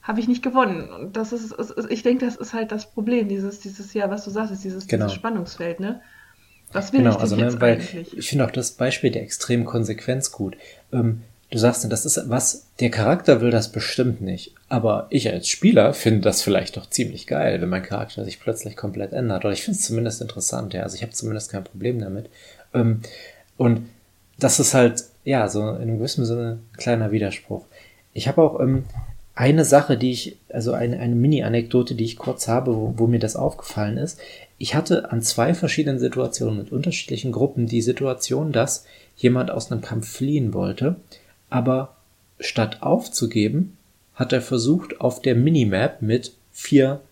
habe 0.00 0.18
ich 0.18 0.28
nicht 0.28 0.42
gewonnen. 0.42 0.88
Und 0.88 1.16
das 1.18 1.32
ist, 1.32 1.52
ist, 1.52 1.74
ich 1.90 2.02
denke, 2.02 2.24
das 2.24 2.36
ist 2.36 2.54
halt 2.54 2.72
das 2.72 2.90
Problem, 2.90 3.28
dieses, 3.28 3.60
dieses, 3.60 3.92
ja, 3.92 4.08
was 4.08 4.24
du 4.24 4.30
sagst, 4.30 4.50
ist 4.50 4.64
dieses, 4.64 4.86
genau. 4.86 5.04
dieses 5.04 5.16
Spannungsfeld, 5.16 5.78
ne? 5.78 6.00
Was 6.72 6.92
will 6.92 7.00
genau, 7.00 7.10
ich 7.10 7.16
denn 7.16 7.22
also, 7.22 7.36
ne, 7.36 7.42
jetzt 7.42 7.60
weil 7.60 7.74
eigentlich? 7.74 8.16
Ich 8.16 8.30
finde 8.30 8.46
auch 8.46 8.50
das 8.50 8.72
Beispiel 8.72 9.10
der 9.10 9.22
extremen 9.22 9.66
Konsequenz 9.66 10.32
gut. 10.32 10.56
Ähm, 10.90 11.20
du 11.50 11.58
sagst, 11.58 11.84
das 11.92 12.06
ist 12.06 12.30
was, 12.30 12.68
der 12.80 12.90
Charakter 12.90 13.42
will 13.42 13.50
das 13.50 13.72
bestimmt 13.72 14.22
nicht. 14.22 14.54
Aber 14.70 15.06
ich 15.10 15.30
als 15.30 15.48
Spieler 15.48 15.92
finde 15.92 16.20
das 16.20 16.40
vielleicht 16.40 16.78
doch 16.78 16.88
ziemlich 16.88 17.26
geil, 17.26 17.60
wenn 17.60 17.68
mein 17.68 17.82
Charakter 17.82 18.24
sich 18.24 18.40
plötzlich 18.40 18.74
komplett 18.74 19.12
ändert. 19.12 19.44
Oder 19.44 19.52
ich 19.52 19.64
finde 19.64 19.78
es 19.78 19.84
zumindest 19.84 20.22
interessant, 20.22 20.72
ja. 20.72 20.82
Also 20.82 20.96
ich 20.96 21.02
habe 21.02 21.12
zumindest 21.12 21.50
kein 21.50 21.64
Problem 21.64 21.98
damit. 21.98 22.30
Ähm, 22.72 23.02
und 23.60 23.82
das 24.38 24.58
ist 24.58 24.72
halt, 24.72 25.04
ja, 25.22 25.46
so 25.46 25.60
in 25.60 25.82
einem 25.82 25.98
gewissen 25.98 26.24
Sinne 26.24 26.60
ein 26.72 26.78
kleiner 26.78 27.12
Widerspruch. 27.12 27.66
Ich 28.14 28.26
habe 28.26 28.40
auch 28.40 28.58
ähm, 28.58 28.86
eine 29.34 29.66
Sache, 29.66 29.98
die 29.98 30.12
ich, 30.12 30.38
also 30.48 30.72
eine, 30.72 30.98
eine 30.98 31.14
Mini-Anekdote, 31.14 31.94
die 31.94 32.04
ich 32.04 32.16
kurz 32.16 32.48
habe, 32.48 32.74
wo, 32.74 32.94
wo 32.96 33.06
mir 33.06 33.18
das 33.18 33.36
aufgefallen 33.36 33.98
ist. 33.98 34.18
Ich 34.56 34.74
hatte 34.74 35.12
an 35.12 35.20
zwei 35.20 35.52
verschiedenen 35.52 35.98
Situationen 35.98 36.56
mit 36.56 36.72
unterschiedlichen 36.72 37.32
Gruppen 37.32 37.66
die 37.66 37.82
Situation, 37.82 38.50
dass 38.50 38.86
jemand 39.14 39.50
aus 39.50 39.70
einem 39.70 39.82
Kampf 39.82 40.08
fliehen 40.08 40.54
wollte, 40.54 40.96
aber 41.50 41.96
statt 42.38 42.78
aufzugeben, 42.80 43.76
hat 44.14 44.32
er 44.32 44.40
versucht, 44.40 45.02
auf 45.02 45.20
der 45.20 45.34
Minimap 45.34 46.00
mit 46.00 46.32
vier, 46.50 47.02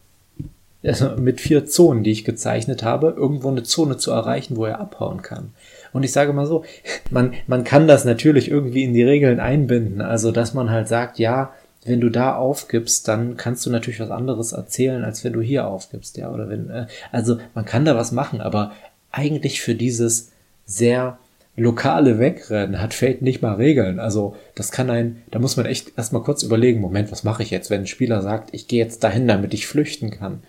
also 0.82 1.10
mit 1.16 1.42
vier 1.42 1.66
Zonen, 1.66 2.04
die 2.04 2.12
ich 2.12 2.24
gezeichnet 2.24 2.82
habe, 2.82 3.14
irgendwo 3.14 3.48
eine 3.50 3.64
Zone 3.64 3.98
zu 3.98 4.12
erreichen, 4.12 4.56
wo 4.56 4.64
er 4.64 4.80
abhauen 4.80 5.20
kann. 5.20 5.52
Und 5.92 6.02
ich 6.02 6.12
sage 6.12 6.32
mal 6.32 6.46
so, 6.46 6.64
man, 7.10 7.34
man 7.46 7.64
kann 7.64 7.86
das 7.86 8.04
natürlich 8.04 8.50
irgendwie 8.50 8.84
in 8.84 8.94
die 8.94 9.02
Regeln 9.02 9.40
einbinden. 9.40 10.00
Also, 10.00 10.32
dass 10.32 10.54
man 10.54 10.70
halt 10.70 10.88
sagt, 10.88 11.18
ja, 11.18 11.52
wenn 11.84 12.00
du 12.00 12.10
da 12.10 12.36
aufgibst, 12.36 13.08
dann 13.08 13.36
kannst 13.36 13.64
du 13.64 13.70
natürlich 13.70 14.00
was 14.00 14.10
anderes 14.10 14.52
erzählen, 14.52 15.04
als 15.04 15.24
wenn 15.24 15.32
du 15.32 15.40
hier 15.40 15.66
aufgibst, 15.66 16.16
ja, 16.16 16.30
oder 16.30 16.48
wenn, 16.48 16.68
äh, 16.70 16.86
also 17.12 17.38
man 17.54 17.64
kann 17.64 17.84
da 17.84 17.96
was 17.96 18.12
machen, 18.12 18.40
aber 18.40 18.72
eigentlich 19.10 19.62
für 19.62 19.74
dieses 19.74 20.32
sehr 20.66 21.18
lokale 21.56 22.18
Wegrennen 22.18 22.80
hat 22.80 22.94
Fate 22.94 23.22
nicht 23.22 23.42
mal 23.42 23.54
Regeln. 23.54 23.98
Also 23.98 24.36
das 24.54 24.70
kann 24.70 24.90
ein, 24.90 25.22
da 25.30 25.38
muss 25.38 25.56
man 25.56 25.66
echt 25.66 25.92
erstmal 25.96 26.22
kurz 26.22 26.42
überlegen, 26.42 26.80
Moment, 26.80 27.10
was 27.10 27.24
mache 27.24 27.42
ich 27.42 27.50
jetzt, 27.50 27.70
wenn 27.70 27.82
ein 27.82 27.86
Spieler 27.86 28.22
sagt, 28.22 28.50
ich 28.52 28.68
gehe 28.68 28.82
jetzt 28.82 29.02
dahin, 29.02 29.26
damit 29.26 29.54
ich 29.54 29.66
flüchten 29.66 30.10
kann. 30.10 30.42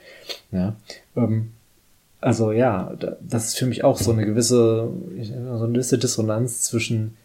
Ja, 0.52 0.76
ähm, 1.16 1.54
also 2.22 2.52
ja, 2.52 2.94
das 3.22 3.48
ist 3.48 3.58
für 3.58 3.66
mich 3.66 3.84
auch 3.84 3.98
so 3.98 4.12
eine 4.12 4.26
gewisse, 4.26 4.90
so 5.22 5.64
eine 5.64 5.74
gewisse 5.74 5.98
Dissonanz 5.98 6.62
zwischen 6.62 7.16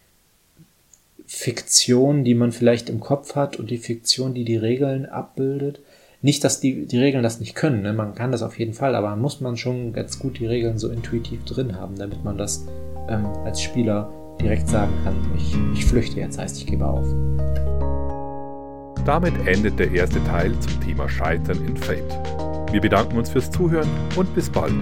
Fiktion, 1.26 2.24
die 2.24 2.34
man 2.34 2.53
vielleicht 2.53 2.88
im 2.88 3.01
Kopf 3.01 3.34
hat 3.34 3.57
und 3.57 3.70
die 3.70 3.78
Fiktion, 3.78 4.34
die 4.34 4.45
die 4.45 4.57
Regeln 4.57 5.07
abbildet. 5.07 5.80
Nicht, 6.22 6.45
dass 6.45 6.61
die, 6.61 6.86
die 6.86 6.99
Regeln 6.99 7.22
das 7.22 7.40
nicht 7.40 7.55
können, 7.55 7.82
ne? 7.82 7.92
man 7.92 8.14
kann 8.14 8.32
das 8.32 8.42
auf 8.42 8.59
jeden 8.59 8.72
Fall, 8.72 8.95
aber 8.95 9.14
muss 9.16 9.40
man 9.40 9.57
schon 9.57 9.92
ganz 9.92 10.18
gut 10.18 10.38
die 10.38 10.47
Regeln 10.47 10.78
so 10.78 10.88
intuitiv 10.88 11.45
drin 11.45 11.76
haben, 11.78 11.97
damit 11.97 12.24
man 12.24 12.38
das 12.38 12.64
ähm, 13.09 13.26
als 13.45 13.61
Spieler 13.61 14.11
direkt 14.40 14.68
sagen 14.68 14.92
kann, 15.05 15.14
ich, 15.36 15.55
ich 15.74 15.84
flüchte 15.84 16.20
jetzt, 16.20 16.38
heißt 16.38 16.57
ich 16.59 16.66
gebe 16.66 16.86
auf. 16.86 17.07
Damit 19.05 19.34
endet 19.47 19.78
der 19.78 19.90
erste 19.92 20.22
Teil 20.24 20.59
zum 20.61 20.80
Thema 20.80 21.09
Scheitern 21.09 21.62
in 21.66 21.76
Fate. 21.76 22.18
Wir 22.75 22.81
bedanken 22.81 23.16
uns 23.16 23.31
fürs 23.31 23.53
Zuhören 23.53 23.89
und 24.16 24.35
bis 24.35 24.51
bald. 24.51 24.72